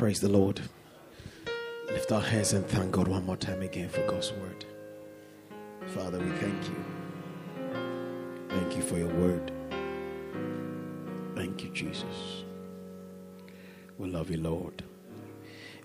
Praise 0.05 0.19
the 0.19 0.29
Lord. 0.29 0.61
Lift 1.87 2.11
our 2.11 2.21
hands 2.21 2.53
and 2.53 2.63
thank 2.63 2.91
God 2.91 3.07
one 3.07 3.25
more 3.25 3.37
time 3.37 3.63
again 3.63 3.89
for 3.89 4.05
God's 4.05 4.31
word. 4.33 4.63
Father, 5.95 6.19
we 6.19 6.29
thank 6.33 6.63
you. 6.63 6.85
Thank 8.49 8.75
you 8.75 8.83
for 8.83 8.99
your 8.99 9.07
word. 9.07 9.51
Thank 11.33 11.63
you, 11.63 11.69
Jesus. 11.71 12.43
We 13.97 14.11
love 14.11 14.29
you, 14.29 14.37
Lord. 14.37 14.83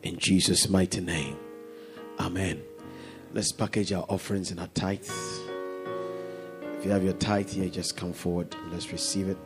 In 0.03 0.19
Jesus' 0.19 0.69
mighty 0.69 1.01
name. 1.01 1.39
Amen. 2.19 2.63
Let's 3.33 3.53
package 3.53 3.91
our 3.91 4.05
offerings 4.11 4.51
and 4.51 4.61
our 4.61 4.69
tithes. 4.75 5.11
If 6.77 6.85
you 6.85 6.91
have 6.91 7.05
your 7.05 7.15
tithe 7.15 7.49
here, 7.49 7.71
just 7.71 7.97
come 7.97 8.13
forward. 8.13 8.55
Let's 8.71 8.93
receive 8.93 9.31
it. 9.31 9.39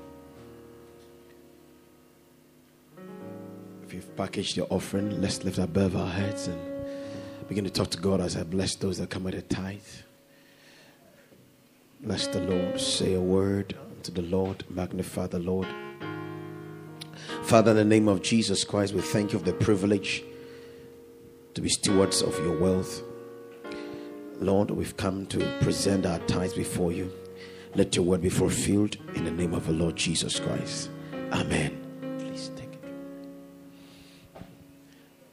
You've 4.14 4.26
packaged 4.26 4.56
your 4.56 4.66
offering, 4.70 5.20
let's 5.20 5.42
lift 5.44 5.58
above 5.58 5.96
our 5.96 6.08
heads 6.08 6.46
and 6.46 6.60
begin 7.48 7.64
to 7.64 7.70
talk 7.70 7.90
to 7.90 7.98
God 7.98 8.20
as 8.20 8.36
I 8.36 8.44
bless 8.44 8.76
those 8.76 8.98
that 8.98 9.10
come 9.10 9.24
with 9.24 9.34
a 9.34 9.42
tithe. 9.42 9.80
Bless 12.00 12.26
the 12.28 12.40
Lord. 12.40 12.80
Say 12.80 13.14
a 13.14 13.20
word 13.20 13.76
to 14.04 14.10
the 14.10 14.22
Lord. 14.22 14.64
Magnify 14.70 15.26
the 15.28 15.38
Lord. 15.38 15.66
Father, 17.42 17.72
in 17.72 17.76
the 17.76 17.84
name 17.84 18.08
of 18.08 18.22
Jesus 18.22 18.62
Christ, 18.64 18.94
we 18.94 19.00
thank 19.00 19.32
you 19.32 19.38
for 19.38 19.44
the 19.44 19.52
privilege 19.52 20.22
to 21.54 21.60
be 21.60 21.68
stewards 21.68 22.22
of 22.22 22.38
your 22.38 22.58
wealth. 22.58 23.02
Lord, 24.40 24.70
we've 24.70 24.96
come 24.96 25.26
to 25.26 25.58
present 25.60 26.06
our 26.06 26.18
tithes 26.20 26.54
before 26.54 26.92
you. 26.92 27.10
Let 27.74 27.96
your 27.96 28.04
word 28.04 28.22
be 28.22 28.28
fulfilled 28.28 28.96
in 29.14 29.24
the 29.24 29.30
name 29.30 29.54
of 29.54 29.66
the 29.66 29.72
Lord 29.72 29.96
Jesus 29.96 30.38
Christ. 30.38 30.90
Amen. 31.32 31.83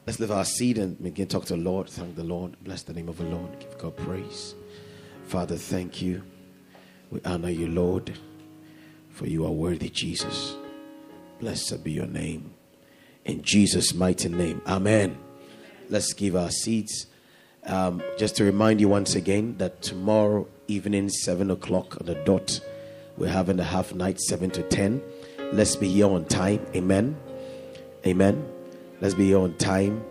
Let's 0.08 0.20
lift 0.20 0.32
our 0.32 0.46
seat 0.46 0.80
and 0.80 1.02
begin 1.02 1.28
to 1.28 1.38
talk 1.38 1.46
to 1.46 1.56
the 1.56 1.62
Lord. 1.62 1.88
Thank 1.88 2.16
the 2.16 2.24
Lord. 2.24 2.56
Bless 2.64 2.82
the 2.82 2.94
name 2.94 3.08
of 3.08 3.18
the 3.18 3.26
Lord. 3.26 3.60
Give 3.60 3.78
God 3.78 3.96
praise. 3.98 4.56
Father, 5.28 5.56
thank 5.56 6.02
you. 6.02 6.24
We 7.12 7.22
honor 7.24 7.50
you, 7.50 7.68
Lord, 7.68 8.18
for 9.12 9.28
you 9.28 9.46
are 9.46 9.52
worthy, 9.52 9.90
Jesus. 9.90 10.56
Blessed 11.40 11.84
be 11.84 11.92
your 11.92 12.08
name. 12.08 12.54
In 13.26 13.44
Jesus' 13.44 13.94
mighty 13.94 14.30
name. 14.30 14.62
Amen. 14.66 15.18
Let's 15.90 16.14
give 16.14 16.36
our 16.36 16.50
seats. 16.50 17.06
Um, 17.66 18.02
just 18.18 18.36
to 18.38 18.44
remind 18.44 18.82
you 18.82 18.90
once 18.90 19.14
again 19.14 19.58
that 19.58 19.84
tomorrow 19.84 20.48
evening, 20.68 21.10
7 21.10 21.52
o'clock 21.52 21.98
on 22.00 22.08
the 22.08 22.16
dot, 22.16 22.60
we're 23.18 23.30
having 23.30 23.60
a 23.60 23.64
half 23.64 23.94
night, 23.94 24.20
7 24.20 24.50
to 24.52 24.64
10. 24.64 25.02
Let's 25.54 25.76
be 25.76 25.90
here 25.90 26.08
on 26.08 26.26
time. 26.26 26.66
Amen. 26.76 27.16
Amen. 28.06 28.51
Let's 29.02 29.16
be 29.16 29.34
on 29.34 29.56
time 29.56 30.06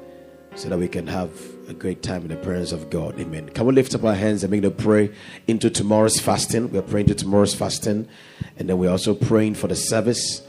so 0.56 0.68
that 0.68 0.78
we 0.78 0.88
can 0.88 1.06
have 1.06 1.30
a 1.68 1.72
great 1.72 2.02
time 2.02 2.22
in 2.22 2.28
the 2.28 2.36
presence 2.36 2.72
of 2.72 2.90
God. 2.90 3.18
Amen. 3.20 3.48
Can 3.50 3.64
we 3.66 3.72
lift 3.72 3.94
up 3.94 4.02
our 4.02 4.14
hands 4.14 4.42
and 4.42 4.50
make 4.50 4.62
to 4.62 4.70
pray 4.70 5.12
into 5.46 5.70
tomorrow's 5.70 6.18
fasting? 6.18 6.72
We're 6.72 6.82
praying 6.82 7.06
to 7.06 7.14
tomorrow's 7.14 7.54
fasting. 7.54 8.08
And 8.56 8.68
then 8.68 8.78
we're 8.78 8.90
also 8.90 9.14
praying 9.14 9.54
for 9.54 9.68
the 9.68 9.76
service. 9.76 10.42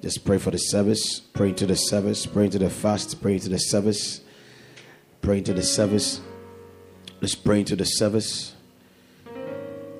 Just 0.00 0.24
pray 0.24 0.38
for 0.38 0.50
the 0.50 0.58
service. 0.58 1.20
Pray 1.20 1.50
into 1.50 1.66
the 1.66 1.76
service. 1.76 2.26
Pray 2.26 2.46
into 2.46 2.58
the 2.58 2.68
fast. 2.68 3.22
Pray 3.22 3.34
into 3.34 3.48
the 3.48 3.60
service. 3.60 4.20
Pray 5.20 5.38
into 5.38 5.54
the 5.54 5.62
service. 5.62 6.20
Let's 7.20 7.36
pray 7.36 7.60
into 7.60 7.76
the 7.76 7.84
service. 7.84 8.56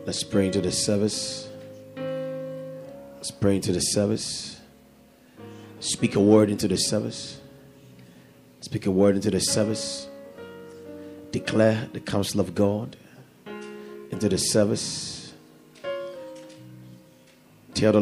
Let's 0.04 0.24
pray 0.24 0.46
into 0.46 0.60
the 0.60 0.72
service. 0.72 1.48
Let's 1.94 3.30
pray 3.30 3.54
into 3.54 3.70
the 3.70 3.80
service. 3.80 4.60
Speak 5.78 6.16
a 6.16 6.20
word 6.20 6.50
into 6.50 6.66
the 6.66 6.76
service. 6.76 7.38
Speak 8.62 8.86
a 8.86 8.92
word 8.92 9.16
into 9.16 9.28
the 9.28 9.40
service. 9.40 10.08
Declare 11.32 11.88
the 11.92 11.98
counsel 11.98 12.38
of 12.40 12.54
God 12.54 12.96
into 14.12 14.28
the 14.28 14.38
service. 14.38 15.32
Tell 17.74 17.92
the 17.92 18.00